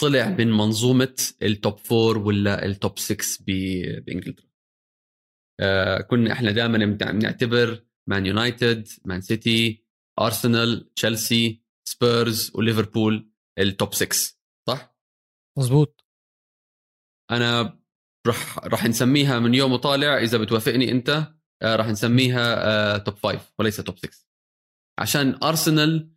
طلع 0.00 0.28
من 0.28 0.50
منظومة 0.50 1.14
ال 1.42 1.51
top 1.51 1.78
four 1.78 2.18
ولا 2.18 2.64
ال 2.66 2.74
top 2.74 2.98
6 2.98 3.44
ب- 3.46 4.04
بإنجلترا. 4.04 4.46
آه 5.60 6.00
كنا 6.00 6.32
إحنا 6.32 6.50
دائما 6.50 6.78
بنعتبر 6.86 7.84
مان 8.08 8.26
يونايتد 8.26 8.88
مان 9.04 9.20
سيتي 9.20 9.84
أرسنال 10.20 10.94
تشيلسي 10.94 11.62
سبيرز 11.88 12.52
وليفربول 12.54 13.30
ال 13.58 13.67
top 13.67 13.94
6 13.94 14.36
صح؟ 14.68 14.96
مظبوط. 15.58 16.04
أنا 17.30 17.78
راح 18.26 18.58
راح 18.58 18.84
نسميها 18.84 19.38
من 19.38 19.54
يوم 19.54 19.72
وطالع 19.72 20.18
إذا 20.18 20.38
بتوافقني 20.38 20.92
أنت 20.92 21.35
راح 21.62 21.86
نسميها 21.86 22.66
آه، 22.94 22.98
top 22.98 23.14
5 23.14 23.40
وليس 23.58 23.76
top 23.76 23.98
6 23.98 24.08
عشان 24.98 25.38
ارسنال 25.42 26.10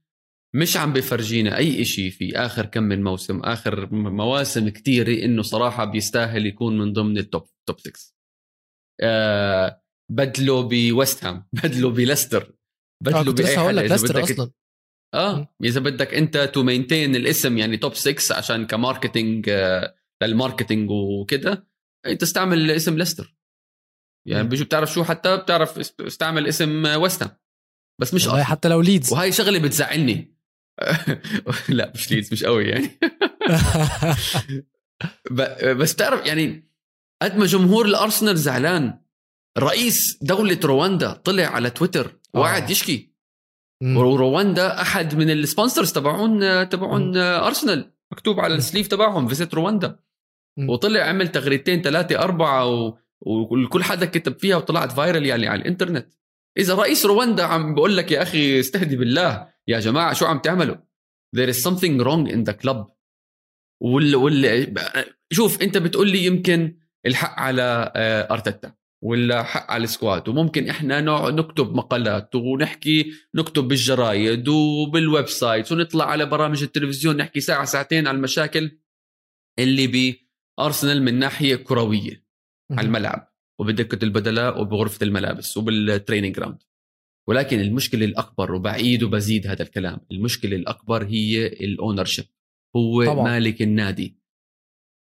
مش 0.56 0.78
عم 0.78 0.94
بفرجينا 0.94 1.58
أي 1.58 1.86
شيء 1.86 2.10
في 2.10 2.38
آخر 2.38 2.66
كم 2.66 2.84
من 2.84 3.04
موسم 3.04 3.40
آخر 3.40 3.94
مواسم 3.94 4.70
كثيره 4.70 5.26
إنه 5.26 5.42
صراحة 5.42 5.86
بيستاهل 5.86 6.46
يكون 6.46 6.78
من 6.78 6.94
ضمن 6.94 7.18
ال 7.18 7.25
top 7.25 7.48
top 7.68 7.80
6 7.80 7.92
آه 9.02 9.82
بدلوا 10.12 10.62
بويست 10.62 11.26
هام 11.26 11.48
بدلوا 11.64 11.92
بليستر 11.92 12.56
بدلوا 13.04 13.24
كنت 13.24 13.42
بأي 13.42 13.58
حدا. 13.58 13.82
إذا 13.86 13.96
بدك 13.96 14.32
أصلا. 14.32 14.52
آه 15.14 15.56
إذا 15.64 15.80
بدك 15.80 16.14
أنت 16.14 16.38
to 16.38 16.64
maintain 16.64 17.16
الاسم 17.16 17.58
يعني 17.58 17.78
top 17.78 17.94
6 17.94 18.36
عشان 18.36 18.66
ك 18.66 18.74
marketing 18.74 19.50
آه، 19.50 19.96
لل 20.24 20.36
marketing 20.36 20.92
وكده 20.92 21.68
تستعمل 22.20 22.72
اسم 22.72 22.98
ليستر. 22.98 23.39
يعني. 24.26 24.48
بيجوا 24.48 24.66
بتعرف 24.66 24.94
شو 24.94 25.04
حتى 25.04 25.38
بتعرف 25.38 25.80
است- 25.80 26.02
استعمل 26.02 26.48
اسم 26.48 26.86
ويست 26.86 27.24
هام 27.24 27.32
بس 28.02 28.14
مش 28.14 28.28
أصلاً. 28.28 28.44
حتى 28.44 28.68
لو 28.70 28.82
ليدز 28.82 29.14
وهاي 29.14 29.32
شغلة 29.32 29.60
بتزعلني 29.60 30.36
لا 31.70 31.92
مش 31.96 32.12
ليدز 32.12 32.34
مش 32.34 32.44
قوي 32.44 32.64
يعني 32.66 32.90
بس 35.80 35.94
بتعرف 35.94 36.26
يعني 36.26 36.70
قد 37.22 37.38
ما 37.38 37.46
جمهور 37.46 37.86
الأرسنال 37.86 38.38
زعلان 38.38 39.00
رئيس 39.58 40.18
دولة 40.22 40.60
رواندا 40.64 41.14
طلع 41.14 41.46
على 41.46 41.70
تويتر 41.70 42.20
وقعد 42.34 42.64
آه. 42.64 42.72
يشكي. 42.72 43.10
ورواندا 43.84 44.82
أحد 44.82 45.16
من 45.16 45.30
ال 45.30 45.36
sponsors 45.36 45.92
تبعون 45.92 46.70
تبعون 46.70 47.18
أرسنال 47.18 47.92
مكتوب 48.12 48.40
على. 48.40 48.56
ال 48.56 48.60
sleeve 48.60 48.88
تبعهم 48.88 49.28
Visit 49.28 49.54
رواندا. 49.54 50.00
وطلع 50.70 51.02
عمل 51.02 51.28
تغريدتين 51.28 51.82
ثلاثة 51.82 52.20
أربعة 52.20 52.66
و... 52.68 52.98
وكل 53.22 53.84
حدا 53.84 54.06
كتب 54.06 54.40
فيها 54.40 54.56
وطلعت 54.56 54.92
viral 54.92 55.26
يعني 55.26 55.48
على 55.48 55.62
الإنترنت. 55.62 56.14
إذا 56.58 56.76
رئيس 56.76 57.06
رواندا 57.06 57.44
عم 57.44 57.76
بقول 57.76 57.98
لك 57.98 58.12
يا 58.12 58.22
أخي 58.22 58.60
استهدي 58.60 58.96
بالله 58.96 59.48
يا 59.68 59.80
جماعة 59.80 60.14
شو 60.14 60.26
عم 60.26 60.40
تعملوا؟ 60.40 60.76
There 61.38 61.50
is 61.50 61.64
something 61.64 62.00
wrong 62.04 62.28
in 62.28 62.44
the 62.50 62.54
club. 62.64 62.92
وال... 63.82 64.16
وال... 64.16 64.74
شوف 65.32 65.62
أنت 65.62 65.78
بتقول 65.78 66.10
لي 66.12 66.26
يمكن 66.26 66.78
الحق 67.06 67.40
على 67.40 67.92
آه، 67.96 68.34
أرتيتا 68.34 68.74
ولا 69.04 69.44
حق 69.44 69.72
على 69.72 69.84
ال 69.84 69.91
squad 69.91 70.30
وممكن 70.30 70.70
إحنا 70.70 71.02
نكتب 71.32 71.76
مقالات 71.76 72.36
ونحكي 72.36 73.12
نكتب 73.36 73.64
بالجرايد 73.64 74.48
وبال 74.48 75.28
website 75.28 75.72
ونطلع 75.72 76.06
على 76.06 76.26
برامج 76.26 76.64
التلفزيون 76.64 77.18
نحكي 77.18 77.40
ساعة 77.40 77.66
ساعتين 77.66 78.08
على 78.08 78.18
المشاكل 78.18 78.80
اللي 79.60 80.16
بأرسنال 80.60 81.04
من 81.04 81.20
ناحية 81.20 81.56
كروية. 81.56 82.29
على 82.72 82.88
الملعب 82.88 83.32
وبدكة 83.60 84.06
البدلاء 84.06 84.62
وبغرفة 84.62 85.04
الملابس 85.04 85.58
وبال 85.58 85.79
training 85.79 86.36
ground 86.36 86.64
ولكن 87.28 87.60
المشكلة 87.60 88.06
الأكبر 88.06 88.52
وبعيد 88.52 89.04
وبزيد 89.04 89.48
هذا 89.48 89.64
الكلام 89.64 90.00
المشكلة 90.12 90.56
الأكبر 90.56 91.04
هي 91.04 91.48
ال 91.48 92.06
ownership 92.06 92.26
هو 92.76 93.06
طبعاً. 93.06 93.24
مالك 93.24 93.62
النادي. 93.62 94.20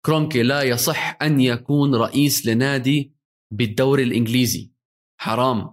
كرونكي 0.05 0.43
لا 0.43 0.61
يصح 0.63 1.17
أن 1.21 1.39
يكون 1.39 1.95
رئيس 1.95 2.45
لنادي 2.45 3.13
بالدوري 3.53 4.03
الإنجليزي. 4.03 4.71
حرام. 5.21 5.71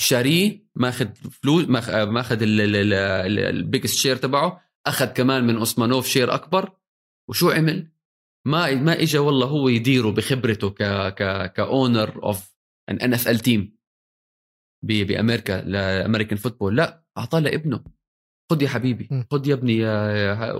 شاريه 0.00 0.66
ماخذ 0.74 1.14
فلوس 1.14 1.64
ماخ- 1.64 1.90
ماخذ 1.90 2.38
ال 2.42 2.61
biggest 2.61 3.94
share 3.98 4.16
تبعه 4.16 4.60
أخذ 4.86 5.06
كمان 5.06 5.46
من 5.46 5.56
أوسمانوف 5.56 6.06
share 6.08 6.34
أكبر. 6.34 6.72
وشو 7.28 7.50
عمل؟ 7.50 7.90
ما 8.46 8.74
ما 8.74 9.02
اجى 9.02 9.18
والله 9.18 9.46
هو 9.46 9.68
يديره 9.68 10.10
بخبرته 10.10 10.70
ك 10.70 10.82
ك 11.14 11.52
ك 11.52 11.64
owner 11.64 12.22
of 12.22 12.54
an 12.90 13.00
NFL 13.00 13.38
team 13.38 13.76
بأمريكا 14.84 15.52
ل 15.52 15.62
American 15.62 16.38
football. 16.38 16.76
لا 16.76 17.04
أعطاه 17.18 17.40
لابنه. 17.40 17.84
خذ 18.50 18.62
يا 18.62 18.68
حبيبي. 18.68 19.08
خذ 19.30 19.48
يا 19.48 19.54
ابني 19.54 19.84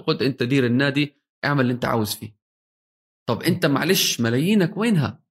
خذ 0.02 0.22
أنت 0.22 0.42
دير 0.42 0.66
النادي. 0.66 1.16
اعمل 1.44 1.60
اللي 1.60 1.72
أنت 1.72 1.84
عاوز 1.84 2.14
فيه. 2.14 2.36
طب 3.28 3.42
أنت 3.42 3.66
معلش 3.66 4.20
ملايينك 4.20 4.76
وينها؟ 4.76 5.24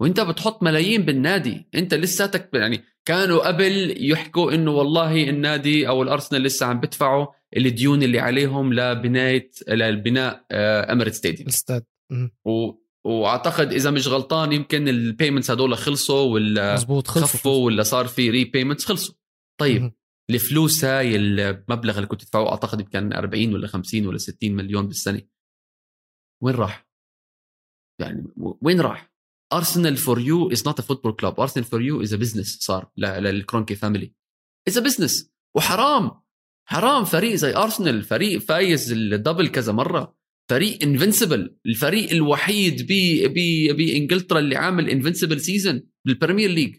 وأنت 0.00 0.20
بتحط 0.20 0.62
ملايين 0.62 1.02
بالنادي. 1.02 1.68
أنت 1.74 1.94
لساتك 1.94 2.50
يعني 2.54 2.84
كانوا 3.04 3.46
قبل 3.46 3.94
يحكوا 4.10 4.52
إنه 4.52 4.70
والله 4.70 5.28
النادي 5.28 5.88
أو 5.88 6.02
الأرسنال 6.02 6.42
لسه 6.42 6.66
عم 6.66 6.80
بدفعوا 6.80 7.26
الديون 7.56 8.02
اللي 8.02 8.18
عليهم 8.18 8.74
لبناية 8.74 9.50
للبناء 9.68 10.46
Emirates 10.92 11.14
Stadium 11.14 11.42
الاستاد. 11.42 11.84
واعتقد 13.04 13.72
إذا 13.72 13.90
مش 13.90 14.08
غلطان 14.08 14.52
يمكن 14.52 14.88
ال 14.88 14.95
payments 14.95 15.50
هدول 15.50 15.76
خلصوا 15.76 16.32
ولا 16.32 16.74
مظبوط 16.74 17.06
خلصوا 17.06 17.26
خفوا 17.26 17.64
ولا 17.64 17.82
صار 17.82 18.06
في 18.06 18.30
repayments 18.30 18.84
خلصوا. 18.84 19.14
طيب 19.60 19.82
مم. 19.82 19.92
الفلوس 20.30 20.84
هاي 20.84 21.16
المبلغ 21.16 21.96
اللي 21.96 22.06
كنت 22.06 22.24
تدفعه 22.24 22.48
أعتقد 22.48 22.82
كان 22.82 23.12
40 23.12 23.54
ولا 23.54 23.66
50 23.66 24.06
ولا 24.06 24.18
60 24.18 24.52
مليون 24.52 24.86
بالسنة. 24.86 25.22
وين 26.42 26.54
راح؟ 26.54 26.88
يعني 28.00 28.24
وين 28.36 28.80
راح؟ 28.80 29.12
Arsenal 29.52 29.96
for 29.96 30.20
you 30.20 30.52
is 30.52 30.66
not 30.66 30.78
a 30.78 30.82
football 30.82 31.12
club 31.12 31.40
Arsenal 31.40 31.64
for 31.64 31.82
you 31.82 32.02
is 32.02 32.14
a 32.14 32.16
business 32.16 32.58
صار 32.60 32.90
لل 32.96 33.13
Kroenke 33.13 33.74
family 33.74 34.14
is 34.68 34.78
a 34.78 34.80
business 34.80 35.32
وحرام. 35.56 36.27
حرام 36.70 37.04
فريق 37.04 37.34
زي 37.34 37.56
أرسنال 37.56 38.02
فريق 38.02 38.38
فايز 38.40 38.92
ال 38.92 39.00
double 39.00 39.48
كذا 39.48 39.72
مرة 39.72 40.16
فريق 40.50 40.82
invincible 40.82 41.56
الفريق 41.66 42.10
الوحيد 42.10 42.82
ب 42.82 42.92
ب 43.34 43.76
بإنجلترا 43.76 44.38
اللي 44.38 44.56
عامل 44.56 44.90
invincible 44.90 45.40
season 45.40 45.82
بال 46.06 46.16
Premier 46.16 46.50
League 46.50 46.76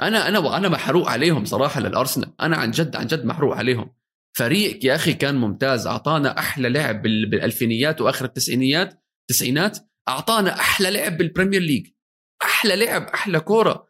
أنا 0.00 0.28
أنا 0.28 0.56
أنا 0.56 0.68
محروق 0.68 1.08
عليهم 1.08 1.44
صراحة 1.44 1.80
للأرسنال. 1.80 2.32
أنا 2.40 2.56
عن 2.56 2.70
جد 2.70 2.96
عن 2.96 3.06
جد 3.06 3.24
محروق 3.24 3.56
عليهم. 3.56 3.94
فريق 4.36 4.84
يا 4.84 4.94
أخي 4.94 5.12
كان 5.12 5.34
ممتاز 5.36 5.86
أعطانا 5.86 6.38
أحلى 6.38 6.68
لعب 6.68 7.02
بال- 7.02 7.30
بالألفينيات 7.30 8.00
وآخر 8.00 8.24
التسعينيات 8.24 9.02
التسعينات 9.22 9.78
أعطانا 10.08 10.60
أحلى 10.60 10.90
لعب 10.90 11.18
بال 11.18 11.27
Premier 11.27 11.60
League 11.60 11.86
أحلى 12.44 12.76
لعب 12.76 13.02
أحلى 13.02 13.40
كورة. 13.40 13.88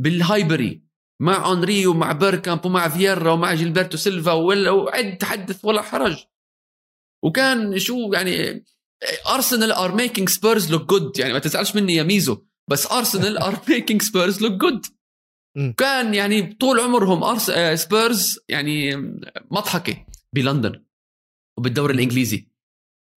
بال 0.00 0.15
Highbury. 0.15 0.85
مع 1.20 1.46
أونري 1.46 1.86
ومع 1.86 2.12
بيركامب 2.12 2.64
ومع 2.66 2.88
فييرا 2.88 3.30
ومع 3.30 3.54
جيلبرتو 3.54 3.96
سيلفا 3.96 4.32
وعد 4.32 5.18
تحدث 5.18 5.64
ولا 5.64 5.82
حرج. 5.82 6.24
وكان 7.24 7.78
شو 7.78 8.12
يعني 8.12 8.64
Arsenal 9.34 9.72
are 9.72 9.94
making 9.94 10.28
Spurs 10.28 10.70
look 10.70 10.82
good 10.90 11.18
يعني 11.18 11.32
ما 11.32 11.38
تزعلش 11.38 11.76
مني 11.76 11.94
يا 11.94 12.02
ميزو 12.02 12.42
بس 12.70 12.92
Arsenal 12.92 13.38
are 13.38 13.60
making 13.68 14.02
Spurs 14.02 14.42
look 14.42 14.52
good. 14.52 14.86
كان 15.76 16.14
يعني 16.14 16.42
طول 16.42 16.80
عمرهم 16.80 17.24
أرس... 17.24 17.50
آه، 17.50 17.74
سبيرز 17.74 18.38
يعني 18.48 18.96
مضحكة 19.50 20.06
بلندن 20.32 20.84
وبالدوري 21.58 21.94
الإنجليزي. 21.94 22.48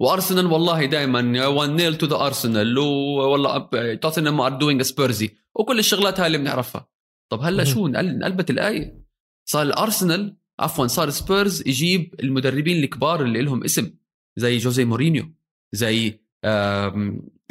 وأرسنال 0.02 0.46
والله 0.46 0.86
دائما 0.86 1.48
1 1.48 1.70
nil 1.70 1.98
to 1.98 2.06
the 2.06 2.16
Arsenal 2.16 2.78
والله 2.78 3.70
Tottenham 3.96 4.42
are 4.42 4.54
doing 4.54 4.82
Spursy 4.82 5.30
وكل 5.56 5.80
الشغلات 5.80 6.20
هاي 6.20 6.28
اللي 6.28 6.38
بنعرفها. 6.38 6.90
طب 7.32 7.42
هلا. 7.42 7.64
شو؟ 7.64 7.88
انقل- 7.88 8.08
انقلبت 8.10 8.50
الآية. 8.50 9.06
صار 9.50 9.62
الأرسنال 9.62 10.38
عفوا 10.60 10.88
صار 10.88 11.10
سبيرز 11.10 11.68
يجيب 11.68 12.16
المدربين 12.24 12.84
الكبار 12.84 13.24
اللي 13.24 13.42
لهم 13.42 13.64
اسم 13.64 13.94
زي 14.40 14.58
جوزي 14.58 14.86
مورينيو 14.86 15.34
زي 15.76 16.20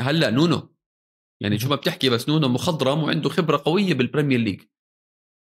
هلا 0.01 0.31
نونو. 0.31 0.75
يعني 1.43 1.59
شو 1.59 1.69
ما 1.69 1.77
بتحكي 1.77 2.09
بس 2.11 2.29
نونو 2.29 2.49
مخضرم 2.49 3.03
وعنده 3.03 3.29
خبرة 3.29 3.63
قوية 3.65 3.95
بال 3.95 4.05
Premier 4.05 4.39
League. 4.41 4.63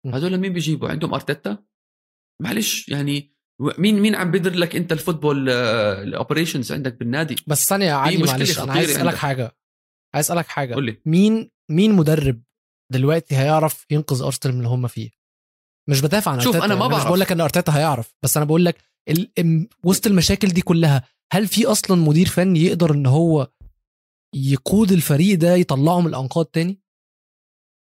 هذول 0.06 0.36
مين 0.38 0.52
بيجيبوا؟ 0.52 0.88
عندهم 0.88 1.14
أرتيتا؟ 1.14 1.64
معلش 2.42 2.88
يعني 2.88 3.34
مين 3.78 4.00
مين 4.00 4.14
عم 4.14 4.30
بدير 4.30 4.54
لك 4.54 4.76
انت 4.76 4.92
ال 4.92 4.98
football 4.98 5.48
ال 5.48 5.59
operations 5.59 6.72
عندك 6.72 6.94
بالنادي؟ 6.98 7.36
بس 7.46 7.68
ثانية 7.68 7.86
يا 7.86 7.92
علي 7.92 8.16
معلش 8.18 8.58
أنا 8.60 8.72
عايز 8.72 8.90
أسألك. 8.90 9.14
حاجة. 9.14 9.56
عايز 10.14 10.26
أسألك 10.26 10.46
حاجة. 10.46 10.74
قول 10.74 10.86
لي. 10.86 11.02
مين 11.06 11.50
مين 11.70 11.92
مدرب 11.92 12.42
دلوقتي 12.92 13.36
هيعرف 13.36 13.86
ينقذ 13.90 14.22
أرسنال 14.22 14.54
من 14.54 14.60
اللي 14.60 14.68
هم 14.68 14.86
فيه. 14.86 15.10
مش 15.88 16.00
بدافع 16.00 16.30
عن 16.30 16.40
شوف، 16.40 16.56
أرتيتا، 16.56 16.64
أنا 16.64 16.74
ما 16.74 16.86
مش 16.86 16.92
بعرف. 16.92 17.06
بقول 17.06 17.20
لك 17.20 17.32
إن 17.32 17.40
أرتيتا 17.40 17.76
هيعرف 17.76 18.14
بس 18.22 18.36
أنا 18.36 18.46
بقول 18.46 18.64
لك 18.64 18.76
ال... 19.08 19.68
وسط 19.84 20.06
المشاكل 20.06 20.48
دي 20.48 20.60
كلها 20.60 21.04
هل 21.32 21.48
في 21.48 21.66
أصلا 21.66 21.96
مدير 21.96 22.26
فني 22.28 22.60
يقدر 22.60 22.94
إن 22.94 23.06
هو 23.06 23.52
يقود 24.34 24.92
الفريق 24.92 25.38
ده 25.38 25.54
يطلعه 25.54 26.00
من 26.00 26.06
الأنقاض 26.06 26.46
تاني؟ 26.46 26.80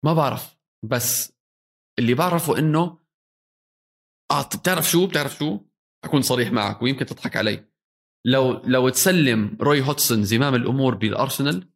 ما 0.05 0.14
بعرف 0.14 0.57
بس 0.84 1.32
اللي 1.99 2.14
بعرفه 2.14 2.59
إنه 2.59 2.99
آه 4.30 4.43
بتعرف 4.43 4.91
شو؟ 4.91 5.07
بتعرف 5.07 5.36
شو؟ 5.38 5.61
أكون 6.05 6.22
صريح 6.22 6.53
معك 6.53 6.82
ويمكن 6.82 7.07
تضحك 7.07 7.36
علي. 7.36 7.64
لو 8.26 8.53
لو 8.64 8.88
تسلم 8.88 9.59
روي 9.61 9.80
هوتسون 9.80 10.24
زمام 10.24 10.55
الأمور 10.55 10.95
بالأرسنال 10.95 11.68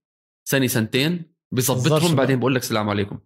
سنة 0.49 0.67
سنتين 0.67 1.34
بظبطهم. 1.55 2.15
بعدين 2.15 2.39
بقول 2.39 2.55
لك 2.55 2.63
السلام 2.63 2.89
عليكم. 2.89 3.19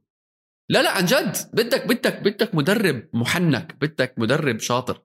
لا 0.71 0.83
لا 0.83 0.91
عن 0.91 1.05
جد. 1.05 1.37
بدك 1.53 1.87
بدك 1.87 2.23
بدك 2.23 2.55
مدرب 2.55 3.09
محنك 3.13 3.77
بدك 3.81 4.15
مدرب 4.19 4.61
شاطر. 4.61 5.03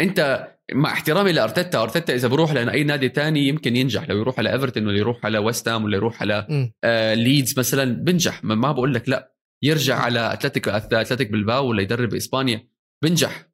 انت 0.00 0.48
مع 0.72 0.92
احترامي 0.92 1.32
لأرتيتا 1.32 1.82
أرتيتا 1.82 2.14
إذا 2.14 2.28
بروح 2.28 2.52
لأي 2.52 2.84
نادي 2.84 3.08
تاني 3.08 3.48
يمكن 3.48 3.76
ينجح. 3.76 4.08
لو 4.08 4.18
يروح 4.18 4.38
على 4.38 4.52
إيفرتون 4.52 4.86
ولا 4.86 4.98
يروح 4.98 5.26
على 5.26 5.38
ويست 5.38 5.68
هام 5.68 5.84
ولا 5.84 5.96
يروح 5.96 6.22
على. 6.22 6.46
آه 6.84 7.14
ليدز 7.14 7.58
مثلا 7.58 7.84
بنجح. 8.04 8.44
ما, 8.44 8.54
ما 8.54 8.72
بقول 8.72 8.94
لك 8.94 9.08
لا. 9.08 9.34
يرجع 9.62 9.98
على 9.98 10.32
أتلتيك 10.32 10.68
أتلتيك 10.68 11.30
بلباو 11.30 11.66
ولا 11.68 11.82
يدرب 11.82 12.14
إسبانيا. 12.14 12.68
بنجح. 13.04 13.48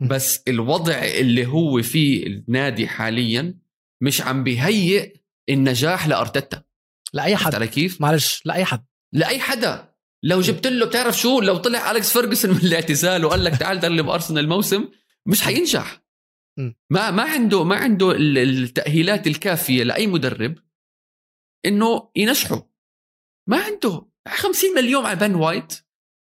م. 0.00 0.08
بس 0.08 0.42
الوضع 0.48 1.04
اللي 1.04 1.46
هو 1.46 1.82
فيه 1.82 2.26
النادي 2.26 2.88
حاليا 2.88 3.58
مش 4.02 4.22
عم 4.22 4.44
بيهيئ 4.44 5.16
النجاح 5.50 6.08
لأرتيتا. 6.08 6.67
لأي 7.12 7.36
حد. 7.36 7.54
علي 7.54 7.66
كيف؟ 7.68 8.00
معلش 8.00 8.42
لأي 8.44 8.64
حد. 8.64 8.84
لأي 9.12 9.40
حدا. 9.40 9.94
لو 10.22 10.40
جبت 10.40 10.66
له 10.66 10.86
بتعرف 10.86 11.18
شو؟ 11.18 11.40
لو 11.40 11.56
طلع 11.56 11.90
أليكس 11.90 12.12
فيرجسون 12.12 12.50
من 12.50 12.56
الاعتزال 12.56 13.24
وقال 13.24 13.44
لك 13.44 13.56
تعال 13.56 13.80
درب 13.80 14.08
أرسنال 14.08 14.44
الموسم 14.44 14.88
مش 15.26 15.42
حينجح. 15.42 16.02
ما 16.90 17.10
ما 17.10 17.22
عنده 17.22 17.64
ما 17.64 17.76
عنده 17.76 18.10
ال- 18.10 18.38
التأهيلات 18.38 19.26
الكافية 19.26 19.82
لأي 19.82 20.06
مدرب 20.06 20.54
إنه 21.66 22.10
ينجحه. 22.16 22.70
ما 23.48 23.62
عنده. 23.64 24.08
50 24.28 24.74
مليون 24.76 25.06
على 25.06 25.16
بن 25.16 25.34
وايت. 25.34 25.72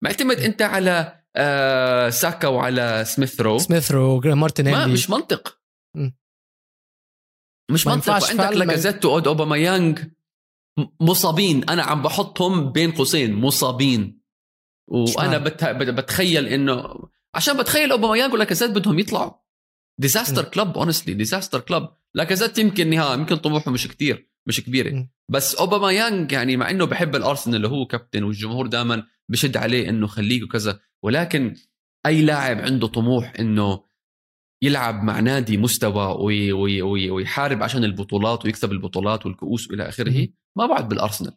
معتمد 0.04 0.38
أنت 0.40 0.62
على 0.62 1.22
آه 1.36 2.10
ساكا 2.10 2.48
وعلى 2.48 3.04
سميث 3.06 3.40
رو. 3.40 3.58
سميث 3.58 3.90
رو 3.92 4.20
ما 4.20 4.34
مارتينيلي. 4.34 4.86
مش 4.92 5.10
منطق. 5.10 5.60
مش 7.70 7.86
ما 7.86 7.94
منطق. 7.94 8.32
ما- 8.34 8.50
لاكازيت 8.50 9.04
وأود 9.04 9.26
أوباميانج. 9.28 9.98
م- 10.00 10.10
مصابين 11.00 11.64
أنا 11.64 11.82
عم 11.82 12.02
بحطهم 12.02 12.72
بين 12.72 12.92
قوسين 12.92 13.34
مصابين 13.34 14.22
وأنا؟ 14.88 15.38
بت... 15.38 15.64
بتخيل 15.64 16.48
انه 16.48 16.94
عشان 17.34 17.56
بتخيل 17.56 17.90
أوباميانج 17.92 18.32
ولاكازيت 18.32 18.70
بدهم 18.70 18.98
يطلعوا 18.98 19.32
disaster. 20.00 20.44
club 20.44 20.78
honestly 20.78 21.14
disaster 21.14 21.60
club 21.60 21.88
لاكازيت 22.14 22.58
يمكن 22.58 22.90
نهاية 22.90 23.18
يمكن 23.18 23.36
طموحه 23.36 23.70
مش 23.70 23.88
كتير 23.88 24.30
مش 24.46 24.60
كبيرة 24.60 24.90
م. 24.90 25.08
بس 25.28 25.54
أوباميانج 25.54 26.32
يعني 26.32 26.56
مع 26.56 26.70
إنه 26.70 26.84
بحب 26.84 27.16
الأرسنال 27.16 27.56
اللي 27.56 27.68
هو 27.68 27.86
كابتن 27.86 28.22
والجمهور 28.22 28.66
دائما 28.66 29.06
بشد 29.28 29.56
عليه 29.56 29.88
إنه 29.88 30.06
خليك 30.06 30.42
وكذا 30.42 30.80
ولكن 31.02 31.56
أي 32.06 32.22
لاعب 32.22 32.58
عنده 32.58 32.86
طموح 32.86 33.32
إنه 33.40 33.84
يلعب 34.62 35.02
مع 35.04 35.20
نادي 35.20 35.56
مستوى 35.56 36.24
وي 36.24 36.52
وي 36.52 36.82
وي 36.82 37.10
ويحارب 37.10 37.62
عشان 37.62 37.84
البطولات 37.84 38.44
ويكسب 38.44 38.72
البطولات 38.72 39.26
والكؤوس 39.26 39.70
والى 39.70 39.88
آخره. 39.88 40.28
ما 40.58 40.66
بقعد 40.66 40.88
بالأرسنال. 40.88 41.36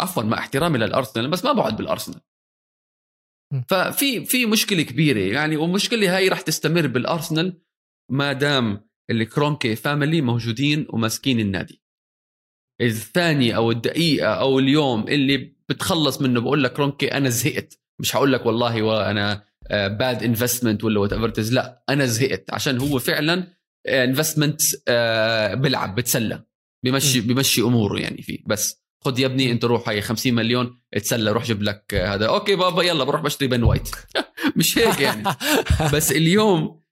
عفوا 0.00 0.22
مع 0.22 0.38
احترامي 0.38 0.78
للأرسنال 0.78 1.30
بس 1.30 1.44
ما 1.44 1.52
بقعد 1.52 1.76
بالأرسنال. 1.76 2.20
ففي 3.68 4.24
في 4.24 4.46
مشكلة 4.46 4.82
كبيرة 4.82 5.20
يعني 5.20 5.56
والمشكلة 5.56 6.16
هاي 6.16 6.28
رح 6.28 6.40
تستمر 6.40 6.86
بالأرسنال 6.86 7.60
ما 8.10 8.32
دام 8.32 8.88
ال 9.10 9.18
Kroenke 9.18 9.76
family 9.76 10.20
موجودين 10.20 10.86
وماسكين 10.90 11.40
النادي. 11.40 11.82
الثانية 12.80 13.56
أو 13.56 13.70
الدقيقة 13.70 14.34
أو 14.34 14.58
اليوم 14.58 15.08
اللي 15.08 15.36
بتخلص 15.68 16.20
منه 16.22 16.40
بقول 16.40 16.64
لك 16.64 16.72
كرونكي 16.72 17.12
أنا 17.16 17.28
زهقت. 17.28 17.80
مش 18.00 18.16
هقول 18.16 18.32
لك 18.32 18.46
والله 18.46 18.82
وأنا 18.82 19.44
bad 19.70 20.22
investment 20.22 20.84
ولا 20.84 21.00
whatever 21.00 21.52
لا 21.52 21.84
أنا 21.88 22.06
زهقت. 22.06 22.52
عشان 22.52 22.78
هو 22.78 22.98
فعلا 22.98 23.52
investment 23.88 24.60
بيلعب 25.54 25.94
بتسلى. 25.94 26.45
بمشي 26.90 27.20
بمشي 27.20 27.60
أموره 27.60 28.00
يعني 28.00 28.22
فيه. 28.22 28.38
بس 28.46 28.82
خد 29.04 29.18
يا 29.18 29.26
ابني 29.26 29.52
أنت 29.52 29.64
روح 29.64 29.88
هاي 29.88 30.02
50 30.02 30.34
مليون 30.34 30.78
اتسلى 30.94 31.30
روح 31.30 31.44
جيب 31.44 31.62
لك 31.62 31.94
هذا. 31.94 32.26
okay 32.26 32.56
بابا 32.56 32.82
يلا 32.82 33.04
بروح 33.04 33.20
بشتري 33.20 33.48
بن 33.48 33.62
وايت 33.62 33.88
مش 34.56 34.78
هيك 34.78 35.00
يعني. 35.00 35.22
بس 35.94 36.12
اليوم 36.12 36.82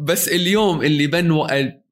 بس 0.00 0.28
اليوم 0.28 0.82
اللي 0.82 1.06
بن 1.06 1.30
و... 1.30 1.46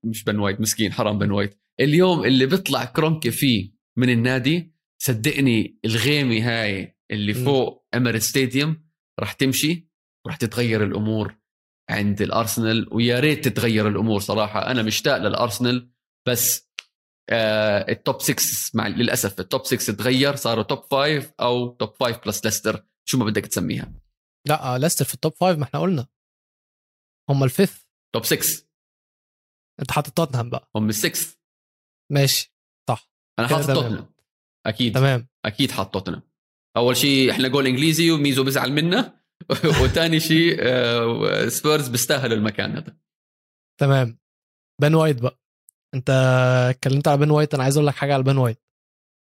مش 0.05 0.25
بن 0.25 0.39
وايت 0.39 0.61
مسكين 0.61 0.93
حرام 0.93 1.19
بن 1.19 1.31
وايت 1.31 1.59
اليوم 1.81 2.25
اللي 2.25 2.47
بيطلع 2.47 2.85
كرونكي 2.85 3.31
فيه 3.31 3.73
من 3.97 4.11
النادي 4.11 4.73
صدقني 4.99 5.79
الغيمة 5.85 6.49
هاي 6.49 6.97
اللي. 7.11 7.35
فوق 7.35 7.87
Emirates 7.95 8.19
Stadium 8.19 8.87
رح 9.21 9.33
تمشي 9.33 9.89
ورح 10.27 10.37
تتغير 10.37 10.85
الأمور 10.85 11.37
عند 11.91 12.23
الأرسنال 12.23 12.89
ويا 12.93 13.21
ريت 13.21 13.49
تتغير 13.49 13.89
الأمور 13.89 14.21
صراحة. 14.21 14.71
أنا 14.71 14.83
مشتاق 14.83 15.17
للأرسنال 15.17 15.91
بس 16.29 16.66
آه 17.31 17.91
ال 17.93 18.00
top 18.00 18.21
6 18.21 18.37
مع 18.75 18.87
للأسف 18.89 19.41
ال 19.41 19.47
top 19.47 19.65
6 19.65 19.93
تغير 19.93 20.37
صاروا 20.37 20.63
top 20.63 20.79
5 20.91 21.35
أو 21.41 21.69
top 21.69 21.95
5 22.01 22.21
plus 22.27 22.45
ليستر 22.45 22.85
شو 23.09 23.19
ما 23.19 23.25
بدك 23.25 23.47
تسميها. 23.47 23.93
لا 24.49 24.75
آه، 24.75 24.77
ليستر 24.79 25.05
في 25.05 25.15
ال 25.15 25.19
top 25.19 25.33
five 25.35 25.59
ما 25.59 25.65
إحنا 25.65 25.81
قلنا. 25.81 26.07
هم 27.31 27.45
ال 27.45 27.51
fifth 27.51 27.85
top 28.15 28.25
6 28.25 28.67
أنت 29.81 29.91
حاطط 29.91 30.11
توتنهام 30.11 30.51
بقى. 30.51 30.71
هم 30.77 30.89
السكس 30.89 31.39
ماشي 32.13 32.55
صح. 32.89 33.11
أنا 33.39 33.49
حاطط. 33.49 33.67
توتنهام 33.67 34.15
أكيد. 34.67 34.95
تمام. 34.95 35.29
أكيد 35.45 35.71
حاط 35.71 35.93
توتنهام 35.95 36.23
أول 36.77 36.97
شيء 36.97 37.31
إحنا 37.31 37.49
جول 37.49 37.67
إنجليزي 37.67 38.11
وميزو 38.11 38.45
بزعل 38.45 38.73
منا. 38.73 39.17
وثاني 39.83 40.21
شيء 40.21 40.57
آه، 40.61 41.49
سبيرز 41.49 41.89
بيستاهلوا 41.89 42.37
المكان 42.37 42.77
هذا. 42.77 42.97
تمام. 43.81 44.19
بن 44.81 44.95
وايت 44.95 45.23
بقى. 45.23 45.41
انت 45.97 46.11
اتكلمت 46.71 47.09
على 47.09 47.19
بن 47.19 47.31
وايت 47.31 47.55
أنا 47.55 47.63
عايز 47.63 47.77
أقول 47.77 47.87
لك 47.87 47.95
حاجة 47.95 48.15
على 48.15 48.23
بن 48.23 48.37
وايت 48.37 48.63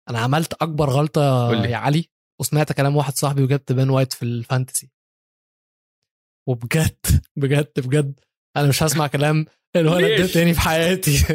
أنا 0.09 0.19
عملت 0.19 0.53
اكبر 0.53 0.89
غلطة 0.89 1.47
قول 1.47 1.61
لي. 1.61 1.71
يا 1.71 1.77
علي 1.77 2.09
وسمعت 2.41 2.71
كلام 2.71 2.95
واحد 2.95 3.13
صاحبي 3.13 3.43
وجبت 3.43 3.71
بن 3.71 3.89
وايت 3.89 4.13
في 4.13 4.23
ال 4.23 4.32
fantasy 4.32 4.89
وبجد 6.49 6.97
بجد 7.35 7.71
بجد 7.77 8.19
أنا 8.57 8.67
مش 8.67 8.83
هسمع 8.83 9.07
كلام 9.07 9.45
الولد 9.75 10.21
ده؟ 10.21 10.27
تاني 10.27 10.53
في 10.53 10.59
حياتي 10.59 11.17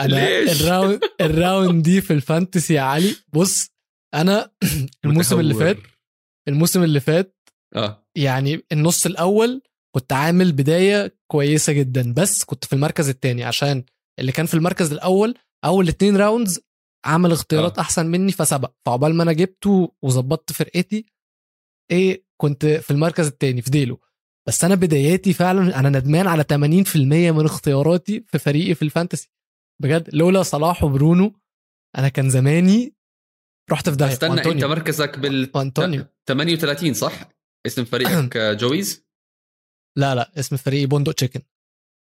أنا؟ 0.00 0.38
ال 0.52 0.60
round 0.60 1.00
ال 1.20 1.30
round 1.30 1.82
دي 1.82 2.00
في 2.00 2.12
ال 2.12 2.20
fantasy 2.20 2.74
يا 2.74 2.80
علي 2.80 3.16
بص 3.32 3.70
أنا 4.14 4.50
الموسم 5.04 5.40
اللي. 5.40 5.54
فات 5.54 5.76
الموسم 6.48 6.82
اللي 6.82 7.00
فات 7.00 7.36
آه 7.76 8.06
يعني 8.16 8.64
النص 8.72 9.06
الأول 9.06 9.62
كنت 9.94 10.12
عامل 10.12 10.52
بداية 10.52 11.16
كويسة 11.34 11.72
جدا. 11.72 12.12
بس 12.12 12.44
كنت 12.44 12.64
في 12.64 12.72
المركز 12.72 13.08
الثاني 13.08 13.44
عشان 13.44 13.84
اللي 14.18 14.32
كان 14.32 14.46
في 14.46 14.54
المركز 14.54 14.92
الأول 14.92 15.34
أول 15.64 15.88
اتنين 15.88 16.16
rounds 16.16 16.60
عمل 17.06 17.32
اختيارات 17.32 17.78
آه. 17.78 17.80
أحسن 17.80 18.06
مني 18.06 18.32
فسبق. 18.32 18.72
فعقبال 18.86 19.14
ما 19.14 19.22
أنا 19.22 19.32
جبته 19.32 19.92
وظبطت 20.02 20.52
فرقتي 20.52 21.06
إيه 21.90 22.24
كنت 22.40 22.66
في 22.66 22.90
المركز 22.90 23.26
الثاني 23.26 23.62
في 23.62 23.70
ديلو. 23.70 24.00
بس 24.48 24.64
أنا 24.64 24.74
بداياتي 24.74 25.32
فعلا 25.32 25.80
أنا 25.80 25.88
ندمان 25.88 26.26
على 26.26 26.44
80% 26.52 26.96
من 26.96 27.44
اختياراتي 27.44 28.24
في 28.26 28.38
فريقي 28.38 28.74
في 28.74 28.82
ال 28.82 28.87
fantasy. 28.87 29.30
بجد 29.82 30.14
لولا 30.14 30.42
صلاح 30.42 30.84
وبرونو 30.84 31.32
أنا 31.98 32.08
كان 32.08 32.30
زماني 32.30 32.94
رحت 33.70 33.88
في 33.88 33.96
داهية. 33.96 34.12
استنى 34.12 34.52
أنت. 34.52 34.64
مركزك 34.64 35.18
بال 35.18 35.50
وانطونيو 35.54 36.04
38 36.28 36.94
صح؟ 36.94 37.28
اسم 37.66 37.84
فريقك 37.84 38.36
آه، 38.36 38.52
جويز؟ 38.52 39.03
لا 39.98 40.14
لا 40.14 40.30
اسم 40.38 40.56
فريقي 40.56 40.86
بندق 40.86 41.12
chicken 41.12 41.40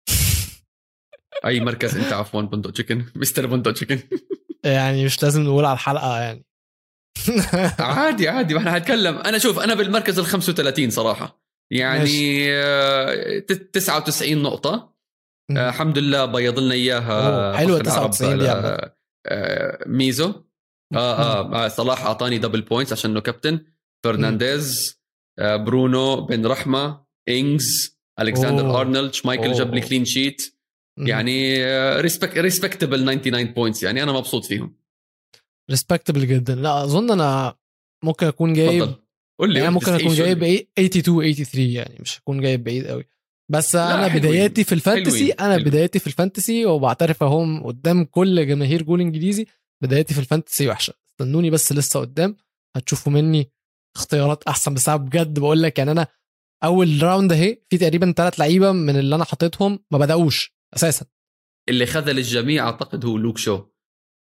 أي 1.45 1.59
مركز 1.59 1.97
أنت 1.97 2.13
عفوا 2.13 2.41
بندق 2.41 2.71
chicken 2.71 3.05
mister 3.15 3.45
بندق 3.45 3.71
chicken 3.71 3.99
يعني 4.65 5.05
مش 5.05 5.23
لازم 5.23 5.41
نقول 5.41 5.65
على 5.65 5.73
الحلقة 5.73 6.19
يعني. 6.21 6.45
عادي 7.79 8.29
عادي 8.29 8.53
ما 8.53 8.59
إحنا 8.59 8.77
هنتكلم 8.77 9.17
أنا 9.17 9.37
شوف 9.37 9.59
أنا 9.59 9.73
بالمركز 9.73 10.19
ال 10.19 10.25
35 10.25 10.89
صراحة. 10.89 11.41
يعني 11.71 12.45
آه، 12.53 13.39
ت- 13.39 13.51
99 13.73 14.41
نقطة. 14.43 14.95
آه، 15.57 15.69
الحمد 15.69 15.97
لله 15.97 16.25
بيض 16.25 16.59
لنا 16.59 16.73
إياها. 16.73 17.61
العرب 17.63 17.83
99 17.83 18.37
دي 18.39 18.49
عامة. 18.49 18.91
آه، 19.27 19.83
ميزو. 19.87 20.29
آه, 20.95 20.97
آه 20.97 21.65
آه 21.65 21.67
صلاح 21.67 22.05
أعطاني 22.05 22.37
double 22.37 22.61
points 22.61 22.93
عشان 22.93 23.11
إنه 23.11 23.19
كابتن 23.21 23.65
فرنانديز 24.05 24.99
آه 25.39 25.55
برونو 25.55 26.21
بن 26.25 26.45
رحمة. 26.45 27.04
انجز 27.29 27.97
الكسندر 28.19 28.65
أوه. 28.65 28.81
ارنولد 28.81 29.13
شمايكل 29.13 29.45
أوه. 29.45 29.53
جاب 29.57 29.73
لي 29.75 29.81
clean 29.81 30.05
sheet 30.05 30.55
يعني 30.97 31.65
respectable 32.01 33.05
99 33.05 33.43
points 33.45 33.83
يعني 33.83 34.03
أنا 34.03 34.11
مبسوط 34.11 34.45
فيهم 34.45 34.75
respectable 35.69 36.27
جدا 36.27 36.55
لا 36.55 36.83
أظن 36.83 37.11
أنا 37.11 37.55
ممكن 38.03 38.27
أكون 38.27 38.53
جايب 38.53 38.83
تفضل 38.83 38.95
قول 39.39 39.53
لي 39.53 39.59
يعني 39.59 39.71
ممكن 39.71 39.91
أكون 39.93 40.13
جايب 40.13 40.39
لي. 40.39 40.45
إيه 40.45 40.67
82 40.85 41.33
83 41.33 41.65
يعني 41.65 41.97
مش 41.99 42.19
هكون 42.19 42.41
جايب 42.41 42.63
بعيد 42.63 42.87
قوي 42.87 43.05
بس 43.51 43.75
أنا 43.75 44.09
حلوين. 44.09 44.19
بداياتي 44.19 44.63
في 44.63 44.71
ال 44.75 44.80
fantasy 44.81 45.17
حلوين. 45.17 45.39
أنا. 45.39 45.57
بداياتي 45.57 45.99
في 45.99 46.07
ال 46.07 46.14
fantasy 46.15 46.65
وبعترف 46.65 47.23
أهم 47.23 47.63
قدام 47.63 48.03
كل 48.03 48.47
جماهير 48.47 48.83
جول 48.83 49.01
إنجليزي 49.01 49.47
بداياتي 49.83 50.13
في 50.13 50.19
ال 50.19 50.25
fantasy 50.25 50.67
وحشة 50.69 50.93
استنوني 51.09 51.49
بس 51.49 51.71
لسه 51.71 51.99
قدام 51.99 52.37
هتشوفوا 52.75 53.11
مني 53.11 53.49
اختيارات 53.95 54.43
أحسن 54.43 54.73
بس 54.73 54.89
أنا 54.89 54.97
بجد 54.97 55.39
بقول 55.39 55.63
لك 55.63 55.77
يعني 55.77 55.91
أنا 55.91 56.07
أول 56.63 57.03
round 57.03 57.31
أهي 57.31 57.57
في 57.69 57.77
تقريبا 57.77 58.13
ثلاث 58.17 58.39
لعيبة 58.39 58.71
من 58.71 58.95
اللي 58.99 59.15
أنا 59.15 59.23
حاططهم 59.23 59.79
ما 59.91 59.97
بدأوش 59.97 60.55
أساسا. 60.75 61.05
اللي 61.69 61.85
خذل 61.85 62.17
الجميع 62.17 62.65
أعتقد 62.65 63.05
هو 63.05 63.17
لوك 63.17 63.37
شو. 63.37 63.63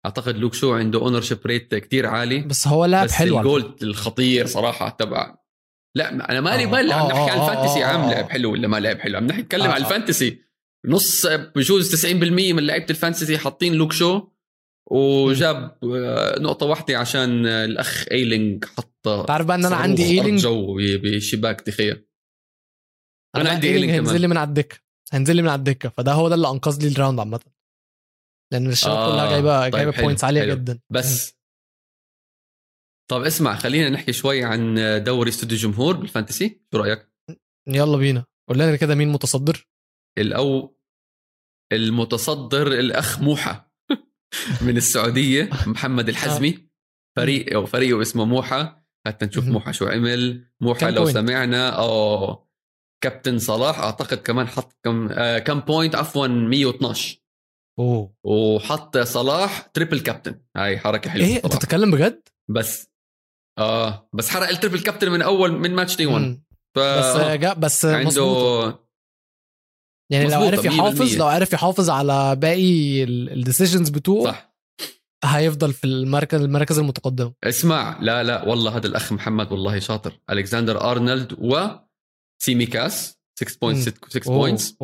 أعتقد 0.07 0.37
لوك 0.37 0.55
شو 0.55 0.75
عنده 0.75 0.99
ownership 1.01 1.39
rate 1.47 1.75
كثير 1.75 2.07
عالي. 2.07 2.41
بس 2.41 2.69
هو 2.69 2.85
لاعب 2.85 3.11
حلو 3.11 3.39
على 3.39 3.49
فكرة. 3.49 3.57
الجول 3.67 3.77
الخطير 3.83 4.47
صراحة 4.47 4.89
تبع. 4.89 5.37
لا 5.97 6.31
أنا 6.31 6.41
مالي 6.41 6.65
آه، 6.65 6.67
مالي 6.67 6.93
عم 6.95 7.01
آه، 7.07 7.09
نحكي 7.09 7.31
عن 7.31 7.39
آه، 7.39 7.51
ال 7.53 7.57
fantasy 7.57 7.85
آه، 7.85 7.89
آه. 7.89 8.11
لعب 8.15 8.31
حلو 8.31 8.53
ولا 8.53 8.69
ما 8.69 8.77
لعب 8.81 8.99
حلو؟ 9.01 9.17
عم 9.17 9.27
نحكي 9.27 9.43
نتكلم 9.43 9.63
آه، 9.63 9.69
عن 9.69 9.81
آه. 9.83 9.85
ال 9.87 9.93
fantasy 9.93 10.39
نص 10.87 11.27
بجوز 11.27 11.91
90% 12.07 12.53
من 12.53 12.67
لعيبة 12.67 12.87
ال 12.91 12.97
fantasy 12.97 13.39
حاطين 13.39 13.75
لوك 13.75 13.93
شو. 13.93 14.29
وجاب 14.91 15.79
آه، 15.95 16.39
نقطة 16.39 16.67
واحدة 16.67 16.99
عشان 16.99 17.47
آه، 17.47 17.65
الأخ 17.65 18.05
ايلينج 18.11 18.65
حط 18.65 19.25
تعرف 19.27 19.47
بقى 19.47 19.57
أنا 19.57 19.69
صاروخ 19.69 19.83
عندي 19.83 20.05
ايلينج 20.05 20.41
جو 20.41 20.77
بشباك 20.79 21.61
تخيل. 21.61 21.93
أنا 21.93 22.05
أنا 23.37 23.51
عندي 23.51 23.79
كمان. 23.79 23.91
هينزل 23.91 24.21
لي 24.21 24.27
من 24.29 24.37
على 24.37 24.49
الدكة. 24.49 24.79
هينزل 25.13 25.37
لي 25.37 25.43
من 25.43 25.49
على 25.49 25.59
الدكة. 25.59 25.89
فده 25.89 26.13
هو 26.13 26.29
ده 26.29 26.35
اللي 26.35 26.51
أنقذ 26.51 26.83
لي 26.83 26.89
ال 26.89 26.94
round 26.94 27.19
عامة. 27.19 27.41
لأن 28.53 28.67
الشباب 28.71 28.97
آه، 28.97 29.13
كلها 29.13 29.31
جايبه 29.31 29.61
طيب 29.61 29.73
جايبة 29.73 30.03
points 30.03 30.25
عالية 30.25 30.41
حلو. 30.41 30.55
جدا. 30.55 30.81
بس 30.91 31.35
طب 33.11 33.23
اسمع 33.23 33.57
خلينا 33.57 33.89
نحكي 33.91 34.13
شوي 34.13 34.45
عن 34.45 34.75
دوري 35.05 35.29
استوديو 35.31 35.59
جمهور 35.59 35.97
بال 35.97 36.10
fantasy. 36.10 36.61
شو 36.75 36.79
رأيك؟ 36.79 37.09
يلا 37.69 37.97
بينا. 37.97 38.25
قول 38.49 38.59
لنا 38.59 38.77
كده 38.77 38.95
مين 38.95 39.09
متصدر؟ 39.09 39.69
الأو 40.19 40.79
المتصدر 41.73 42.67
الأخ 42.67 43.21
موحى 43.21 43.65
من 44.67 44.77
السعودية 44.77 45.51
محمد 45.67 46.09
الحزمي. 46.09 46.69
فريق 47.17 47.53
أو 47.55 47.67
فريقه 47.67 48.03
اسمه 48.03 48.25
موحى. 48.25 48.83
حتى 49.07 49.27
نشوف. 49.27 49.45
موحى 49.45 49.73
شو 49.73 49.87
عمل. 49.87 50.47
موحى 50.61 50.91
لو؟ 50.91 51.07
سمعنا 51.07 51.69
أو 51.69 52.47
كابتن 53.03 53.39
صلاح 53.39 53.79
أعتقد 53.79 54.17
كمان 54.19 54.49
حط 54.49 54.73
كم 54.85 55.09
آه 55.13 55.39
كم 55.39 55.61
point 55.61 55.95
عفوا 55.95 56.27
112 56.27 57.19
أوه. 57.79 58.15
وحط 58.25 58.99
صلاح 58.99 59.61
triple 59.61 60.01
captain 60.01 60.41
هاي 60.57 60.79
حركة 60.79 61.11
حلوة 61.11 61.27
إيه 61.27 61.37
أنت. 61.45 61.57
بتتكلم 61.57 61.91
بجد؟ 61.91 62.29
بس. 62.51 62.89
آه 63.59 64.09
بس 64.13 64.31
حرق 64.31 64.49
ال 64.49 64.53
triple 64.53 64.81
captain 64.81 65.11
من 65.11 65.23
أول 65.23 65.53
من 65.53 65.75
match 65.75 65.97
day 65.97 66.07
1 66.07 66.21
مم. 66.23 66.43
ف 66.77 66.79
بس 66.79 67.17
جا 67.17 67.53
بس 67.53 67.85
مظبوط 67.85 68.65
عنده 68.65 68.79
يعني 70.13 70.25
لو 70.25 70.31
مظبوطة، 70.41 70.47
عرف 70.57 70.65
يحافظ 70.65 71.15
100%. 71.15 71.19
لو 71.19 71.27
عرف 71.27 71.53
يحافظ 71.53 71.91
على 71.91 72.37
باقي 72.37 73.05
ال 73.05 73.13
decisions 73.13 73.89
بتوعه 73.91 74.25
صح. 74.33 74.53
هيفضل 75.25 75.73
في 75.73 75.87
المركز 75.87 76.41
المراكز 76.43 76.79
المتقدمة. 76.79 77.33
اسمع 77.45 77.99
لا 78.01 78.23
لا 78.23 78.45
والله 78.49 78.77
هذا 78.77 78.87
الأخ 78.87 79.13
محمد 79.13 79.53
والله 79.53 79.79
شاطر. 79.79 80.19
ألكسندر 80.31 80.91
أرنولد 80.91 81.33
و 81.33 81.67
سيميكاس 82.45 83.19
6 83.39 83.59
points 83.63 83.89
6 84.09 84.31
أوه 84.31 84.39
points 84.39 84.77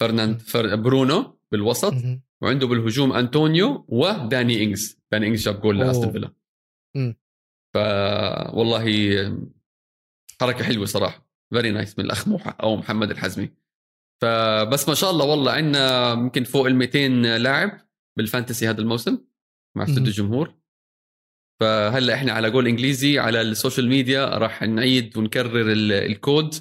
فرناند 0.00 0.40
فر... 0.40 0.76
برونو 0.76 1.38
بالوسط 1.52 1.92
مهم. 1.92 2.22
وعنده 2.42 2.66
بالهجوم 2.66 3.12
انطونيو 3.12 3.84
وداني 3.88 4.62
إنجز. 4.64 4.98
داني 5.12 5.26
إنجز 5.26 5.44
جاب 5.44 5.60
جول. 5.60 5.78
لأستون 5.78 6.12
فيلا. 6.12 6.32
مم. 6.96 7.14
ف 7.74 7.76
والله 8.56 8.84
حركة 10.40 10.64
حلوة 10.64 10.86
صراحة. 10.86 11.26
very 11.54 11.70
nice 11.70 11.98
من 11.98 12.04
الأخ 12.04 12.28
موحى 12.28 12.54
أو 12.62 12.76
محمد 12.76 13.10
الحزمي. 13.10 13.50
فبس 14.22 14.88
ما 14.88 14.94
شاء 14.94 15.10
الله 15.10 15.24
والله 15.24 15.52
عندنا 15.52 16.12
يمكن 16.12 16.44
فوق 16.44 16.66
ال 16.66 16.74
200 16.76 17.08
لاعب 17.38 17.80
بال 18.18 18.29
fantasy 18.29 18.68
هذا 18.70 18.80
الموسم 18.80 19.18
مع 19.76 19.84
استوديو. 19.84 20.04
الجمهور. 20.06 20.54
فهلا 21.60 22.14
إحنا 22.14 22.32
على 22.32 22.50
جول 22.50 22.66
إنجليزي 22.66 23.18
على 23.18 23.40
السوشيال 23.40 23.88
ميديا 23.88 24.24
راح 24.38 24.62
نعيد 24.62 25.16
ونكرر 25.18 25.72
ال- 25.72 25.92
الكود. 25.92 26.54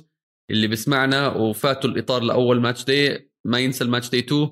اللي 0.51 0.67
بسمعنا 0.67 1.27
وفاته 1.27 1.89
القطار 1.89 2.23
لأول 2.23 2.61
match 2.61 2.83
day 2.83 3.31
ما 3.45 3.59
ينسى 3.59 3.83
ال 3.83 3.88
match 3.88 4.09
day 4.09 4.19
2 4.19 4.51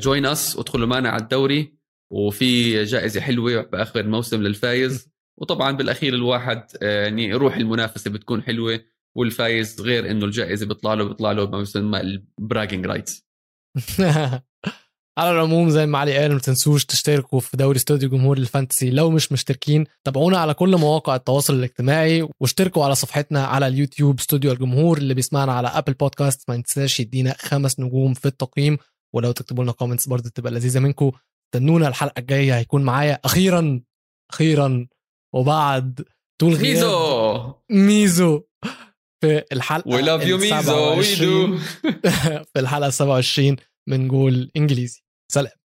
join 0.00 0.26
us 0.26 0.56
وادخلوا 0.56 0.86
معنا 0.86 1.08
على 1.08 1.22
الدوري. 1.22 1.78
وفي 2.12 2.84
جائزة 2.84 3.20
حلوة 3.20 3.62
بآخر 3.62 4.00
الموسم 4.00 4.42
للفايز. 4.42 5.10
وطبعا 5.40 5.72
بالأخير 5.72 6.14
الواحد 6.14 6.66
آه، 6.82 7.04
يعني 7.04 7.34
روح 7.34 7.56
المنافسة 7.56 8.10
بتكون 8.10 8.42
حلوة. 8.42 8.80
والفايز 9.16 9.80
غير 9.80 10.10
إنه 10.10 10.24
الجائزة 10.24 10.66
بيطلع 10.66 10.94
له 10.94 11.04
بيطلع 11.04 11.32
له 11.32 11.50
ما 11.50 11.58
يسمى 11.58 12.00
ال 12.00 12.10
bragging 12.10 12.86
rights 12.86 13.26
على 15.18 15.30
العموم 15.30 15.70
زي 15.70 15.86
ما 15.86 15.98
علي 15.98 16.18
قال 16.18 16.32
ما 16.32 16.38
تنسوش 16.38 16.84
تشتركوا 16.84 17.40
في 17.40 17.56
دوري 17.56 17.76
استوديو 17.76 18.08
جمهور 18.08 18.38
ال 18.38 18.44
fantasy 18.44 18.90
لو 18.90 19.10
مش 19.10 19.32
مشتركين. 19.32 19.84
تابعونا 20.04 20.38
على 20.38 20.54
كل 20.54 20.76
مواقع 20.76 21.16
التواصل 21.16 21.54
الاجتماعي 21.54 22.28
واشتركوا 22.40 22.84
على 22.84 22.94
صفحتنا 22.94 23.46
على 23.46 23.66
اليوتيوب 23.66 24.18
استوديو 24.18 24.52
الجمهور 24.52 24.98
اللي 24.98 25.14
بيسمعنا 25.14 25.52
على 25.52 25.68
أبل 25.68 25.92
بودكاست 25.92 26.50
ما 26.50 26.54
ينساش 26.54 27.00
يدينا 27.00 27.36
خمس 27.38 27.80
نجوم 27.80 28.14
في 28.14 28.26
التقييم. 28.26 28.78
ولو 29.14 29.32
تكتبوا 29.32 29.64
لنا 29.64 29.72
comments 29.72 30.08
برضه 30.08 30.30
تبقى 30.30 30.52
لذيذة 30.52 30.80
منكم. 30.80 31.10
استنونا 31.46 31.88
الحلقة 31.88 32.20
الجاية 32.20 32.56
هيكون 32.56 32.82
معايا 32.82 33.20
أخيرا 33.24 33.80
أخيرا 34.32 34.86
وبعد 35.34 36.04
طول 36.40 36.54
غياب 36.54 36.76
ميزو. 36.76 37.54
ميزو 37.70 38.42
في 39.20 39.44
الحلقة 39.52 39.88
we 39.88 40.02
love 40.02 40.26
you 40.26 40.38
ميزو. 40.38 40.96
وي 40.96 41.02
27 41.02 41.50
دو 41.50 41.58
في 42.54 42.60
الحلقة 42.60 42.90
27 42.90 43.56
من 43.88 44.08
جول 44.08 44.50
إنجليزي. 44.56 45.07
سلام 45.30 45.67